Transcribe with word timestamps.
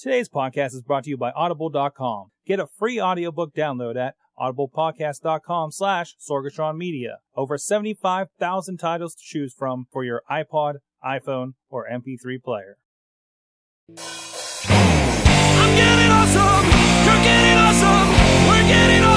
Today's 0.00 0.30
podcast 0.30 0.72
is 0.72 0.80
brought 0.80 1.04
to 1.04 1.10
you 1.10 1.18
by 1.18 1.30
Audible.com. 1.32 2.30
Get 2.46 2.58
a 2.58 2.66
free 2.66 2.98
audiobook 2.98 3.54
download 3.54 3.96
at 3.96 4.14
audiblepodcast.com 4.38 5.72
slash 5.72 6.16
Sorgatron 6.18 6.78
Media. 6.78 7.18
Over 7.36 7.58
75,000 7.58 8.78
titles 8.78 9.14
to 9.16 9.22
choose 9.22 9.52
from 9.52 9.88
for 9.92 10.02
your 10.02 10.22
iPod, 10.30 10.76
iPhone, 11.04 11.52
or 11.68 11.86
MP3 11.86 12.42
player. 12.42 12.78
I'm 13.90 15.76
getting 15.76 16.10
awesome. 16.10 16.64
You're 17.04 17.22
getting 17.22 17.58
awesome. 17.58 18.08
We're 18.48 18.68
getting 18.68 19.02
awesome. 19.02 19.09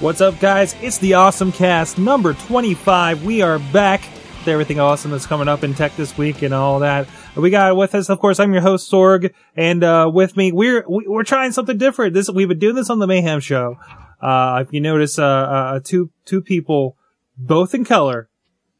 What's 0.00 0.20
up, 0.20 0.38
guys? 0.38 0.76
It's 0.80 0.98
the 0.98 1.14
Awesome 1.14 1.50
Cast 1.50 1.98
number 1.98 2.32
25. 2.32 3.24
We 3.24 3.42
are 3.42 3.58
back 3.58 4.00
with 4.38 4.46
everything 4.46 4.78
awesome 4.78 5.10
that's 5.10 5.26
coming 5.26 5.48
up 5.48 5.64
in 5.64 5.74
tech 5.74 5.96
this 5.96 6.16
week 6.16 6.42
and 6.42 6.54
all 6.54 6.78
that. 6.80 7.08
We 7.34 7.50
got 7.50 7.76
with 7.76 7.96
us, 7.96 8.08
of 8.08 8.20
course, 8.20 8.38
I'm 8.38 8.52
your 8.52 8.62
host, 8.62 8.90
Sorg, 8.90 9.32
and 9.56 9.82
uh, 9.82 10.08
with 10.12 10.36
me, 10.36 10.52
we're 10.52 10.84
we- 10.88 11.06
we're 11.08 11.24
trying 11.24 11.50
something 11.50 11.78
different. 11.78 12.14
This 12.14 12.30
We've 12.30 12.48
been 12.48 12.58
doing 12.60 12.76
this 12.76 12.90
on 12.90 13.00
the 13.00 13.08
Mayhem 13.08 13.40
Show. 13.40 13.76
Uh, 14.20 14.62
if 14.66 14.72
you 14.72 14.80
notice, 14.80 15.18
uh, 15.18 15.24
uh, 15.24 15.80
two 15.82 16.10
two 16.24 16.42
people, 16.42 16.96
both 17.36 17.74
in 17.74 17.84
color, 17.84 18.28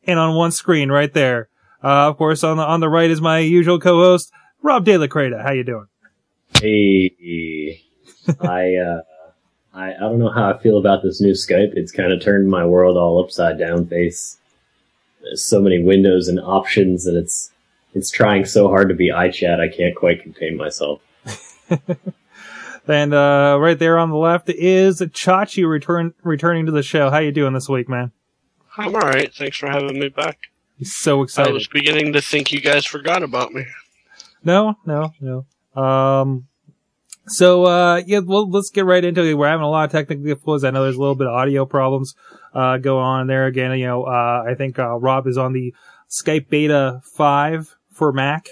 and 0.05 0.19
on 0.21 0.37
one 0.37 0.53
screen 0.53 0.89
right 0.91 1.13
there. 1.13 1.49
Uh, 1.83 2.09
of 2.09 2.17
course, 2.17 2.45
on 2.45 2.57
the 2.59 2.65
on 2.65 2.79
the 2.81 2.89
right 2.89 3.11
is 3.11 3.21
my 3.21 3.39
usual 3.39 3.79
co-host, 3.81 4.31
Rob 4.63 4.85
De 4.85 4.97
La 4.97 5.07
Creta. 5.07 5.43
How 5.43 5.53
you 5.53 5.65
doing? 5.65 5.87
Hey, 6.61 7.83
I, 8.41 8.75
uh, 8.77 9.01
I, 9.75 9.95
I 9.95 9.99
don't 9.99 10.19
know 10.19 10.31
how 10.31 10.51
I 10.51 10.59
feel 10.59 10.79
about 10.79 11.03
this 11.03 11.21
new 11.21 11.33
Skype. 11.33 11.73
It's 11.75 11.93
kind 11.93 12.13
of 12.13 12.21
turned 12.21 12.49
my 12.49 12.65
world 12.65 12.97
all 12.97 13.23
upside 13.23 13.59
down 13.59 13.87
face. 13.87 14.39
There's 15.23 15.45
so 15.45 15.61
many 15.61 15.83
windows 15.83 16.29
and 16.29 16.41
options 16.41 17.07
and 17.07 17.17
it's, 17.17 17.51
it's 17.95 18.11
trying 18.11 18.45
so 18.45 18.69
hard 18.69 18.89
to 18.89 18.95
be 18.95 19.11
iChat. 19.11 19.61
I 19.61 19.69
can't 19.69 19.97
quite 19.97 20.23
contain 20.23 20.57
myself. 20.57 21.01
And 22.89 23.13
uh, 23.13 23.59
right 23.61 23.79
there 23.79 23.99
on 23.99 24.09
the 24.09 24.17
left 24.17 24.49
is 24.49 25.01
Chachi 25.01 25.69
return 25.69 26.15
returning 26.23 26.65
to 26.67 26.73
the 26.73 26.83
show. 26.83 27.11
How 27.11 27.19
you 27.19 27.31
doing 27.31 27.53
this 27.53 27.69
week, 27.69 27.89
man? 27.89 28.13
I'm 28.79 28.95
alright. 28.95 29.35
Thanks 29.35 29.59
for 29.59 29.69
having 29.69 29.99
me 30.01 30.09
back. 30.09 30.39
He's 30.79 30.97
so 30.97 31.23
excited. 31.23 31.51
I 31.51 31.53
was 31.53 31.67
beginning 31.67 32.15
to 32.15 32.23
think 32.23 32.51
you 32.51 32.61
guys 32.61 32.87
forgot 32.87 33.23
about 33.23 33.53
me. 33.53 33.67
No, 34.43 34.79
no, 34.87 35.13
no. 35.21 35.81
Um, 35.81 36.48
so 37.29 37.65
uh, 37.65 38.03
yeah, 38.07 38.21
well, 38.21 38.49
let's 38.49 38.71
get 38.71 38.85
right 38.85 39.05
into 39.05 39.25
it. 39.25 39.35
We're 39.35 39.49
having 39.49 39.65
a 39.65 39.71
lot 39.71 39.85
of 39.85 39.93
technical 39.93 40.25
difficulties. 40.25 40.65
I 40.65 40.71
know 40.71 40.83
there's 40.83 40.97
a 40.97 41.01
little 41.01 41.15
bit 41.15 41.27
of 41.27 41.35
audio 41.35 41.65
problems 41.67 42.15
uh, 42.55 42.79
going 42.79 43.05
on 43.05 43.27
there. 43.27 43.47
Again, 43.47 43.79
you 43.79 43.87
know, 43.87 44.05
uh, 44.05 44.45
I 44.47 44.55
think 44.55 44.79
uh, 44.79 44.97
Rob 44.99 45.27
is 45.27 45.39
on 45.39 45.53
the 45.53 45.75
Skype 46.09 46.49
Beta 46.49 47.01
Five 47.17 47.77
for 47.91 48.13
Mac. 48.13 48.49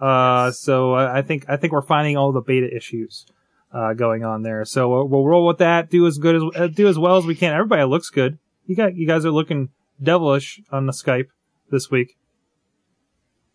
Uh, 0.00 0.50
so 0.50 0.94
I 0.94 1.22
think 1.22 1.44
I 1.48 1.56
think 1.56 1.72
we're 1.72 1.82
finding 1.82 2.16
all 2.16 2.32
the 2.32 2.40
beta 2.40 2.74
issues 2.74 3.26
uh, 3.72 3.92
going 3.92 4.24
on 4.24 4.42
there. 4.42 4.64
So 4.64 4.88
we'll, 4.88 5.08
we'll 5.08 5.26
roll 5.26 5.46
with 5.46 5.58
that. 5.58 5.90
Do 5.90 6.06
as 6.06 6.18
good 6.18 6.36
as 6.36 6.42
uh, 6.56 6.66
do 6.68 6.88
as 6.88 6.98
well 6.98 7.16
as 7.16 7.26
we 7.26 7.34
can. 7.34 7.52
Everybody 7.52 7.84
looks 7.84 8.08
good. 8.08 8.38
You 8.66 8.76
got 8.76 8.96
you 8.96 9.06
guys 9.06 9.24
are 9.24 9.30
looking 9.30 9.70
devilish 10.02 10.60
on 10.70 10.86
the 10.86 10.92
Skype 10.92 11.28
this 11.70 11.90
week. 11.90 12.16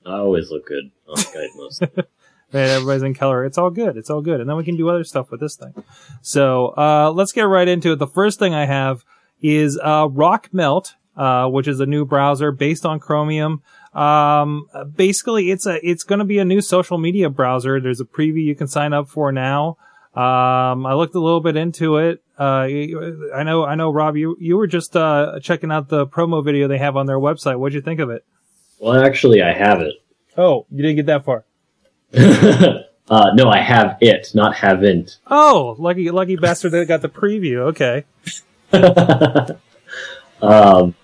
I 0.05 0.17
always 0.17 0.51
look 0.51 0.67
good 0.67 0.91
on 1.07 1.15
Skype 1.15 1.55
most. 1.55 1.83
and 2.53 2.71
everybody's 2.71 3.03
in 3.03 3.13
color. 3.13 3.45
It's 3.45 3.57
all 3.57 3.69
good. 3.69 3.97
It's 3.97 4.09
all 4.09 4.21
good. 4.21 4.39
And 4.39 4.49
then 4.49 4.57
we 4.57 4.63
can 4.63 4.77
do 4.77 4.89
other 4.89 5.03
stuff 5.03 5.31
with 5.31 5.39
this 5.39 5.55
thing. 5.55 5.73
So, 6.21 6.67
uh, 6.77 7.11
let's 7.13 7.31
get 7.31 7.43
right 7.43 7.67
into 7.67 7.93
it. 7.93 7.99
The 7.99 8.07
first 8.07 8.39
thing 8.39 8.53
I 8.53 8.65
have 8.65 9.03
is, 9.41 9.79
uh, 9.81 10.07
Rockmelt, 10.07 10.93
uh, 11.17 11.47
which 11.47 11.67
is 11.67 11.79
a 11.79 11.85
new 11.85 12.05
browser 12.05 12.51
based 12.51 12.85
on 12.85 12.99
Chromium. 12.99 13.61
Um, 13.93 14.67
basically 14.95 15.51
it's 15.51 15.65
a, 15.65 15.79
it's 15.87 16.03
going 16.03 16.19
to 16.19 16.25
be 16.25 16.39
a 16.39 16.45
new 16.45 16.61
social 16.61 16.97
media 16.97 17.29
browser. 17.29 17.79
There's 17.79 18.01
a 18.01 18.05
preview 18.05 18.43
you 18.43 18.55
can 18.55 18.67
sign 18.67 18.91
up 18.93 19.07
for 19.07 19.31
now. 19.31 19.77
Um, 20.13 20.85
I 20.85 20.93
looked 20.93 21.15
a 21.15 21.19
little 21.19 21.41
bit 21.41 21.57
into 21.57 21.97
it. 21.97 22.21
Uh, 22.39 22.67
I 23.33 23.43
know, 23.43 23.65
I 23.65 23.75
know, 23.75 23.91
Rob, 23.91 24.15
you, 24.17 24.37
you 24.39 24.57
were 24.57 24.67
just, 24.67 24.95
uh, 24.95 25.39
checking 25.41 25.71
out 25.71 25.89
the 25.89 26.05
promo 26.07 26.43
video 26.43 26.67
they 26.67 26.77
have 26.77 26.95
on 26.97 27.05
their 27.05 27.19
website. 27.19 27.59
What'd 27.59 27.73
you 27.73 27.81
think 27.81 27.99
of 27.99 28.09
it? 28.09 28.25
well, 28.79 29.01
actually, 29.03 29.41
I 29.41 29.53
have 29.53 29.81
it. 29.81 29.93
Oh, 30.37 30.65
you 30.69 30.81
didn't 30.81 30.97
get 30.97 31.05
that 31.05 31.23
far. 31.25 31.45
uh, 32.17 33.31
no, 33.33 33.49
I 33.49 33.59
have 33.59 33.97
it, 34.01 34.31
not 34.33 34.55
haven't. 34.55 35.17
Oh, 35.27 35.75
lucky, 35.79 36.09
lucky 36.11 36.35
bastard 36.35 36.71
that 36.71 36.87
got 36.87 37.01
the 37.01 37.09
preview. 37.09 37.73
Okay. 37.73 38.05
um, 40.41 40.95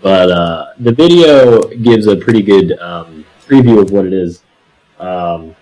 but 0.00 0.30
uh, 0.30 0.72
the 0.78 0.92
video 0.92 1.62
gives 1.62 2.06
a 2.06 2.16
pretty 2.16 2.42
good 2.42 2.78
um, 2.78 3.24
preview 3.46 3.80
of 3.80 3.90
what 3.90 4.06
it 4.06 4.12
is. 4.12 4.42
Um, 4.98 5.56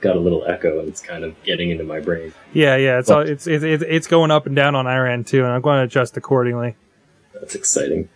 got 0.00 0.16
a 0.16 0.20
little 0.20 0.44
echo, 0.46 0.80
and 0.80 0.88
it's 0.88 1.00
kind 1.00 1.24
of 1.24 1.40
getting 1.42 1.70
into 1.70 1.84
my 1.84 2.00
brain. 2.00 2.32
Yeah, 2.52 2.76
yeah. 2.76 2.98
It's 2.98 3.10
all, 3.10 3.22
it's, 3.22 3.46
it's 3.46 3.64
it's 3.64 4.06
going 4.06 4.30
up 4.30 4.46
and 4.46 4.54
down 4.54 4.74
on 4.74 4.86
end 4.86 5.26
too, 5.26 5.42
and 5.42 5.52
I'm 5.52 5.62
going 5.62 5.78
to 5.78 5.84
adjust 5.84 6.16
accordingly. 6.16 6.76
That's 7.32 7.54
exciting. 7.54 8.08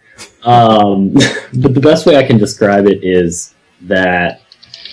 Um, 0.45 1.15
but 1.55 1.75
the 1.75 1.81
best 1.81 2.07
way 2.07 2.17
I 2.17 2.25
can 2.25 2.39
describe 2.39 2.87
it 2.87 3.03
is 3.03 3.55
that 3.83 4.43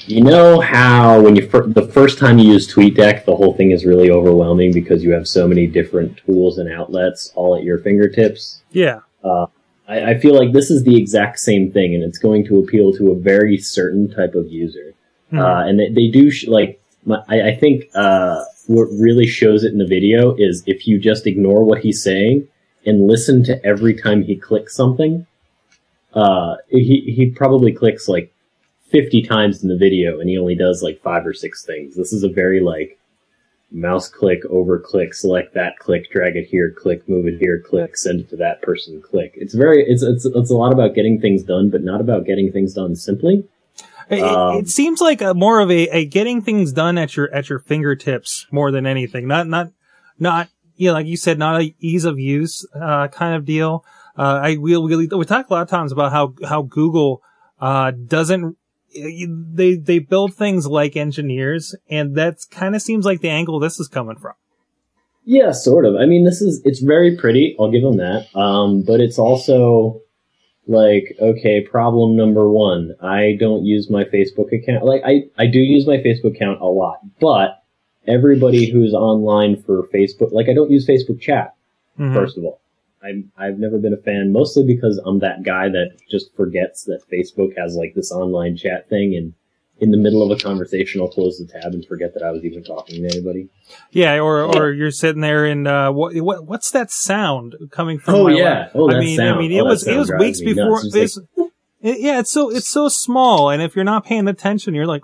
you 0.08 0.24
know 0.24 0.60
how 0.60 1.20
when 1.22 1.36
you 1.36 1.48
fir- 1.48 1.68
the 1.68 1.88
first 1.88 2.18
time 2.20 2.38
you 2.38 2.52
use 2.54 2.74
TweetDeck, 2.74 3.26
the 3.26 3.36
whole 3.36 3.54
thing 3.54 3.72
is 3.72 3.86
really 3.86 4.12
overwhelming 4.12 4.72
because 4.72 5.04
you 5.04 5.12
have 5.12 5.28
so 5.28 5.48
many 5.48 5.68
different 5.68 6.18
tools 6.18 6.58
and 6.58 6.72
outlets 6.72 7.32
all 7.36 7.56
at 7.56 7.64
your 7.64 7.80
fingertips. 7.80 8.62
Yeah, 8.72 9.00
I, 9.88 10.12
I 10.12 10.20
feel 10.20 10.36
like 10.36 10.54
this 10.54 10.70
is 10.70 10.84
the 10.84 10.98
exact 10.98 11.40
same 11.40 11.72
thing, 11.72 11.96
and 11.96 12.04
it's 12.04 12.18
going 12.18 12.46
to 12.46 12.60
appeal 12.60 12.94
to 12.94 13.12
a 13.12 13.16
very 13.16 13.58
certain 13.58 14.10
type 14.10 14.36
of 14.36 14.52
user. 14.52 14.94
Hmm. 15.30 15.40
Uh, 15.40 15.66
and 15.66 15.80
they, 15.80 15.90
they 15.90 16.08
do 16.08 16.32
sh- 16.32 16.48
like 16.48 16.82
my, 17.06 17.22
I, 17.28 17.50
I 17.50 17.56
think 17.56 17.86
uh, 17.96 18.44
what 18.68 18.86
really 18.86 19.28
shows 19.28 19.64
it 19.64 19.72
in 19.72 19.78
the 19.78 19.88
video 19.88 20.36
is 20.38 20.64
if 20.66 20.88
you 20.88 21.00
just 21.00 21.28
ignore 21.28 21.64
what 21.64 21.82
he's 21.82 22.04
saying 22.04 22.48
and 22.86 23.08
listen 23.08 23.44
to 23.44 23.66
every 23.66 23.96
time 23.96 24.24
he 24.24 24.36
clicks 24.36 24.76
something. 24.76 25.26
Uh, 26.14 26.56
he 26.70 27.14
he 27.14 27.30
probably 27.30 27.74
clicks 27.74 28.08
like 28.08 28.32
fifty 28.90 29.22
times 29.22 29.64
in 29.64 29.70
the 29.70 29.78
video, 29.78 30.20
and 30.20 30.30
he 30.30 30.38
only 30.38 30.56
does 30.56 30.84
like 30.84 31.02
five 31.02 31.26
or 31.26 31.34
six 31.34 31.64
things. 31.66 31.96
This 31.96 32.14
is 32.14 32.24
a 32.24 32.30
very 32.30 32.62
like 32.62 33.00
mouse 33.72 34.08
click, 34.08 34.46
over 34.50 34.80
click, 34.80 35.14
select 35.14 35.54
that, 35.54 35.78
click, 35.80 36.10
drag 36.12 36.36
it 36.36 36.48
here, 36.48 36.72
click, 36.72 37.08
move 37.10 37.28
it 37.28 37.40
here, 37.40 37.60
click, 37.60 37.98
send 37.98 38.22
it 38.22 38.30
to 38.30 38.38
that 38.38 38.62
person, 38.62 39.02
click. 39.02 39.34
It's 39.36 39.54
very 39.54 39.84
it's 39.84 40.04
it's 40.04 40.26
it's 40.26 40.52
a 40.52 40.56
lot 40.56 40.72
about 40.72 40.96
getting 40.96 41.20
things 41.20 41.44
done, 41.44 41.70
but 41.70 41.84
not 41.84 42.02
about 42.02 42.26
getting 42.26 42.52
things 42.52 42.74
done 42.74 42.96
simply. 42.96 43.44
It, 44.10 44.22
Um, 44.22 44.58
it 44.58 44.70
seems 44.70 45.02
like 45.02 45.22
a, 45.22 45.34
more 45.34 45.60
of 45.60 45.72
a, 45.72 45.88
a 45.88 46.06
getting 46.06 46.42
things 46.42 46.72
done 46.72 46.98
at 46.98 47.18
your 47.18 47.34
at 47.34 47.50
your 47.50 47.60
fingertips 47.60 48.46
more 48.52 48.72
than 48.72 48.86
anything. 48.86 49.28
Not 49.28 49.48
not 49.48 49.72
not 50.20 50.50
you 50.76 50.88
know, 50.88 50.94
like 50.94 51.08
you 51.08 51.18
said, 51.18 51.40
not 51.40 51.62
a 51.62 51.74
ease 51.80 52.06
of 52.06 52.20
use 52.20 52.66
uh, 52.76 53.08
kind 53.08 53.36
of 53.36 53.46
deal. 53.46 53.84
Uh, 54.18 54.40
I 54.44 54.58
we 54.58 54.78
we 54.78 55.08
we 55.08 55.26
talk 55.26 55.50
a 55.50 55.54
lot 55.54 55.64
of 55.64 55.70
times 55.70 55.92
about 55.92 56.12
how 56.12 56.36
how 56.48 56.62
Google 56.62 57.24
uh, 57.60 57.92
doesn't 57.92 58.58
they 58.96 59.76
they 59.76 60.00
build 60.00 60.34
things 60.34 60.68
like 60.68 60.96
engineers, 60.96 61.76
and 61.90 62.16
that 62.16 62.46
kind 62.52 62.76
of 62.76 62.82
seems 62.82 63.06
like 63.06 63.22
the 63.22 63.30
angle 63.30 63.60
this 63.60 63.80
is 63.80 63.88
coming 63.88 64.18
from. 64.18 64.34
Yeah, 65.26 65.52
sort 65.52 65.86
of. 65.86 65.96
I 65.96 66.06
mean, 66.06 66.24
this 66.24 66.42
is 66.42 66.62
it's 66.66 66.80
very 66.80 67.18
pretty. 67.18 67.56
I'll 67.60 67.72
give 67.72 67.82
them 67.82 67.98
that. 67.98 68.28
Um, 68.36 68.84
but 68.84 69.02
it's 69.02 69.18
also 69.18 70.02
like 70.68 71.16
okay, 71.20 71.62
problem 71.62 72.16
number 72.16 72.50
one. 72.50 72.96
I 73.02 73.36
don't 73.40 73.66
use 73.66 73.90
my 73.90 74.04
Facebook 74.06 74.52
account. 74.54 74.86
Like 74.86 75.02
I 75.06 75.24
I 75.38 75.48
do 75.48 75.60
use 75.60 75.88
my 75.88 75.98
Facebook 75.98 76.36
account 76.36 76.62
a 76.62 76.66
lot, 76.68 77.00
but 77.20 77.64
everybody 78.08 78.70
who's 78.70 78.94
online 78.94 79.62
for 79.64 79.88
Facebook, 79.94 80.32
like 80.32 80.48
I 80.50 80.54
don't 80.54 80.70
use 80.72 80.88
Facebook 80.88 81.20
chat. 81.20 81.56
Mhm. 82.00 82.14
First 82.14 82.38
of 82.38 82.44
all, 82.44 82.60
I'm 83.06 83.32
I've 83.38 83.60
never 83.60 83.78
been 83.78 83.94
a 83.94 83.98
fan, 83.98 84.32
mostly 84.32 84.66
because 84.66 84.98
I'm 85.06 85.20
that 85.20 85.44
guy 85.44 85.70
that 85.70 85.98
just 86.10 86.36
forgets 86.36 86.84
that 86.86 87.02
Facebook 87.12 87.58
has 87.58 87.76
like 87.76 87.94
this 87.96 88.12
online 88.12 88.58
chat 88.58 88.90
thing 88.90 89.16
and. 89.16 89.34
In 89.82 89.92
the 89.92 89.98
middle 89.98 90.24
of 90.24 90.32
a 90.32 90.42
conversation, 90.42 91.02
I'll 91.02 91.10
close 91.10 91.38
the 91.38 91.46
tab 91.52 91.74
and 91.74 91.86
forget 91.86 92.14
that 92.14 92.24
I 92.24 92.32
was 92.32 92.46
even 92.46 92.64
talking 92.64 93.02
to 93.02 93.14
anybody. 93.14 93.50
Yeah, 93.92 94.20
or 94.20 94.42
or 94.44 94.72
you're 94.72 94.90
sitting 94.90 95.20
there 95.20 95.46
and 95.46 95.68
uh, 95.68 95.92
what 95.92 96.16
what 96.16 96.46
what's 96.46 96.72
that 96.72 96.92
sound 96.92 97.56
coming 97.72 98.00
from? 98.00 98.16
Oh, 98.16 98.24
my 98.24 98.32
yeah. 98.38 98.70
Oh, 98.74 98.90
I 98.90 99.02
mean, 99.02 99.20
I 99.20 99.38
mean, 99.38 99.52
Oh, 99.52 99.56
it 99.56 99.58
that 99.58 99.66
was 99.66 99.86
it 99.86 99.98
was 99.98 100.14
weeks 100.18 100.40
before 100.40 100.82
this. 100.90 101.18
it- 101.82 102.00
yeah, 102.00 102.20
it's 102.20 102.32
so 102.32 102.50
it's 102.52 102.70
so 102.72 102.88
small, 102.90 103.50
and 103.50 103.62
if 103.62 103.76
you're 103.76 103.84
not 103.84 104.06
paying 104.06 104.30
attention, 104.30 104.74
you're 104.76 104.88
like, 104.88 105.04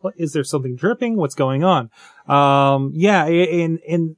what 0.00 0.14
is 0.16 0.32
there 0.32 0.42
something 0.42 0.74
dripping? 0.74 1.16
What's 1.16 1.36
going 1.36 1.62
on? 1.62 1.88
Um, 2.26 2.90
yeah, 2.96 3.24
and 3.26 3.78
and 3.88 4.16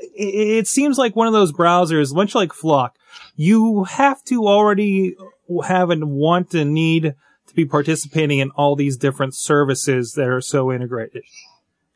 it, 0.00 0.58
it 0.58 0.66
seems 0.66 0.98
like 0.98 1.16
one 1.16 1.26
of 1.26 1.32
those 1.32 1.52
browsers, 1.52 2.14
much 2.14 2.34
like 2.34 2.52
Flock, 2.52 2.96
you 3.36 3.84
have 3.84 4.22
to 4.24 4.46
already 4.46 5.14
have 5.66 5.90
and 5.90 6.10
want 6.10 6.54
and 6.54 6.72
need 6.72 7.14
to 7.46 7.54
be 7.54 7.64
participating 7.64 8.38
in 8.38 8.50
all 8.50 8.76
these 8.76 8.96
different 8.96 9.34
services 9.34 10.12
that 10.12 10.28
are 10.28 10.40
so 10.40 10.70
integrated. 10.72 11.22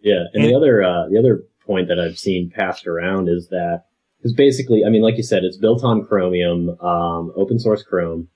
Yeah, 0.00 0.24
and, 0.32 0.44
And- 0.44 0.52
the 0.52 0.56
other 0.56 0.82
uh, 0.82 1.08
the 1.08 1.18
other 1.18 1.44
point 1.66 1.88
that 1.88 2.00
I've 2.00 2.18
seen 2.18 2.50
passed 2.50 2.86
around 2.86 3.28
is 3.28 3.48
that 3.48 3.84
Because 4.18 4.32
basically, 4.32 4.84
I 4.84 4.88
mean, 4.88 5.02
like 5.02 5.16
you 5.16 5.22
said, 5.22 5.44
it's 5.44 5.56
built 5.56 5.84
on 5.84 6.04
Chromium, 6.04 6.70
um, 6.80 7.32
open 7.36 7.58
source 7.58 7.82
Chrome, 7.82 8.28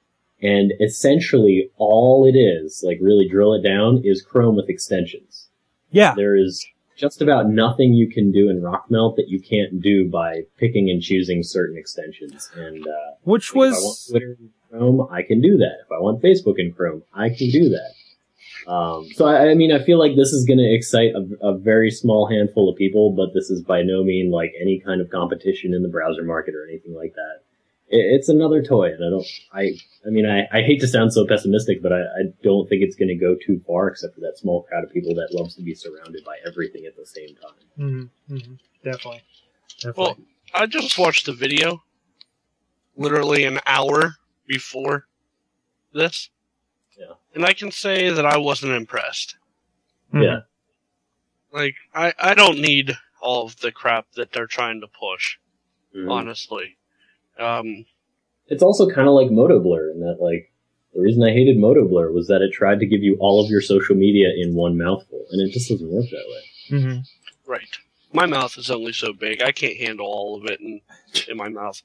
and 0.42 0.72
essentially 0.80 1.70
all 1.76 2.26
it 2.26 2.36
is, 2.38 2.82
like 2.86 2.98
really 3.00 3.28
drill 3.28 3.54
it 3.54 3.62
down, 3.62 4.00
is 4.04 4.22
Chrome 4.22 4.54
with 4.56 4.68
extensions. 4.68 5.48
Yeah. 5.90 6.14
There 6.14 6.36
is 6.36 6.66
just 6.96 7.20
about 7.20 7.48
nothing 7.48 7.92
you 7.92 8.08
can 8.08 8.32
do 8.32 8.48
in 8.48 8.60
Rockmelt 8.60 9.16
that 9.16 9.28
you 9.28 9.40
can't 9.40 9.80
do 9.80 10.08
by 10.08 10.42
picking 10.56 10.90
and 10.90 11.02
choosing 11.02 11.42
certain 11.42 11.76
extensions. 11.76 12.50
And 12.54 12.86
uh, 12.86 12.90
Which 13.22 13.54
like, 13.54 13.68
if 13.68 13.74
I 13.74 13.76
want 13.76 13.84
was 13.84 14.08
Twitter 14.10 14.36
in 14.40 14.50
Chrome, 14.70 15.08
I 15.10 15.22
can 15.22 15.40
do 15.40 15.56
that. 15.58 15.76
If 15.84 15.92
I 15.92 16.00
want 16.00 16.22
Facebook 16.22 16.58
in 16.58 16.72
Chrome, 16.72 17.02
I 17.12 17.28
can 17.28 17.50
do 17.50 17.68
that. 17.68 17.92
Um, 18.70 19.06
so 19.14 19.26
I, 19.26 19.50
I 19.50 19.54
mean, 19.54 19.70
I 19.70 19.78
feel 19.78 19.98
like 19.98 20.16
this 20.16 20.32
is 20.32 20.44
going 20.44 20.58
to 20.58 20.74
excite 20.74 21.12
a, 21.14 21.48
a 21.48 21.56
very 21.56 21.90
small 21.90 22.28
handful 22.28 22.68
of 22.68 22.76
people, 22.76 23.12
but 23.12 23.32
this 23.32 23.48
is 23.48 23.62
by 23.62 23.82
no 23.82 24.02
mean 24.02 24.30
like 24.30 24.52
any 24.60 24.80
kind 24.80 25.00
of 25.00 25.10
competition 25.10 25.72
in 25.72 25.82
the 25.82 25.88
browser 25.88 26.24
market 26.24 26.54
or 26.54 26.66
anything 26.68 26.94
like 26.94 27.14
that. 27.14 27.45
It, 27.88 27.98
it's 27.98 28.28
another 28.28 28.62
toy, 28.62 28.92
and 28.92 29.04
I 29.04 29.10
don't. 29.10 29.26
I 29.52 29.72
I 30.06 30.10
mean, 30.10 30.26
I, 30.26 30.46
I 30.56 30.62
hate 30.62 30.80
to 30.80 30.86
sound 30.88 31.12
so 31.12 31.26
pessimistic, 31.26 31.82
but 31.82 31.92
I, 31.92 32.00
I 32.02 32.22
don't 32.42 32.68
think 32.68 32.82
it's 32.82 32.96
going 32.96 33.08
to 33.08 33.14
go 33.16 33.34
too 33.34 33.60
far, 33.66 33.88
except 33.88 34.14
for 34.14 34.20
that 34.20 34.38
small 34.38 34.62
crowd 34.62 34.84
of 34.84 34.92
people 34.92 35.14
that 35.14 35.28
loves 35.32 35.54
to 35.56 35.62
be 35.62 35.74
surrounded 35.74 36.24
by 36.24 36.36
everything 36.46 36.84
at 36.86 36.96
the 36.96 37.06
same 37.06 37.34
time. 37.36 37.52
Mhm, 37.78 38.08
mhm, 38.30 38.58
definitely. 38.84 39.22
Definitely. 39.78 40.02
Well, 40.02 40.18
I 40.54 40.66
just 40.66 40.96
watched 40.98 41.26
the 41.26 41.32
video 41.32 41.82
literally 42.96 43.44
an 43.44 43.60
hour 43.66 44.14
before 44.46 45.06
this. 45.92 46.30
Yeah. 46.98 47.14
And 47.34 47.44
I 47.44 47.52
can 47.52 47.70
say 47.70 48.10
that 48.10 48.24
I 48.24 48.38
wasn't 48.38 48.72
impressed. 48.72 49.36
Mhm. 50.14 50.22
Yeah. 50.22 50.40
Like, 51.52 51.74
I, 51.94 52.12
I 52.18 52.34
don't 52.34 52.58
need 52.60 52.96
all 53.20 53.44
of 53.46 53.56
the 53.60 53.72
crap 53.72 54.06
that 54.12 54.32
they're 54.32 54.46
trying 54.46 54.80
to 54.80 54.86
push, 54.88 55.36
Mhm. 55.94 56.10
honestly. 56.10 56.76
Um, 57.38 57.84
It's 58.48 58.62
also 58.62 58.88
kind 58.88 59.08
of 59.08 59.14
like 59.14 59.28
MotoBlur 59.28 59.92
in 59.92 60.00
that, 60.00 60.18
like, 60.20 60.52
the 60.94 61.00
reason 61.00 61.22
I 61.22 61.32
hated 61.32 61.58
MotoBlur 61.58 62.12
was 62.14 62.28
that 62.28 62.40
it 62.42 62.52
tried 62.52 62.80
to 62.80 62.86
give 62.86 63.02
you 63.02 63.16
all 63.20 63.42
of 63.44 63.50
your 63.50 63.60
social 63.60 63.94
media 63.96 64.28
in 64.36 64.54
one 64.54 64.78
mouthful, 64.78 65.26
and 65.30 65.40
it 65.46 65.52
just 65.52 65.68
doesn't 65.68 65.90
work 65.90 66.06
that 66.10 66.24
way. 66.28 66.78
Mhm. 66.78 67.02
right. 67.46 67.76
My 68.12 68.24
mouth 68.26 68.56
is 68.56 68.70
only 68.70 68.92
so 68.92 69.12
big. 69.12 69.42
I 69.42 69.52
can't 69.52 69.76
handle 69.76 70.06
all 70.06 70.36
of 70.36 70.46
it 70.46 70.60
in, 70.60 70.80
in 71.28 71.36
my 71.36 71.48
mouth. 71.48 71.82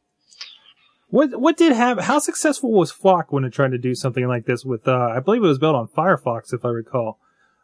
What 1.09 1.41
what 1.41 1.57
did 1.57 1.73
have? 1.73 1.99
How 1.99 2.19
successful 2.19 2.71
was 2.71 2.89
Flock 2.91 3.33
when 3.33 3.43
it 3.43 3.51
tried 3.51 3.71
to 3.71 3.77
do 3.77 3.93
something 3.93 4.25
like 4.27 4.45
this 4.45 4.63
with? 4.63 4.87
Uh, 4.87 5.09
I 5.13 5.19
believe 5.19 5.43
it 5.43 5.47
was 5.47 5.59
built 5.59 5.75
on 5.75 5.87
Firefox, 5.89 6.53
if 6.53 6.63
I 6.63 6.69
recall. 6.69 7.19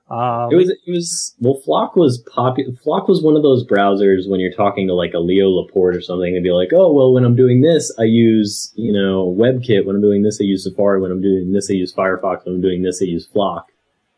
Um, 0.10 0.52
It 0.54 0.56
was, 0.56 0.70
it 0.70 0.80
was, 0.92 1.36
well, 1.40 1.60
Flock 1.66 1.96
was 1.96 2.18
popular. 2.34 2.72
Flock 2.84 3.08
was 3.08 3.22
one 3.22 3.36
of 3.36 3.44
those 3.44 3.66
browsers 3.66 4.30
when 4.30 4.40
you're 4.40 4.54
talking 4.54 4.88
to 4.88 4.94
like 4.94 5.14
a 5.14 5.20
Leo 5.20 5.50
Laporte 5.50 5.96
or 5.98 6.02
something, 6.02 6.28
and 6.28 6.38
they'd 6.38 6.48
be 6.48 6.54
like, 6.54 6.70
oh, 6.74 6.94
well, 6.94 7.14
when 7.14 7.26
I'm 7.26 7.36
doing 7.36 7.62
this, 7.62 7.94
I 8.00 8.04
use, 8.04 8.72
you 8.76 8.94
know, 8.94 9.36
WebKit. 9.38 9.86
When 9.86 9.96
I'm 9.98 10.02
doing 10.02 10.24
this, 10.24 10.40
I 10.40 10.46
use 10.46 10.64
Safari. 10.64 11.02
When 11.02 11.12
I'm 11.12 11.22
doing 11.22 11.52
this, 11.52 11.70
I 11.70 11.74
use 11.74 11.94
Firefox. 11.94 12.46
When 12.46 12.56
I'm 12.56 12.62
doing 12.62 12.84
this, 12.84 13.02
I 13.02 13.06
use 13.06 13.26
Flock. 13.28 13.72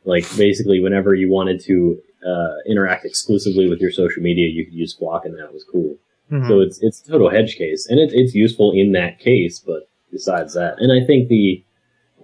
Like, 0.06 0.25
basically, 0.38 0.80
whenever 0.80 1.13
you 1.15 1.30
wanted 1.31 1.59
to, 1.62 2.00
uh, 2.25 2.56
interact 2.68 3.06
exclusively 3.06 3.68
with 3.69 3.80
your 3.80 3.91
social 3.91 4.21
media, 4.21 4.47
you 4.47 4.65
could 4.65 4.74
use 4.74 4.94
Flock, 4.94 5.25
and 5.25 5.38
that 5.39 5.51
was 5.53 5.63
cool. 5.63 5.95
mhm. 6.31 6.47
So 6.47 6.59
it's 6.59 6.80
it's 6.83 7.01
a 7.07 7.12
total 7.12 7.31
edge 7.31 7.56
case, 7.56 7.88
and 7.89 8.00
it, 8.00 8.12
it's 8.13 8.36
useful 8.36 8.71
in 8.75 8.91
that 8.91 9.19
case. 9.19 9.57
But 9.59 9.89
besides 10.12 10.53
that, 10.53 10.75
and 10.80 10.91
I 10.91 11.03
think 11.06 11.30
the 11.30 11.63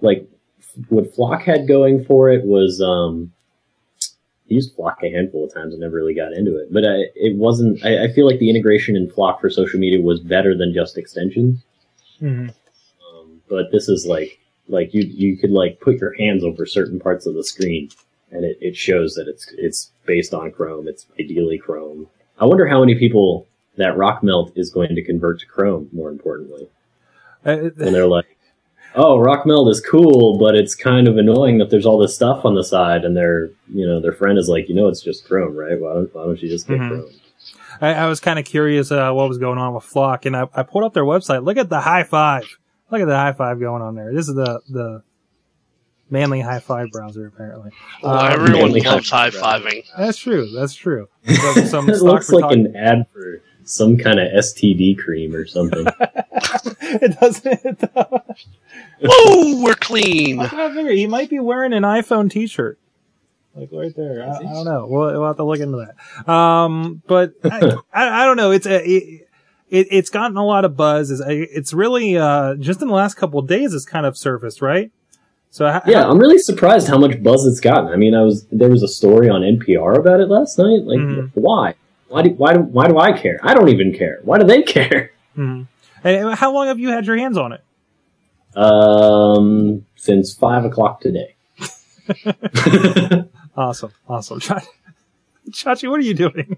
like 0.02 0.30
what 0.90 1.14
Flock 1.16 1.42
had 1.44 1.68
going 1.68 2.04
for 2.06 2.30
it 2.30 2.46
was 2.46 2.82
um, 2.82 3.32
I 4.50 4.54
used 4.54 4.76
Flock 4.76 5.00
a 5.04 5.10
handful 5.10 5.46
of 5.46 5.54
times 5.54 5.74
and 5.74 5.82
never 5.82 5.96
really 5.96 6.14
got 6.14 6.34
into 6.34 6.58
it. 6.58 6.72
But 6.72 6.86
I, 6.86 7.06
it 7.16 7.36
wasn't. 7.36 7.84
I, 7.84 8.06
I 8.06 8.12
feel 8.12 8.28
like 8.28 8.40
the 8.40 8.50
integration 8.50 8.96
in 8.96 9.10
Flock 9.10 9.42
for 9.42 9.50
social 9.50 9.80
media 9.80 10.02
was 10.02 10.20
better 10.20 10.56
than 10.56 10.74
just 10.74 10.98
extensions. 10.98 11.64
Mhm. 12.22 12.50
Um, 12.50 13.42
but 13.50 13.72
this 13.72 13.90
is 13.90 14.06
like 14.06 14.40
like 14.68 14.94
you 14.94 15.04
you 15.04 15.38
could 15.38 15.52
like 15.52 15.80
put 15.80 16.00
your 16.00 16.14
hands 16.14 16.44
over 16.44 16.66
certain 16.66 17.00
parts 17.00 17.26
of 17.26 17.34
the 17.34 17.44
screen, 17.44 17.90
and 18.32 18.46
it, 18.46 18.58
it 18.62 18.76
shows 18.78 19.16
that 19.16 19.28
it's 19.28 19.52
it's 19.58 19.92
based 20.06 20.34
on 20.34 20.52
Chrome. 20.52 20.88
It's 20.88 21.08
ideally 21.20 21.58
Chrome. 21.58 22.08
I 22.40 22.46
wonder 22.46 22.68
how 22.68 22.80
many 22.82 22.96
people 22.96 23.48
that 23.78 23.96
Rockmelt 23.96 24.52
is 24.56 24.70
going 24.70 24.96
to 24.96 25.04
convert 25.04 25.40
to 25.40 25.46
Chrome. 25.48 25.90
More 25.92 26.10
importantly, 26.10 26.68
Uh, 27.46 27.70
when 27.76 27.94
they're 27.94 28.08
like, 28.08 28.35
"Oh, 28.96 29.18
Rockmelt 29.18 29.70
is 29.72 29.82
cool, 29.82 30.38
but 30.38 30.56
it's 30.56 30.76
kind 30.76 31.08
of 31.08 31.18
annoying 31.18 31.58
that 31.60 31.70
there's 31.70 31.86
all 31.86 31.98
this 32.00 32.16
stuff 32.16 32.46
on 32.46 32.56
the 32.56 32.64
side," 32.64 33.06
and 33.06 33.16
their 33.16 33.48
you 33.74 33.86
know 33.86 34.00
their 34.02 34.14
friend 34.14 34.38
is 34.38 34.48
like, 34.50 34.68
"You 34.70 34.76
know, 34.76 34.88
it's 34.88 35.02
just 35.02 35.26
Chrome, 35.28 35.56
right? 35.56 35.80
Why 35.80 35.94
don't 35.94 36.14
why 36.16 36.24
don't 36.26 36.42
you 36.42 36.50
just 36.50 36.68
get 36.68 36.80
Mhm. 36.80 36.88
Chrome?" 36.90 37.10
I, 37.82 37.94
I 37.94 38.08
was 38.08 38.20
kind 38.22 38.40
of 38.40 38.46
curious 38.46 38.90
uh, 38.92 39.12
what 39.12 39.28
was 39.28 39.38
going 39.38 39.58
on 39.58 39.74
with 39.74 39.84
Flock, 39.84 40.26
and 40.26 40.36
I, 40.36 40.48
I 40.54 40.64
pulled 40.64 40.84
up 40.86 40.94
their 40.94 41.04
website. 41.04 41.44
Look 41.44 41.58
at 41.58 41.70
the 41.70 41.82
high 41.82 42.04
five. 42.04 42.46
Look 42.90 43.02
at 43.02 43.08
the 43.08 43.16
high 43.16 43.34
five 43.34 43.60
going 43.60 43.82
on 43.82 43.96
there. 43.96 44.14
This 44.14 44.30
is 44.30 44.36
the 44.36 44.62
the 44.70 45.04
manly 46.10 46.40
high 46.40 46.60
five 46.60 46.90
browser, 46.92 47.28
apparently. 47.28 47.72
Well, 48.02 48.18
Um, 48.18 48.32
everyone 48.32 48.72
loves 48.72 49.10
high 49.10 49.30
high-five. 49.30 49.62
fiving. 49.64 49.84
That's 49.98 50.18
true. 50.18 50.50
That's 50.52 50.74
true. 50.76 51.10
Some- 51.28 51.66
some 51.66 51.90
it 51.90 51.96
stock 51.96 52.06
looks 52.08 52.30
like 52.32 52.46
photog- 52.46 52.54
an 52.68 52.76
ad 52.76 53.08
for 53.12 53.42
some 53.66 53.98
kind 53.98 54.20
of 54.20 54.28
STD 54.32 54.98
cream 54.98 55.36
or 55.36 55.46
something. 55.46 55.86
it 56.82 57.20
doesn't. 57.20 57.82
Whoa, 59.04 59.64
we're 59.64 59.76
clean. 59.76 60.40
I 60.40 60.48
figure 60.74 60.92
he 60.92 61.08
might 61.08 61.30
be 61.30 61.40
wearing 61.40 61.74
an 61.74 61.84
iPhone 61.84 62.30
T-shirt, 62.30 62.80
like 63.56 63.70
right 63.72 63.94
there. 63.96 64.24
I, 64.24 64.38
I 64.38 64.42
don't 64.44 64.66
know. 64.66 64.88
We'll, 64.88 65.12
we'll 65.20 65.28
have 65.28 65.38
to 65.38 65.44
look 65.44 65.60
into 65.60 65.86
that. 65.88 66.32
Um, 66.32 67.02
but 67.08 67.34
I, 67.44 67.76
I, 67.94 68.24
I 68.24 68.26
don't 68.26 68.38
know. 68.38 68.52
It's 68.52 68.66
a 68.66 68.82
it, 68.84 69.28
it, 69.70 69.88
it's 69.92 70.10
gotten 70.10 70.38
a 70.38 70.46
lot 70.46 70.64
of 70.66 70.78
buzz. 70.78 71.12
It's, 71.12 71.22
it's 71.28 71.74
really 71.74 72.18
uh, 72.18 72.56
just 72.56 72.82
in 72.82 72.88
the 72.88 72.94
last 72.94 73.16
couple 73.16 73.40
of 73.40 73.48
days, 73.48 73.74
it's 73.74 73.86
kind 73.86 74.06
of 74.06 74.18
surfaced, 74.18 74.62
right? 74.62 74.92
So 75.50 75.68
how, 75.68 75.82
Yeah, 75.88 76.06
I'm 76.08 76.20
really 76.20 76.38
surprised 76.38 76.88
how 76.88 76.98
much 76.98 77.22
buzz 77.24 77.46
it's 77.46 77.60
gotten. 77.62 77.88
I 77.92 77.96
mean, 77.96 78.14
I 78.14 78.22
was 78.22 78.46
there 78.52 78.70
was 78.70 78.84
a 78.84 78.88
story 78.88 79.30
on 79.30 79.42
NPR 79.42 79.98
about 79.98 80.20
it 80.20 80.28
last 80.28 80.58
night. 80.60 80.84
Like, 80.84 81.00
Mhm. 81.00 81.32
why? 81.34 81.76
Why 82.16 82.22
do 82.22 82.30
why 82.30 82.54
do 82.54 82.60
why 82.62 82.88
do 82.88 82.98
I 82.98 83.12
care? 83.12 83.40
I 83.44 83.54
don't 83.54 83.68
even 83.68 83.94
care. 83.94 84.20
Why 84.24 84.38
do 84.40 84.46
they 84.46 84.62
care? 84.76 85.12
hmm. 85.36 85.64
And 86.02 86.34
how 86.36 86.54
long 86.54 86.68
have 86.68 86.80
you 86.80 86.90
had 86.90 87.06
your 87.06 87.18
hands 87.18 87.38
on 87.38 87.52
it? 87.52 87.62
Um, 88.56 89.86
since 89.98 90.34
five 90.34 90.64
o'clock 90.64 91.02
today. 91.02 91.36
Awesome, 93.58 93.92
awesome. 94.10 94.42
Ch- 94.42 94.52
Chachi, 95.52 95.90
what 95.90 95.98
are 95.98 96.04
you 96.04 96.14
doing? 96.14 96.58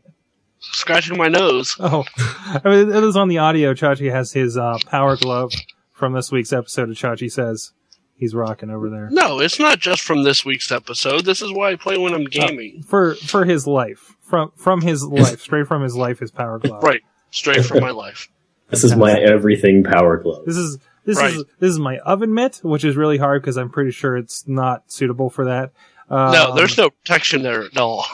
Scratching 0.60 1.16
my 1.16 1.28
nose. 1.28 1.76
Oh, 1.80 2.06
I 2.18 2.62
mean, 2.66 2.92
it 2.92 3.04
is 3.04 3.16
on 3.16 3.28
the 3.28 3.38
audio. 3.38 3.76
Chachi 3.76 4.12
has 4.12 4.32
his 4.32 4.58
uh, 4.58 4.80
power 4.88 5.16
glove 5.16 5.52
from 5.94 6.14
this 6.14 6.32
week's 6.32 6.52
episode 6.52 6.90
of 6.90 6.96
Chachi 6.96 7.32
Says. 7.32 7.72
He's 8.18 8.34
rocking 8.34 8.70
over 8.72 8.90
there. 8.90 9.10
No, 9.12 9.40
it's 9.40 9.60
not 9.60 9.80
just 9.80 10.02
from 10.02 10.24
this 10.24 10.44
week's 10.44 10.72
episode. 10.72 11.24
This 11.24 11.42
is 11.42 11.52
why 11.54 11.72
I 11.72 11.76
play 11.76 11.98
when 11.98 12.14
I'm 12.14 12.26
gaming. 12.26 12.82
for 12.84 13.14
for 13.16 13.46
his 13.46 13.66
life 13.68 14.16
from 14.22 14.52
from 14.58 14.82
his 14.82 15.04
life 15.04 15.40
straight 15.42 15.68
from 15.68 15.84
his 15.84 15.96
life 15.96 16.20
his 16.20 16.32
power 16.32 16.58
glove 16.60 16.82
Right. 16.84 17.02
Straight 17.32 17.64
from 17.66 17.80
my 17.82 17.92
life. 17.92 18.28
this 18.70 18.84
is 18.84 18.96
my 18.96 19.14
everything 19.14 19.84
power 19.84 20.18
glove. 20.18 20.46
this 20.46 20.58
is 20.58 20.78
this 21.06 21.18
Right. 21.18 21.34
is 21.34 21.44
this 21.60 21.70
is 21.70 21.80
my 21.80 22.00
oven 22.00 22.34
mitt 22.34 22.60
which 22.64 22.84
is 22.84 22.98
really 22.98 23.18
hard 23.18 23.42
because 23.42 23.56
i'm 23.56 23.70
pretty 23.70 23.92
sure 23.92 24.18
it's 24.18 24.46
not 24.48 24.92
suitable 24.92 25.30
for 25.30 25.46
that 25.46 25.72
um, 26.10 26.32
No, 26.34 26.56
there's 26.56 26.78
no 26.78 26.90
protection 26.90 27.44
there 27.44 27.64
at 27.64 27.78
all. 27.78 28.06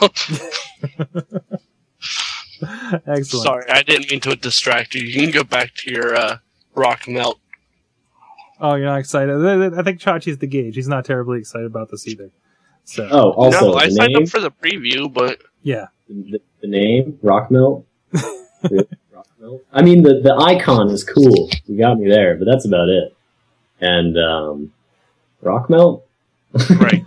excellent 3.06 3.26
Sorry, 3.26 3.64
I 3.70 3.82
didn't 3.82 4.10
mean 4.10 4.20
to 4.20 4.36
distract 4.36 4.94
you. 4.94 5.02
You 5.06 5.20
can 5.22 5.30
go 5.30 5.44
back 5.44 5.74
to 5.76 5.90
your 5.90 6.14
uh, 6.16 6.38
Rockmelt. 6.76 7.36
Oh 8.64 8.74
you're 8.74 8.86
not 8.86 8.98
excited 9.00 9.34
i 9.78 9.82
think 9.82 10.00
chachi's 10.00 10.38
the 10.38 10.46
gauge 10.46 10.74
he's 10.74 10.88
not 10.88 11.04
terribly 11.04 11.38
excited 11.38 11.66
about 11.66 11.90
this 11.90 12.06
either 12.08 12.30
so 12.84 13.08
Oh, 13.10 13.30
also 13.32 13.72
no, 13.72 13.74
I 13.74 13.86
the 13.86 13.92
signed 13.92 14.12
name, 14.14 14.22
up 14.24 14.28
for 14.28 14.40
the 14.40 14.50
preview, 14.50 15.12
but 15.12 15.40
yeah 15.62 15.86
the, 16.08 16.40
the 16.60 16.66
name 16.68 17.18
Rockmelt. 17.22 17.84
Rockmelt. 18.64 19.60
I 19.72 19.82
mean, 19.82 20.02
the 20.02 20.20
the 20.20 20.34
icon 20.34 20.88
is 20.90 21.02
cool. 21.04 21.50
You 21.66 21.78
got 21.78 21.98
me 21.98 22.08
there, 22.08 22.36
but 22.36 22.44
that's 22.46 22.64
about 22.66 22.88
it. 22.88 23.14
And 23.80 24.18
um, 24.18 24.72
Rockmelt. 25.42 26.02
right. 26.78 27.04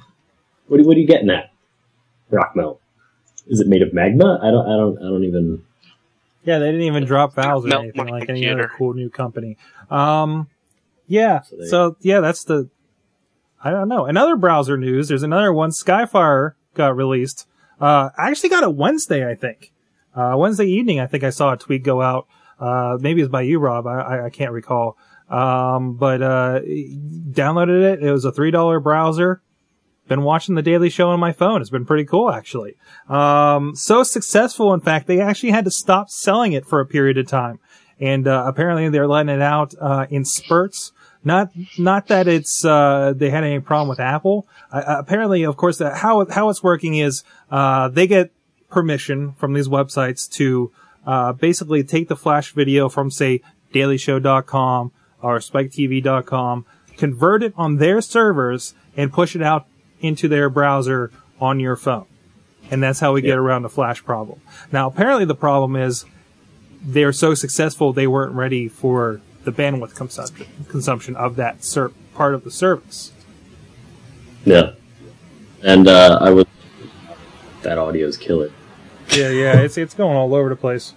What, 0.68 0.80
are- 0.80 0.84
what 0.84 0.98
are 0.98 1.00
you 1.00 1.08
getting 1.08 1.30
at? 1.30 1.52
Rockmelt. 2.32 2.80
Is 3.48 3.60
it 3.60 3.68
made 3.68 3.82
of 3.82 3.94
magma? 3.94 4.40
I 4.42 4.52
don't. 4.52 4.66
I 4.68 4.76
don't. 4.78 4.98
I 4.98 5.02
don't 5.10 5.24
even. 5.24 5.64
yeah 6.44 6.58
they 6.60 6.68
didn't 6.72 6.82
even 6.82 7.06
drop 7.06 7.34
valves 7.36 7.66
or 7.66 7.76
anything 7.80 8.06
my 8.06 8.10
like 8.12 8.30
any 8.30 8.48
other 8.50 8.70
cool 8.78 8.94
new 8.94 9.10
company 9.10 9.58
um 9.92 10.48
yeah. 11.08 11.42
So 11.42 11.56
they- 11.58 11.66
so 11.68 11.96
yeah 12.02 12.20
that's 12.20 12.44
the 12.44 12.70
i 13.64 13.72
don't 13.72 13.88
know. 13.90 14.06
Another 14.06 14.36
browser 14.36 14.78
news 14.78 15.08
there's 15.08 15.24
another 15.24 15.52
one. 15.52 15.72
Skyfire 15.72 16.54
got 16.74 16.96
released. 16.96 17.48
Uh 17.82 18.10
i 18.18 18.30
actually 18.30 18.50
got 18.50 18.64
it 18.64 18.76
wednesday 18.76 19.30
i 19.30 19.36
think. 19.36 19.72
Uh 20.16 20.36
wednesday 20.38 20.66
evening 20.66 21.00
i 21.00 21.08
think 21.08 21.24
i 21.24 21.30
saw 21.30 21.54
a 21.54 21.58
tweet 21.58 21.84
go 21.84 22.02
out. 22.02 22.28
Uh 22.60 22.98
maybe 23.00 23.22
it's 23.22 23.30
by 23.32 23.42
you 23.42 23.60
rob. 23.60 23.88
I 23.88 24.00
i, 24.00 24.26
I 24.26 24.30
can't 24.30 24.52
recall. 24.52 24.98
Um 25.30 25.96
but 25.96 26.22
uh 26.22 26.60
downloaded 26.62 27.94
it. 27.94 28.04
It 28.04 28.12
was 28.12 28.26
a 28.26 28.32
three 28.32 28.52
dollar 28.52 28.80
browser. 28.80 29.42
Been 30.08 30.22
watching 30.24 30.56
the 30.56 30.62
daily 30.62 30.90
show 30.90 31.10
on 31.10 31.20
my 31.20 31.34
phone. 31.34 31.60
It's 31.60 31.70
been 31.70 31.86
pretty 31.86 32.06
cool 32.06 32.32
actually. 32.32 32.76
Um 33.10 33.76
so 33.76 34.04
successful 34.04 34.74
in 34.74 34.80
fact 34.82 35.08
they 35.08 35.20
actually 35.20 35.52
had 35.52 35.66
to 35.66 35.72
stop 35.72 36.10
selling 36.10 36.54
it 36.54 36.66
for 36.66 36.80
a 36.80 36.86
period 36.86 37.18
of 37.18 37.28
time. 37.28 37.60
And 38.00 38.28
uh, 38.28 38.44
apparently 38.46 38.90
they're 38.90 39.08
letting 39.08 39.34
it 39.34 39.42
out 39.42 39.74
uh, 39.82 40.06
in 40.12 40.24
spurts. 40.24 40.92
Not 41.24 41.52
not 41.78 42.08
that 42.08 42.28
it's 42.28 42.64
uh, 42.64 43.14
they 43.16 43.30
had 43.30 43.44
any 43.44 43.60
problem 43.60 43.90
with 43.90 44.00
Apple. 44.00 44.48
Uh, 44.72 44.84
apparently, 45.00 45.44
of 45.44 45.58
course, 45.58 45.78
that 45.80 45.98
how 45.98 46.26
how 46.26 46.50
it's 46.50 46.64
working 46.64 46.96
is 46.96 47.24
uh, 47.52 47.90
they 47.90 48.08
get 48.08 48.32
permission 48.70 49.34
from 49.34 49.54
these 49.54 49.68
websites 49.68 50.30
to 50.32 50.72
uh, 51.06 51.34
basically 51.34 51.84
take 51.84 52.08
the 52.08 52.16
flash 52.16 52.52
video 52.52 52.90
from 52.90 53.10
say 53.10 53.42
DailyShow.com 53.74 54.92
or 55.22 55.40
SpikeTV.com, 55.40 56.66
convert 56.98 57.44
it 57.44 57.54
on 57.58 57.78
their 57.78 58.02
servers, 58.02 58.74
and 58.96 59.12
push 59.12 59.36
it 59.36 59.42
out 59.42 59.66
into 60.00 60.28
their 60.28 60.50
browser 60.50 61.12
on 61.40 61.60
your 61.60 61.76
phone. 61.76 62.06
And 62.70 62.84
that's 62.84 63.00
how 63.00 63.14
we 63.14 63.22
get 63.22 63.38
around 63.38 63.64
the 63.64 63.70
flash 63.70 64.04
problem. 64.04 64.42
Now, 64.72 64.88
apparently, 64.88 65.26
the 65.26 65.36
problem 65.36 65.76
is 65.76 66.06
they're 66.82 67.14
so 67.14 67.34
successful 67.34 67.94
they 67.94 68.08
weren't 68.08 68.34
ready 68.34 68.68
for 68.68 69.22
the 69.48 69.54
bandwidth 69.54 69.96
consumption 69.96 70.46
consumption 70.68 71.16
of 71.16 71.38
that 71.38 71.64
ser- 71.64 71.94
part 72.14 72.34
of 72.36 72.44
the 72.44 72.52
service. 72.52 73.14
Yeah. 74.44 74.74
And 75.64 75.88
uh, 75.88 76.20
I 76.22 76.32
would. 76.32 76.48
That 77.62 77.78
audio 77.78 78.08
is 78.08 78.18
killer. 78.18 78.52
Yeah, 79.12 79.30
yeah, 79.30 79.60
it's 79.62 79.78
it's 79.78 79.94
going 79.94 80.18
all 80.18 80.36
over 80.36 80.50
the 80.50 80.56
place. 80.58 80.94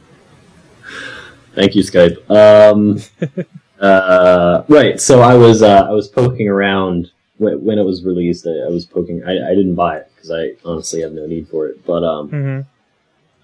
Thank 1.54 1.76
you, 1.76 1.82
Skype. 1.84 2.18
Um, 2.28 3.00
uh, 3.80 4.64
right. 4.68 5.00
So 5.00 5.20
I 5.20 5.34
was 5.36 5.62
uh, 5.62 5.86
I 5.88 5.92
was 5.92 6.08
poking 6.08 6.48
around 6.48 7.12
when, 7.38 7.64
when 7.64 7.78
it 7.78 7.84
was 7.84 8.04
released. 8.04 8.48
I, 8.48 8.66
I 8.66 8.68
was 8.68 8.84
poking. 8.84 9.22
I, 9.24 9.50
I 9.50 9.54
didn't 9.54 9.76
buy 9.76 9.98
it 9.98 10.10
because 10.16 10.32
I 10.32 10.54
honestly 10.64 11.02
have 11.02 11.12
no 11.12 11.24
need 11.26 11.46
for 11.48 11.68
it. 11.68 11.86
But 11.86 12.02
um, 12.02 12.28
hmm 12.28 12.60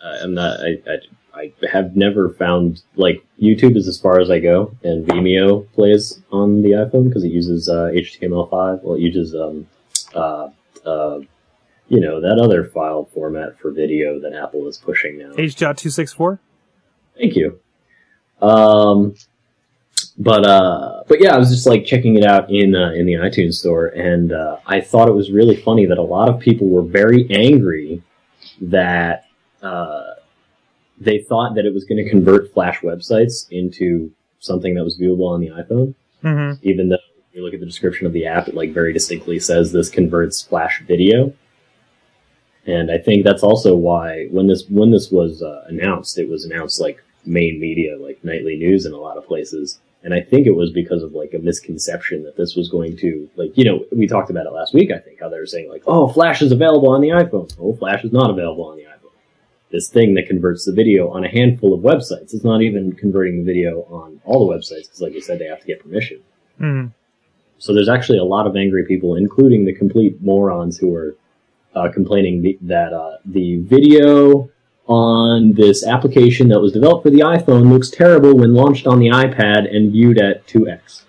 I- 0.05 0.19
I'm 0.19 0.35
not. 0.35 0.61
I, 0.61 0.79
I 0.89 0.97
I 1.37 1.53
have 1.71 1.97
never 1.97 2.31
found 2.31 2.83
like 2.95 3.25
YouTube 3.41 3.77
is 3.77 3.87
as 3.87 4.01
far 4.01 4.21
as 4.21 4.31
I 4.31 4.39
go, 4.39 4.75
and 4.83 5.07
Vimeo 5.07 5.71
plays 5.73 6.21
on 6.33 6.63
the 6.63 6.71
iPhone 6.71 7.09
because 7.09 7.25
it 7.25 7.31
uses 7.31 7.69
uh, 7.69 7.91
HTML5. 7.93 8.83
Well, 8.83 8.97
it 8.97 9.01
uses 9.01 9.35
um, 9.35 9.67
uh, 10.15 10.49
uh, 10.85 11.21
you 11.89 12.01
know 12.01 12.21
that 12.21 12.41
other 12.43 12.65
file 12.65 13.09
format 13.13 13.59
for 13.59 13.71
video 13.71 14.19
that 14.21 14.33
Apple 14.33 14.67
is 14.67 14.79
pushing 14.79 15.19
now. 15.19 15.33
H.264. 15.37 16.39
Thank 17.19 17.37
you. 17.37 17.61
Um, 18.41 19.15
but 20.19 20.47
uh, 20.47 21.03
but 21.07 21.21
yeah, 21.21 21.35
I 21.35 21.39
was 21.39 21.51
just 21.51 21.67
like 21.67 21.85
checking 21.85 22.17
it 22.17 22.25
out 22.25 22.51
in 22.51 22.75
uh, 22.75 22.93
in 22.93 23.05
the 23.05 23.15
iTunes 23.15 23.55
store, 23.55 23.89
and 23.89 24.33
uh, 24.33 24.57
I 24.67 24.81
thought 24.81 25.09
it 25.09 25.15
was 25.15 25.31
really 25.31 25.57
funny 25.57 25.85
that 25.87 25.99
a 25.99 26.03
lot 26.03 26.29
of 26.29 26.41
people 26.41 26.69
were 26.69 26.83
very 26.83 27.27
angry 27.31 28.03
that 28.61 29.27
uh, 29.63 30.15
they 30.99 31.19
thought 31.19 31.55
that 31.55 31.67
it 31.67 31.75
was 31.75 31.85
going 31.85 32.03
to 32.03 32.09
convert 32.09 32.53
Flash 32.53 32.81
websites 32.81 33.47
into 33.51 34.11
something 34.41 34.75
that 34.75 34.85
was 34.85 34.99
viewable 34.99 35.29
on 35.31 35.41
the 35.41 35.49
iPhone, 35.49 35.95
hmm 36.23 36.53
even 36.63 36.89
though 36.89 36.97
if 36.97 37.35
you 37.35 37.45
look 37.45 37.55
at 37.55 37.61
the 37.61 37.67
description 37.67 38.07
of 38.07 38.13
the 38.13 38.27
app, 38.27 38.49
it 38.49 38.55
like 38.55 38.73
very 38.73 38.93
distinctly 38.93 39.39
says 39.39 39.73
this 39.73 39.91
converts 39.91 40.43
Flash 40.43 40.83
video. 40.87 41.33
And 42.67 42.91
I 42.91 42.99
think 42.99 43.25
that's 43.25 43.43
also 43.43 43.77
why 43.77 44.27
when 44.31 44.49
this 44.49 44.65
when 44.69 44.91
this 44.91 45.11
was 45.11 45.43
uh, 45.43 45.65
announced, 45.69 46.19
it 46.19 46.29
was 46.29 46.45
announced 46.45 46.81
like 46.81 47.03
main 47.25 47.61
media, 47.61 47.97
like 47.99 48.25
nightly 48.25 48.57
news 48.57 48.87
in 48.87 48.93
a 48.93 48.97
lot 48.99 49.17
of 49.17 49.27
places. 49.27 49.79
And 50.03 50.15
I 50.15 50.21
think 50.21 50.47
it 50.47 50.55
was 50.55 50.71
because 50.71 51.03
of 51.03 51.13
like 51.13 51.35
a 51.35 51.39
misconception 51.39 52.23
that 52.25 52.37
this 52.37 52.55
was 52.55 52.69
going 52.69 52.97
to 52.99 53.29
like 53.37 53.57
you 53.57 53.65
know 53.65 53.85
we 53.93 54.07
talked 54.07 54.31
about 54.31 54.47
it 54.47 54.53
last 54.53 54.75
week. 54.75 54.91
I 54.91 54.99
think 54.99 55.21
how 55.21 55.29
they 55.29 55.39
were 55.39 55.47
saying 55.47 55.69
like 55.69 55.83
oh 55.87 56.09
Flash 56.09 56.43
is 56.43 56.53
available 56.53 56.91
on 56.91 57.01
the 57.01 57.09
iPhone. 57.09 57.55
Oh 57.61 57.75
Flash 57.75 58.05
is 58.05 58.13
not 58.13 58.31
available 58.31 58.65
on 58.65 58.77
the 58.77 58.85
iPhone. 58.85 58.96
This 59.71 59.89
thing 59.89 60.15
that 60.15 60.27
converts 60.27 60.65
the 60.65 60.73
video 60.73 61.09
on 61.09 61.25
a 61.25 61.29
handful 61.29 61.75
of 61.75 61.81
websites. 61.81 62.33
It's 62.35 62.45
not 62.45 62.63
even 62.63 62.93
converting 62.93 63.39
the 63.39 63.45
video 63.45 63.83
on 63.91 64.21
all 64.25 64.47
the 64.47 64.55
websites 64.55 64.85
because 64.85 65.01
like 65.01 65.15
I 65.15 65.21
said 65.21 65.39
they 65.39 65.47
have 65.47 65.61
to 65.61 65.67
get 65.67 65.83
permission. 65.83 66.21
hmm 66.59 66.87
So 67.59 67.75
there's 67.75 67.89
actually 67.89 68.19
a 68.19 68.25
lot 68.25 68.47
of 68.47 68.57
angry 68.57 68.85
people, 68.87 69.17
including 69.17 69.65
the 69.65 69.75
complete 69.75 70.23
morons 70.23 70.79
who 70.79 70.95
are 70.95 71.17
uh, 71.75 71.91
complaining 71.93 72.43
the, 72.43 72.59
that 72.63 72.93
uh, 72.93 73.17
the 73.25 73.59
video 73.59 74.49
on 74.87 75.53
this 75.53 75.85
application 75.85 76.49
that 76.49 76.61
was 76.61 76.73
developed 76.73 77.03
for 77.03 77.11
the 77.11 77.21
iPhone 77.21 77.71
looks 77.71 77.91
terrible 77.91 78.37
when 78.37 78.55
launched 78.55 78.87
on 78.87 79.01
the 79.01 79.09
iPad 79.09 79.75
and 79.75 79.91
viewed 79.91 80.19
at 80.19 80.47
2x. 80.47 81.03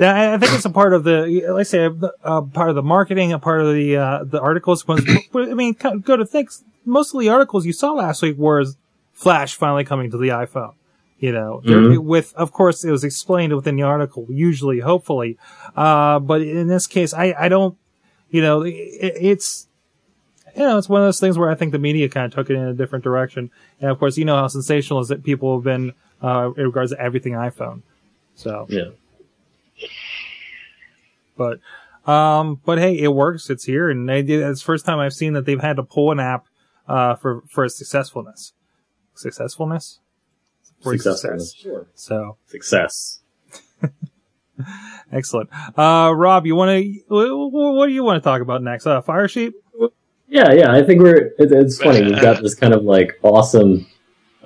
I 0.00 0.34
I 0.34 0.38
think 0.38 0.52
it's 0.54 0.64
a 0.64 0.70
part 0.70 0.92
of 0.94 1.04
the, 1.04 1.46
let's 1.52 1.70
say, 1.70 1.84
a 2.22 2.42
part 2.42 2.68
of 2.70 2.74
the 2.74 2.82
marketing, 2.82 3.32
a 3.32 3.38
part 3.38 3.60
of 3.60 3.74
the 3.74 3.96
uh, 3.96 4.24
the 4.24 4.40
articles. 4.40 4.86
Was, 4.86 5.04
I 5.34 5.54
mean, 5.54 5.74
go 5.74 6.16
to 6.16 6.24
things. 6.24 6.64
Most 6.84 7.14
of 7.14 7.20
the 7.20 7.28
articles 7.28 7.66
you 7.66 7.72
saw 7.72 7.92
last 7.92 8.22
week 8.22 8.38
was 8.38 8.76
Flash 9.12 9.54
finally 9.54 9.84
coming 9.84 10.10
to 10.10 10.16
the 10.16 10.28
iPhone. 10.28 10.74
You 11.18 11.32
know, 11.32 11.60
Mhm. 11.64 11.98
with 12.04 12.32
of 12.34 12.50
course 12.52 12.82
it 12.82 12.90
was 12.90 13.04
explained 13.04 13.54
within 13.54 13.76
the 13.76 13.82
article. 13.82 14.26
Usually, 14.30 14.80
hopefully, 14.80 15.36
uh, 15.76 16.18
but 16.18 16.40
in 16.40 16.68
this 16.68 16.86
case, 16.86 17.12
I 17.12 17.34
I 17.38 17.48
don't. 17.48 17.76
You 18.30 18.40
know, 18.42 18.62
it, 18.62 18.72
it's 18.72 19.66
you 20.56 20.62
know, 20.62 20.78
it's 20.78 20.88
one 20.88 21.02
of 21.02 21.06
those 21.06 21.20
things 21.20 21.36
where 21.36 21.50
I 21.50 21.54
think 21.54 21.72
the 21.72 21.78
media 21.78 22.08
kind 22.08 22.24
of 22.26 22.32
took 22.32 22.48
it 22.48 22.54
in 22.54 22.62
a 22.62 22.72
different 22.74 23.04
direction. 23.04 23.50
And 23.80 23.90
of 23.90 23.98
course, 23.98 24.16
you 24.16 24.24
know 24.24 24.36
how 24.36 24.46
sensational 24.48 25.00
is 25.00 25.08
that 25.08 25.22
people 25.22 25.56
have 25.56 25.64
been 25.64 25.92
uh, 26.22 26.50
in 26.56 26.64
regards 26.64 26.90
to 26.92 27.00
everything 27.00 27.34
iPhone. 27.34 27.82
So, 28.34 28.66
Yeah. 28.68 28.84
But 31.40 32.10
um, 32.10 32.60
but 32.66 32.78
hey, 32.78 32.98
it 32.98 33.08
works. 33.08 33.48
It's 33.48 33.64
here, 33.64 33.88
and 33.88 34.06
they 34.06 34.20
did. 34.22 34.42
It's 34.42 34.60
the 34.60 34.64
first 34.66 34.84
time 34.84 34.98
I've 34.98 35.14
seen 35.14 35.32
that 35.32 35.46
they've 35.46 35.60
had 35.60 35.76
to 35.76 35.82
pull 35.82 36.12
an 36.12 36.20
app 36.20 36.44
uh, 36.86 37.14
for 37.14 37.42
for 37.48 37.64
its 37.64 37.78
successfulness. 37.78 38.52
Successfulness. 39.14 40.00
For 40.82 40.94
its 40.94 41.04
success. 41.04 41.54
Sure. 41.54 41.86
So 41.94 42.36
Success. 42.46 43.20
excellent. 45.12 45.48
Uh, 45.78 46.12
Rob, 46.14 46.44
you 46.44 46.54
want 46.56 46.70
to? 46.70 47.00
What 47.08 47.86
do 47.86 47.92
you 47.92 48.04
want 48.04 48.22
to 48.22 48.28
talk 48.28 48.42
about 48.42 48.62
next? 48.62 48.86
Uh, 48.86 49.00
Firesheep. 49.00 49.52
Yeah, 50.28 50.52
yeah. 50.52 50.72
I 50.72 50.82
think 50.82 51.00
we're. 51.00 51.32
It, 51.38 51.52
it's 51.52 51.80
funny. 51.80 52.02
We've 52.02 52.20
got 52.28 52.42
this 52.42 52.54
kind 52.54 52.74
of 52.74 52.84
like 52.84 53.18
awesome 53.22 53.86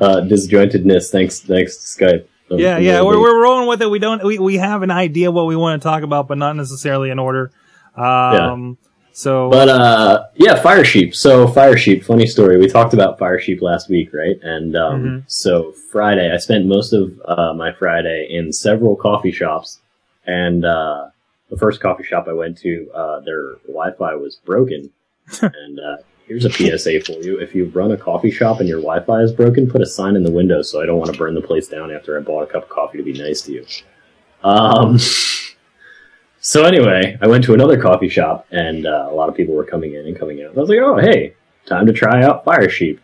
uh, 0.00 0.20
disjointedness 0.20 1.10
thanks 1.10 1.40
thanks 1.40 1.76
to 1.76 2.04
Skype. 2.04 2.28
Yeah, 2.50 2.78
yeah, 2.78 3.02
we're, 3.02 3.20
we're 3.20 3.42
rolling 3.42 3.68
with 3.68 3.82
it. 3.82 3.90
We 3.90 3.98
don't, 3.98 4.22
we, 4.22 4.38
we 4.38 4.56
have 4.56 4.82
an 4.82 4.90
idea 4.90 5.30
what 5.30 5.46
we 5.46 5.56
want 5.56 5.80
to 5.80 5.88
talk 5.88 6.02
about, 6.02 6.28
but 6.28 6.38
not 6.38 6.56
necessarily 6.56 7.10
in 7.10 7.18
order. 7.18 7.50
Um, 7.96 8.78
so, 9.12 9.48
But 9.48 9.68
uh, 9.68 10.24
yeah, 10.34 10.60
Firesheep. 10.60 11.14
So 11.14 11.46
Firesheep, 11.46 12.04
funny 12.04 12.26
story. 12.26 12.58
We 12.58 12.66
talked 12.68 12.94
about 12.94 13.18
Firesheep 13.18 13.62
last 13.62 13.88
week, 13.88 14.12
right? 14.12 14.36
And 14.42 14.76
um, 14.76 15.02
Mhm. 15.02 15.22
so 15.26 15.72
Friday, 15.92 16.32
I 16.32 16.36
spent 16.38 16.66
most 16.66 16.92
of 16.92 17.12
uh, 17.24 17.54
my 17.54 17.72
Friday 17.72 18.26
in 18.30 18.52
several 18.52 18.96
coffee 18.96 19.30
shops, 19.32 19.80
and 20.26 20.64
uh, 20.64 21.06
the 21.50 21.56
first 21.56 21.80
coffee 21.80 22.02
shop 22.04 22.26
I 22.28 22.32
went 22.32 22.58
to, 22.58 22.90
uh, 22.94 23.20
their 23.20 23.54
Wi-Fi 23.68 24.14
was 24.16 24.36
broken. 24.44 24.90
and 25.40 25.78
uh, 25.80 25.96
here's 26.26 26.44
a 26.44 26.50
PSA 26.50 27.00
for 27.00 27.12
you: 27.12 27.38
if 27.38 27.54
you 27.54 27.66
run 27.66 27.92
a 27.92 27.96
coffee 27.96 28.30
shop 28.30 28.60
and 28.60 28.68
your 28.68 28.80
Wi-Fi 28.80 29.20
is 29.22 29.32
broken, 29.32 29.70
put 29.70 29.82
a 29.82 29.86
sign 29.86 30.16
in 30.16 30.22
the 30.22 30.32
window 30.32 30.62
so 30.62 30.82
I 30.82 30.86
don't 30.86 30.98
want 30.98 31.12
to 31.12 31.18
burn 31.18 31.34
the 31.34 31.42
place 31.42 31.68
down 31.68 31.92
after 31.92 32.18
I 32.18 32.22
bought 32.22 32.42
a 32.42 32.46
cup 32.46 32.64
of 32.64 32.68
coffee 32.68 32.98
to 32.98 33.04
be 33.04 33.12
nice 33.12 33.42
to 33.42 33.52
you. 33.52 33.66
Um. 34.42 34.98
So 36.46 36.64
anyway, 36.64 37.16
I 37.22 37.26
went 37.26 37.42
to 37.44 37.54
another 37.54 37.80
coffee 37.80 38.10
shop, 38.10 38.46
and 38.50 38.84
uh, 38.86 39.08
a 39.10 39.14
lot 39.14 39.30
of 39.30 39.34
people 39.34 39.54
were 39.54 39.64
coming 39.64 39.94
in 39.94 40.06
and 40.06 40.14
coming 40.14 40.42
out. 40.42 40.50
And 40.50 40.58
I 40.58 40.60
was 40.60 40.68
like, 40.68 40.78
"Oh, 40.78 40.98
hey, 40.98 41.34
time 41.64 41.86
to 41.86 41.92
try 41.94 42.22
out 42.22 42.44
Firesheep," 42.44 42.98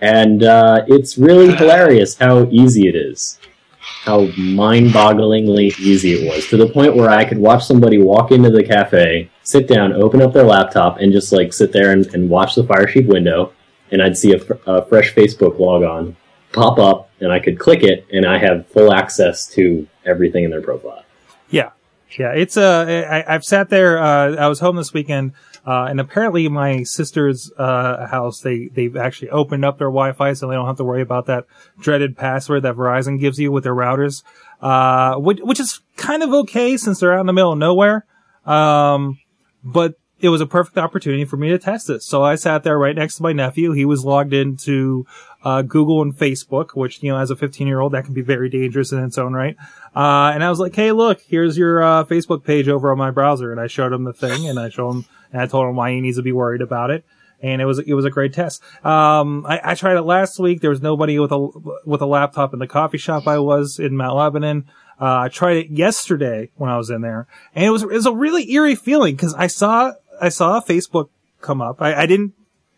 and 0.00 0.42
uh, 0.42 0.82
it's 0.88 1.18
really 1.18 1.54
hilarious 1.56 2.16
how 2.16 2.48
easy 2.50 2.88
it 2.88 2.96
is, 2.96 3.38
how 3.78 4.28
mind-bogglingly 4.38 5.78
easy 5.78 6.14
it 6.14 6.26
was, 6.26 6.46
to 6.46 6.56
the 6.56 6.70
point 6.70 6.96
where 6.96 7.10
I 7.10 7.26
could 7.26 7.36
watch 7.36 7.66
somebody 7.66 7.98
walk 7.98 8.32
into 8.32 8.48
the 8.48 8.64
cafe, 8.64 9.30
sit 9.46 9.68
down, 9.68 9.92
open 9.92 10.20
up 10.20 10.32
their 10.32 10.42
laptop, 10.42 10.98
and 10.98 11.12
just 11.12 11.32
like 11.32 11.52
sit 11.52 11.70
there 11.70 11.92
and, 11.92 12.04
and 12.08 12.28
watch 12.28 12.56
the 12.56 12.64
Firesheep 12.64 13.06
window, 13.06 13.52
and 13.92 14.02
I'd 14.02 14.16
see 14.16 14.32
a, 14.34 14.40
a 14.66 14.84
fresh 14.86 15.14
Facebook 15.14 15.60
log 15.60 15.84
on 15.84 16.16
pop 16.52 16.78
up, 16.78 17.10
and 17.20 17.30
I 17.32 17.38
could 17.38 17.56
click 17.58 17.84
it, 17.84 18.06
and 18.12 18.26
I 18.26 18.38
have 18.38 18.66
full 18.66 18.92
access 18.92 19.46
to 19.54 19.86
everything 20.04 20.42
in 20.44 20.50
their 20.50 20.62
profile. 20.62 21.04
yeah, 21.48 21.70
yeah, 22.18 22.32
it's, 22.32 22.56
uh, 22.56 23.06
I, 23.08 23.34
I've 23.34 23.44
sat 23.44 23.68
there, 23.68 23.98
uh, 23.98 24.34
I 24.34 24.48
was 24.48 24.58
home 24.58 24.74
this 24.74 24.92
weekend, 24.92 25.32
uh, 25.64 25.84
and 25.84 26.00
apparently 26.00 26.48
my 26.48 26.82
sister's, 26.82 27.52
uh, 27.56 28.08
house, 28.08 28.40
they, 28.40 28.66
they've 28.66 28.96
actually 28.96 29.30
opened 29.30 29.64
up 29.64 29.78
their 29.78 29.88
Wi-Fi 29.88 30.32
so 30.32 30.48
they 30.48 30.54
don't 30.54 30.66
have 30.66 30.78
to 30.78 30.84
worry 30.84 31.02
about 31.02 31.26
that 31.26 31.44
dreaded 31.78 32.16
password 32.16 32.64
that 32.64 32.74
Verizon 32.74 33.20
gives 33.20 33.38
you 33.38 33.52
with 33.52 33.62
their 33.62 33.74
routers, 33.74 34.24
uh, 34.60 35.16
which, 35.16 35.38
which 35.40 35.60
is 35.60 35.80
kind 35.96 36.24
of 36.24 36.32
okay 36.32 36.76
since 36.76 36.98
they're 36.98 37.14
out 37.14 37.20
in 37.20 37.26
the 37.26 37.32
middle 37.32 37.52
of 37.52 37.58
nowhere. 37.58 38.06
Um, 38.44 39.18
but 39.66 39.94
it 40.18 40.30
was 40.30 40.40
a 40.40 40.46
perfect 40.46 40.78
opportunity 40.78 41.24
for 41.24 41.36
me 41.36 41.50
to 41.50 41.58
test 41.58 41.88
this. 41.88 42.06
So 42.06 42.22
I 42.22 42.36
sat 42.36 42.62
there 42.62 42.78
right 42.78 42.96
next 42.96 43.16
to 43.16 43.22
my 43.22 43.32
nephew. 43.32 43.72
He 43.72 43.84
was 43.84 44.04
logged 44.04 44.32
into 44.32 45.06
uh, 45.44 45.60
Google 45.62 46.00
and 46.00 46.16
Facebook, 46.16 46.70
which, 46.74 47.02
you 47.02 47.12
know, 47.12 47.18
as 47.18 47.30
a 47.30 47.36
15 47.36 47.66
year 47.66 47.80
old, 47.80 47.92
that 47.92 48.04
can 48.04 48.14
be 48.14 48.22
very 48.22 48.48
dangerous 48.48 48.92
in 48.92 49.04
its 49.04 49.18
own 49.18 49.34
right. 49.34 49.56
Uh, 49.94 50.32
and 50.32 50.42
I 50.42 50.48
was 50.48 50.58
like, 50.58 50.74
hey, 50.74 50.92
look, 50.92 51.20
here's 51.20 51.58
your 51.58 51.82
uh, 51.82 52.04
Facebook 52.04 52.44
page 52.44 52.68
over 52.68 52.90
on 52.90 52.98
my 52.98 53.10
browser. 53.10 53.52
And 53.52 53.60
I 53.60 53.66
showed 53.66 53.92
him 53.92 54.04
the 54.04 54.14
thing 54.14 54.48
and 54.48 54.58
I 54.58 54.70
showed 54.70 54.90
him, 54.90 55.04
and 55.32 55.42
I 55.42 55.46
told 55.46 55.68
him 55.68 55.76
why 55.76 55.90
he 55.90 56.00
needs 56.00 56.16
to 56.16 56.22
be 56.22 56.32
worried 56.32 56.62
about 56.62 56.90
it. 56.90 57.04
and 57.42 57.60
it 57.60 57.66
was 57.66 57.78
it 57.78 57.92
was 57.92 58.06
a 58.06 58.10
great 58.10 58.32
test. 58.32 58.62
Um, 58.84 59.44
I, 59.46 59.60
I 59.62 59.74
tried 59.74 59.96
it 59.96 60.02
last 60.02 60.38
week. 60.38 60.60
There 60.62 60.70
was 60.70 60.80
nobody 60.80 61.18
with 61.18 61.32
a 61.32 61.48
with 61.84 62.00
a 62.00 62.06
laptop 62.06 62.54
in 62.54 62.58
the 62.58 62.66
coffee 62.66 62.98
shop 62.98 63.26
I 63.26 63.38
was 63.38 63.78
in 63.78 63.96
Mount 63.96 64.16
Lebanon. 64.16 64.64
Uh, 65.00 65.20
I 65.24 65.28
tried 65.28 65.56
it 65.58 65.70
yesterday 65.70 66.50
when 66.56 66.70
I 66.70 66.76
was 66.76 66.88
in 66.90 67.02
there, 67.02 67.26
and 67.54 67.64
it 67.64 67.70
was 67.70 67.82
it 67.82 67.88
was 67.88 68.06
a 68.06 68.12
really 68.12 68.50
eerie 68.52 68.74
feeling 68.74 69.14
because 69.14 69.34
I 69.34 69.46
saw 69.46 69.92
I 70.20 70.30
saw 70.30 70.60
Facebook 70.60 71.08
come 71.40 71.60
up. 71.60 71.82
I, 71.82 71.94
I 72.02 72.06
didn't 72.06 72.32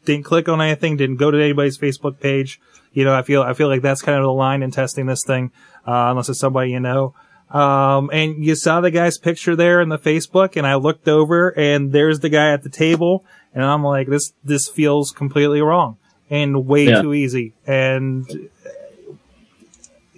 didn't 0.04 0.24
click 0.24 0.48
on 0.48 0.60
anything, 0.60 0.96
didn't 0.96 1.16
go 1.16 1.30
to 1.30 1.38
anybody's 1.40 1.78
Facebook 1.78 2.18
page. 2.20 2.60
You 2.92 3.04
know, 3.04 3.14
I 3.14 3.22
feel 3.22 3.42
I 3.42 3.52
feel 3.54 3.68
like 3.68 3.82
that's 3.82 4.02
kind 4.02 4.18
of 4.18 4.24
the 4.24 4.32
line 4.32 4.62
in 4.62 4.70
testing 4.72 5.06
this 5.06 5.22
thing, 5.24 5.52
uh, 5.86 6.10
unless 6.10 6.28
it's 6.28 6.40
somebody 6.40 6.70
you 6.72 6.80
know. 6.80 7.14
Um, 7.50 8.10
and 8.12 8.44
you 8.44 8.54
saw 8.56 8.80
the 8.80 8.90
guy's 8.90 9.16
picture 9.16 9.56
there 9.56 9.80
in 9.80 9.88
the 9.88 9.98
Facebook, 9.98 10.56
and 10.56 10.66
I 10.66 10.74
looked 10.74 11.08
over, 11.08 11.48
and 11.56 11.92
there's 11.92 12.20
the 12.20 12.28
guy 12.28 12.52
at 12.52 12.62
the 12.62 12.68
table, 12.68 13.24
and 13.54 13.64
I'm 13.64 13.84
like, 13.84 14.08
this 14.08 14.32
this 14.44 14.68
feels 14.68 15.12
completely 15.12 15.60
wrong 15.62 15.96
and 16.28 16.66
way 16.66 16.84
Yeah. 16.88 17.00
too 17.00 17.14
easy. 17.14 17.54
And 17.66 18.50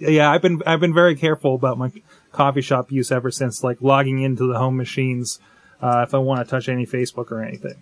yeah, 0.09 0.31
I've 0.31 0.41
been 0.41 0.61
I've 0.65 0.79
been 0.79 0.93
very 0.93 1.15
careful 1.15 1.55
about 1.55 1.77
my 1.77 1.91
coffee 2.31 2.61
shop 2.61 2.91
use 2.91 3.11
ever 3.11 3.31
since, 3.31 3.63
like 3.63 3.81
logging 3.81 4.21
into 4.21 4.47
the 4.47 4.57
home 4.57 4.77
machines 4.77 5.39
uh, 5.81 6.03
if 6.07 6.13
I 6.13 6.17
want 6.17 6.45
to 6.45 6.49
touch 6.49 6.69
any 6.69 6.85
Facebook 6.85 7.31
or 7.31 7.43
anything. 7.43 7.75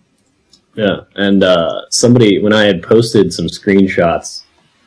Yeah, 0.76 1.02
and 1.16 1.44
uh, 1.44 1.90
somebody 1.90 2.42
when 2.42 2.54
I 2.54 2.66
had 2.66 2.84
posted 2.84 3.34
some 3.34 3.48
screenshots 3.48 4.44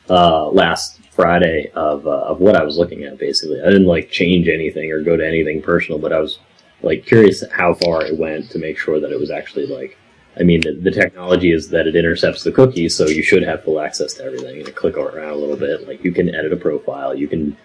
uh, 0.09 0.47
last 0.49 0.99
Friday 1.11 1.71
of 1.75 2.07
uh, 2.07 2.11
of 2.11 2.39
what 2.39 2.55
I 2.55 2.63
was 2.63 2.77
looking 2.77 3.03
at, 3.03 3.17
basically, 3.17 3.61
I 3.61 3.65
didn't 3.65 3.85
like 3.87 4.09
change 4.09 4.47
anything 4.47 4.91
or 4.91 5.01
go 5.01 5.17
to 5.17 5.27
anything 5.27 5.61
personal, 5.61 5.99
but 5.99 6.13
I 6.13 6.19
was 6.19 6.39
like 6.81 7.05
curious 7.05 7.43
how 7.51 7.73
far 7.73 8.05
it 8.05 8.17
went 8.17 8.51
to 8.51 8.59
make 8.59 8.77
sure 8.77 8.99
that 8.99 9.11
it 9.11 9.19
was 9.19 9.31
actually 9.31 9.65
like. 9.67 9.97
I 10.39 10.43
mean, 10.43 10.61
the, 10.61 10.73
the 10.73 10.91
technology 10.91 11.51
is 11.51 11.69
that 11.69 11.87
it 11.87 11.95
intercepts 11.95 12.43
the 12.43 12.51
cookie, 12.51 12.89
so 12.89 13.07
you 13.07 13.23
should 13.23 13.43
have 13.43 13.63
full 13.63 13.79
access 13.79 14.13
to 14.15 14.23
everything. 14.23 14.61
And 14.61 14.75
click 14.75 14.97
around 14.97 15.33
a 15.33 15.35
little 15.35 15.57
bit, 15.57 15.87
like 15.87 16.03
you 16.03 16.11
can 16.11 16.33
edit 16.33 16.53
a 16.53 16.57
profile, 16.57 17.15
you 17.15 17.27
can 17.27 17.55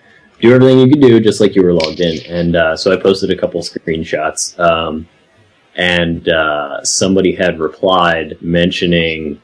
do 0.41 0.55
everything 0.55 0.79
you 0.79 0.91
can 0.91 1.01
do 1.01 1.21
just 1.21 1.41
like 1.41 1.55
you 1.55 1.63
were 1.63 1.73
logged 1.73 2.01
in. 2.01 2.25
And 2.27 2.57
uh, 2.57 2.77
so 2.77 2.93
I 2.93 2.97
posted 2.97 3.31
a 3.31 3.37
couple 3.37 3.61
screenshots. 3.63 4.59
Um, 4.59 5.09
and 5.75 6.29
uh, 6.29 6.85
somebody 6.85 7.35
had 7.35 7.61
replied 7.61 8.37
mentioning 8.41 9.41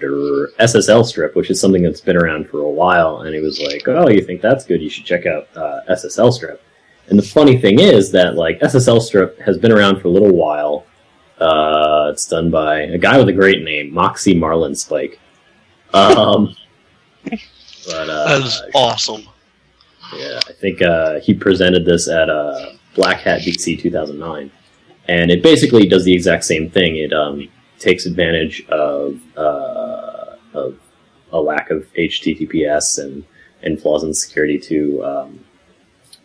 der 0.00 0.48
SSL 0.58 1.04
strip, 1.04 1.36
which 1.36 1.50
is 1.50 1.60
something 1.60 1.82
that's 1.82 2.00
been 2.00 2.16
around 2.16 2.48
for 2.48 2.60
a 2.60 2.70
while, 2.70 3.20
and 3.20 3.34
he 3.34 3.40
was 3.40 3.60
like, 3.60 3.86
"Oh, 3.86 4.08
you 4.08 4.22
think 4.22 4.40
that's 4.40 4.64
good? 4.64 4.80
You 4.80 4.88
should 4.88 5.04
check 5.04 5.26
out 5.26 5.48
uh, 5.54 5.80
SSL 5.90 6.32
strip." 6.32 6.62
And 7.08 7.18
the 7.18 7.22
funny 7.22 7.58
thing 7.58 7.80
is 7.80 8.10
that 8.12 8.34
like 8.34 8.60
SSL 8.60 9.02
strip 9.02 9.38
has 9.40 9.58
been 9.58 9.72
around 9.72 10.00
for 10.00 10.08
a 10.08 10.10
little 10.10 10.32
while. 10.32 10.86
Uh, 11.38 12.10
it's 12.12 12.26
done 12.26 12.50
by 12.50 12.80
a 12.80 12.98
guy 12.98 13.18
with 13.18 13.28
a 13.28 13.32
great 13.32 13.62
name, 13.62 13.92
Moxie 13.92 14.34
Marlinspike. 14.34 15.18
Um, 15.92 16.54
but 17.24 18.08
uh, 18.08 18.24
That 18.28 18.42
is 18.44 18.62
awesome. 18.74 19.22
yeah, 20.16 20.40
I 20.48 20.52
think 20.52 20.82
uh, 20.82 21.20
he 21.20 21.34
presented 21.34 21.84
this 21.84 22.08
at 22.08 22.30
uh, 22.30 22.72
Black 22.94 23.20
Hat 23.20 23.40
DC 23.40 23.80
2009, 23.80 24.50
and 25.08 25.30
it 25.30 25.42
basically 25.42 25.86
does 25.86 26.04
the 26.04 26.14
exact 26.14 26.44
same 26.44 26.70
thing. 26.70 26.96
It 26.96 27.12
um, 27.12 27.48
takes 27.78 28.06
advantage 28.06 28.66
of 28.68 29.20
uh, 29.36 30.36
of 30.54 30.78
a 31.32 31.40
lack 31.40 31.70
of 31.70 31.92
HTTPS 31.94 33.02
and 33.02 33.24
and 33.62 33.80
flaws 33.80 34.04
in 34.04 34.14
security 34.14 34.58
to 34.58 35.04
um, 35.04 35.44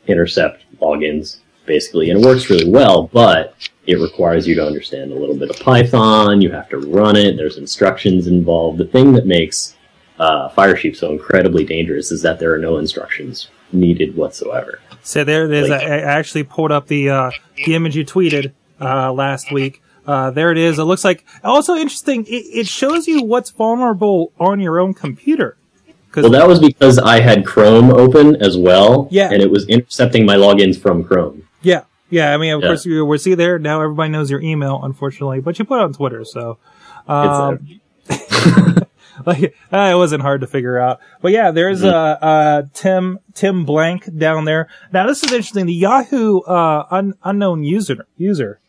intercept 0.07 0.63
logins, 0.79 1.39
basically, 1.65 2.09
and 2.09 2.19
it 2.23 2.25
works 2.25 2.49
really 2.49 2.69
well. 2.69 3.07
But 3.07 3.55
it 3.89 3.99
requires 3.99 4.47
you 4.47 4.55
to 4.55 4.65
understand 4.65 5.11
a 5.11 5.15
little 5.15 5.35
bit 5.35 5.49
of 5.49 5.59
Python. 5.59 6.41
You 6.41 6.51
have 6.51 6.69
to 6.69 6.77
run 6.77 7.15
it. 7.15 7.35
There's 7.37 7.57
instructions 7.57 8.27
involved. 8.27 8.77
The 8.77 8.85
thing 8.85 9.13
that 9.13 9.25
makes 9.25 9.75
uh, 10.19 10.49
Firesheep 10.49 10.95
so 10.95 11.11
incredibly 11.11 11.65
dangerous 11.65 12.11
is 12.11 12.21
that 12.21 12.39
there 12.39 12.53
are 12.53 12.59
no 12.59 12.77
instructions 12.77 13.49
needed 13.71 14.15
whatsoever. 14.15 14.79
So 15.01 15.23
there, 15.23 15.47
there's. 15.47 15.69
Like- 15.69 15.81
I 15.81 15.95
I 15.99 16.19
actually 16.19 16.43
pulled 16.43 16.71
up 16.71 16.87
the 16.87 17.09
uh, 17.09 17.31
the 17.65 17.75
image 17.75 17.95
you 17.95 18.05
tweeted 18.05 18.51
uh, 18.79 19.11
last 19.11 19.51
week. 19.51 19.81
Uh, 20.05 20.31
there 20.31 20.51
it 20.51 20.57
is. 20.57 20.79
It 20.79 20.83
looks 20.83 21.03
like 21.03 21.23
also 21.43 21.75
interesting. 21.75 22.25
It, 22.25 22.45
it 22.61 22.67
shows 22.67 23.07
you 23.07 23.23
what's 23.23 23.51
vulnerable 23.51 24.31
on 24.39 24.59
your 24.59 24.79
own 24.79 24.93
computer. 24.93 25.55
Well, 26.15 26.31
that 26.31 26.47
was 26.47 26.59
because 26.59 26.97
I 26.97 27.19
had 27.19 27.45
Chrome 27.45 27.91
open 27.91 28.35
as 28.37 28.57
well, 28.57 29.07
Yeah. 29.11 29.29
and 29.31 29.43
it 29.43 29.51
was 29.51 29.67
intercepting 29.67 30.25
my 30.25 30.35
logins 30.35 30.79
from 30.81 31.03
Chrome. 31.03 31.47
Yeah. 32.09 32.33
I 32.33 32.37
mean, 32.37 32.53
of 32.53 32.61
Yeah. 32.61 32.67
course, 32.69 32.85
you 32.85 33.05
we 33.05 33.17
see 33.17 33.35
there 33.35 33.59
now. 33.59 33.81
Everybody 33.81 34.09
knows 34.11 34.29
your 34.31 34.41
email, 34.41 34.79
unfortunately, 34.83 35.41
but 35.41 35.57
you 35.59 35.65
put 35.65 35.79
it 35.79 35.83
on 35.83 35.93
Twitter, 35.93 36.23
so 36.25 36.57
um, 37.07 37.79
like 39.25 39.55
uh, 39.71 39.89
it 39.91 39.95
wasn't 39.95 40.21
hard 40.21 40.41
to 40.41 40.47
figure 40.47 40.79
out. 40.79 40.99
But 41.21 41.31
yeah, 41.31 41.51
there's 41.51 41.81
Mm-hmm. 41.81 41.87
uh, 42.25 42.27
uh 42.27 42.61
Tim 42.73 43.19
Tim 43.33 43.65
Blank 43.65 44.17
down 44.17 44.45
there. 44.45 44.67
Now 44.93 45.07
this 45.07 45.23
is 45.23 45.31
interesting. 45.31 45.65
The 45.65 45.73
Yahoo 45.73 46.39
uh 46.41 46.85
un, 46.91 47.13
unknown 47.23 47.63
user 47.63 48.05
user. 48.17 48.59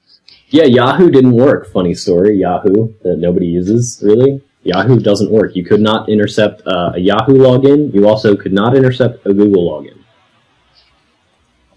Yeah, 0.48 0.64
Yahoo 0.64 1.10
didn't 1.10 1.32
work. 1.32 1.72
Funny 1.72 1.94
story. 1.94 2.36
Yahoo 2.36 2.92
that 3.02 3.18
nobody 3.18 3.46
uses 3.46 4.00
really. 4.04 4.42
Yahoo 4.62 4.98
doesn't 4.98 5.30
work. 5.30 5.54
You 5.56 5.64
could 5.64 5.80
not 5.80 6.08
intercept 6.10 6.60
uh, 6.66 6.92
a 6.94 6.98
Yahoo 6.98 7.38
login. 7.38 7.94
You 7.94 8.06
also 8.08 8.36
could 8.36 8.52
not 8.52 8.76
intercept 8.76 9.24
a 9.26 9.32
Google 9.32 9.70
login. 9.70 9.96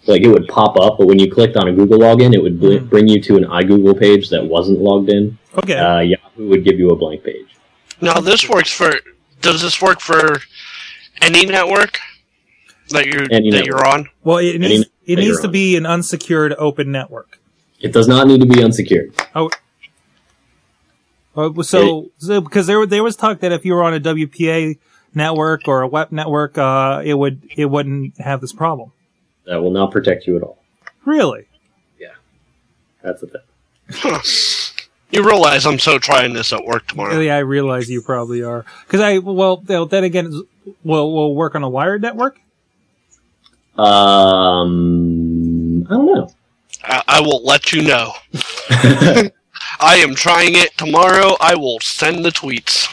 Like 0.06 0.22
it 0.22 0.28
would 0.28 0.48
pop 0.50 0.78
up, 0.78 0.98
but 0.98 1.08
when 1.08 1.18
you 1.20 1.32
clicked 1.32 1.56
on 1.56 1.68
a 1.70 1.74
Google 1.74 2.00
login, 2.00 2.34
it 2.34 2.44
would 2.44 2.60
bl- 2.60 2.72
Mhm. 2.74 2.89
bring 2.89 3.08
you 3.08 3.22
to 3.22 3.38
an 3.38 3.46
iGoogle 3.46 3.98
page 3.98 4.30
that 4.30 4.46
wasn't 4.46 4.80
logged 4.82 5.10
in. 5.10 5.38
Okay. 5.58 5.76
Uh, 5.78 6.00
Yahoo 6.02 6.50
would 6.50 6.66
give 6.66 6.78
you 6.78 6.89
a 6.89 6.96
blank 6.96 7.24
page. 7.24 7.46
Now 8.02 8.20
this 8.20 8.48
works 8.50 8.72
for. 8.72 8.92
Does 9.42 9.62
this 9.62 9.82
work 9.82 10.02
for 10.02 10.39
any 11.22 11.46
network 11.46 12.00
that 12.89 13.06
you 13.06 13.28
Any 13.32 13.50
that 13.52 13.58
network. 13.60 13.66
you're 13.66 13.88
on? 13.88 14.10
well, 14.24 14.38
it 14.39 14.56
any 14.56 14.68
needs 14.68 14.86
it 15.06 15.20
needs 15.20 15.39
to 15.42 15.48
on. 15.48 15.52
be 15.54 15.76
an 15.78 15.86
unsecured 15.86 16.54
open 16.58 16.92
network. 16.92 17.39
It 17.80 17.92
does 17.94 18.08
not 18.08 18.28
need 18.28 18.39
to 18.42 18.46
be 18.48 18.62
unsecured. 18.63 19.13
Oh. 19.36 19.50
Uh, 21.36 21.63
so, 21.63 22.10
so 22.20 22.42
because 22.42 22.68
there 22.68 22.86
there 22.86 23.04
was 23.04 23.16
talk 23.16 23.39
that 23.39 23.52
if 23.52 23.66
you 23.66 23.74
were 23.74 23.84
on 23.84 23.94
a 23.94 24.00
WPA 24.00 24.78
network 25.16 25.68
or 25.68 25.82
a 25.82 25.88
WEP 25.88 26.12
network, 26.12 26.58
uh, 26.58 27.02
it 27.04 27.16
would 27.16 27.42
it 27.56 27.66
wouldn't 27.66 28.18
have 28.20 28.39
this 28.42 28.54
problem. 28.54 28.92
That 29.45 29.62
will 29.62 29.71
not 29.71 29.91
protect 29.91 30.27
you 30.27 30.38
at 30.38 30.43
all. 30.43 30.60
Really? 31.06 31.45
Yeah. 31.99 32.13
That's 33.01 33.21
the 33.21 33.27
thing. 33.27 33.41
You 35.13 35.23
realize 35.23 35.65
I'm 35.67 35.77
so 35.77 35.99
trying 35.99 36.34
this 36.34 36.51
at 36.53 36.65
work 36.65 36.88
tomorrow. 36.88 37.19
Yeah, 37.19 37.36
I 37.36 37.39
realize 37.39 37.88
you 37.88 38.01
probably 38.01 38.41
are. 38.41 38.65
Because 38.88 38.99
I 38.99 39.19
well, 39.19 39.63
well, 39.67 39.86
then 39.86 40.03
again, 40.03 40.41
will 40.84 41.13
we'll 41.13 41.36
work 41.36 41.53
on 41.53 41.62
a 41.62 41.69
wired 41.69 42.01
network. 42.01 42.39
Um, 43.77 45.86
I 45.86 45.89
don't 45.89 46.06
know. 46.08 46.32
I, 46.84 47.03
I 47.08 47.21
will 47.21 47.43
let 47.43 47.71
you 47.71 47.84
know. 47.84 48.13
I 49.79 49.97
am 49.97 50.15
trying 50.15 50.56
it 50.56 50.75
tomorrow. 50.77 51.38
I 51.39 51.53
will 51.56 51.79
send 51.79 52.25
the 52.25 52.32
tweets. 52.32 52.89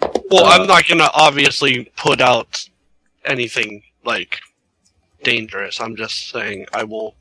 well, 0.30 0.46
I'm 0.46 0.68
not 0.68 0.86
gonna 0.86 1.10
obviously 1.12 1.90
put 1.96 2.20
out 2.20 2.68
anything 3.24 3.82
like 4.04 4.38
dangerous. 5.22 5.80
I'm 5.80 5.96
just 5.96 6.30
saying 6.30 6.66
I 6.72 6.84
will. 6.84 7.14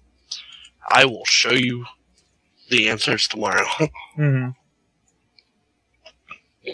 I 0.89 1.05
will 1.05 1.25
show 1.25 1.51
you 1.51 1.85
the 2.69 2.89
answers 2.89 3.27
tomorrow 3.27 3.65
Mm-hmm. 4.17 4.49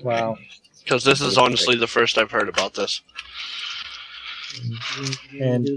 Wow. 0.04 0.38
because 0.84 1.04
this 1.04 1.22
is 1.22 1.38
honestly 1.38 1.76
the 1.76 1.88
first 1.88 2.18
I've 2.18 2.32
heard 2.32 2.50
about 2.50 2.74
this. 2.74 3.02
And 5.40 5.68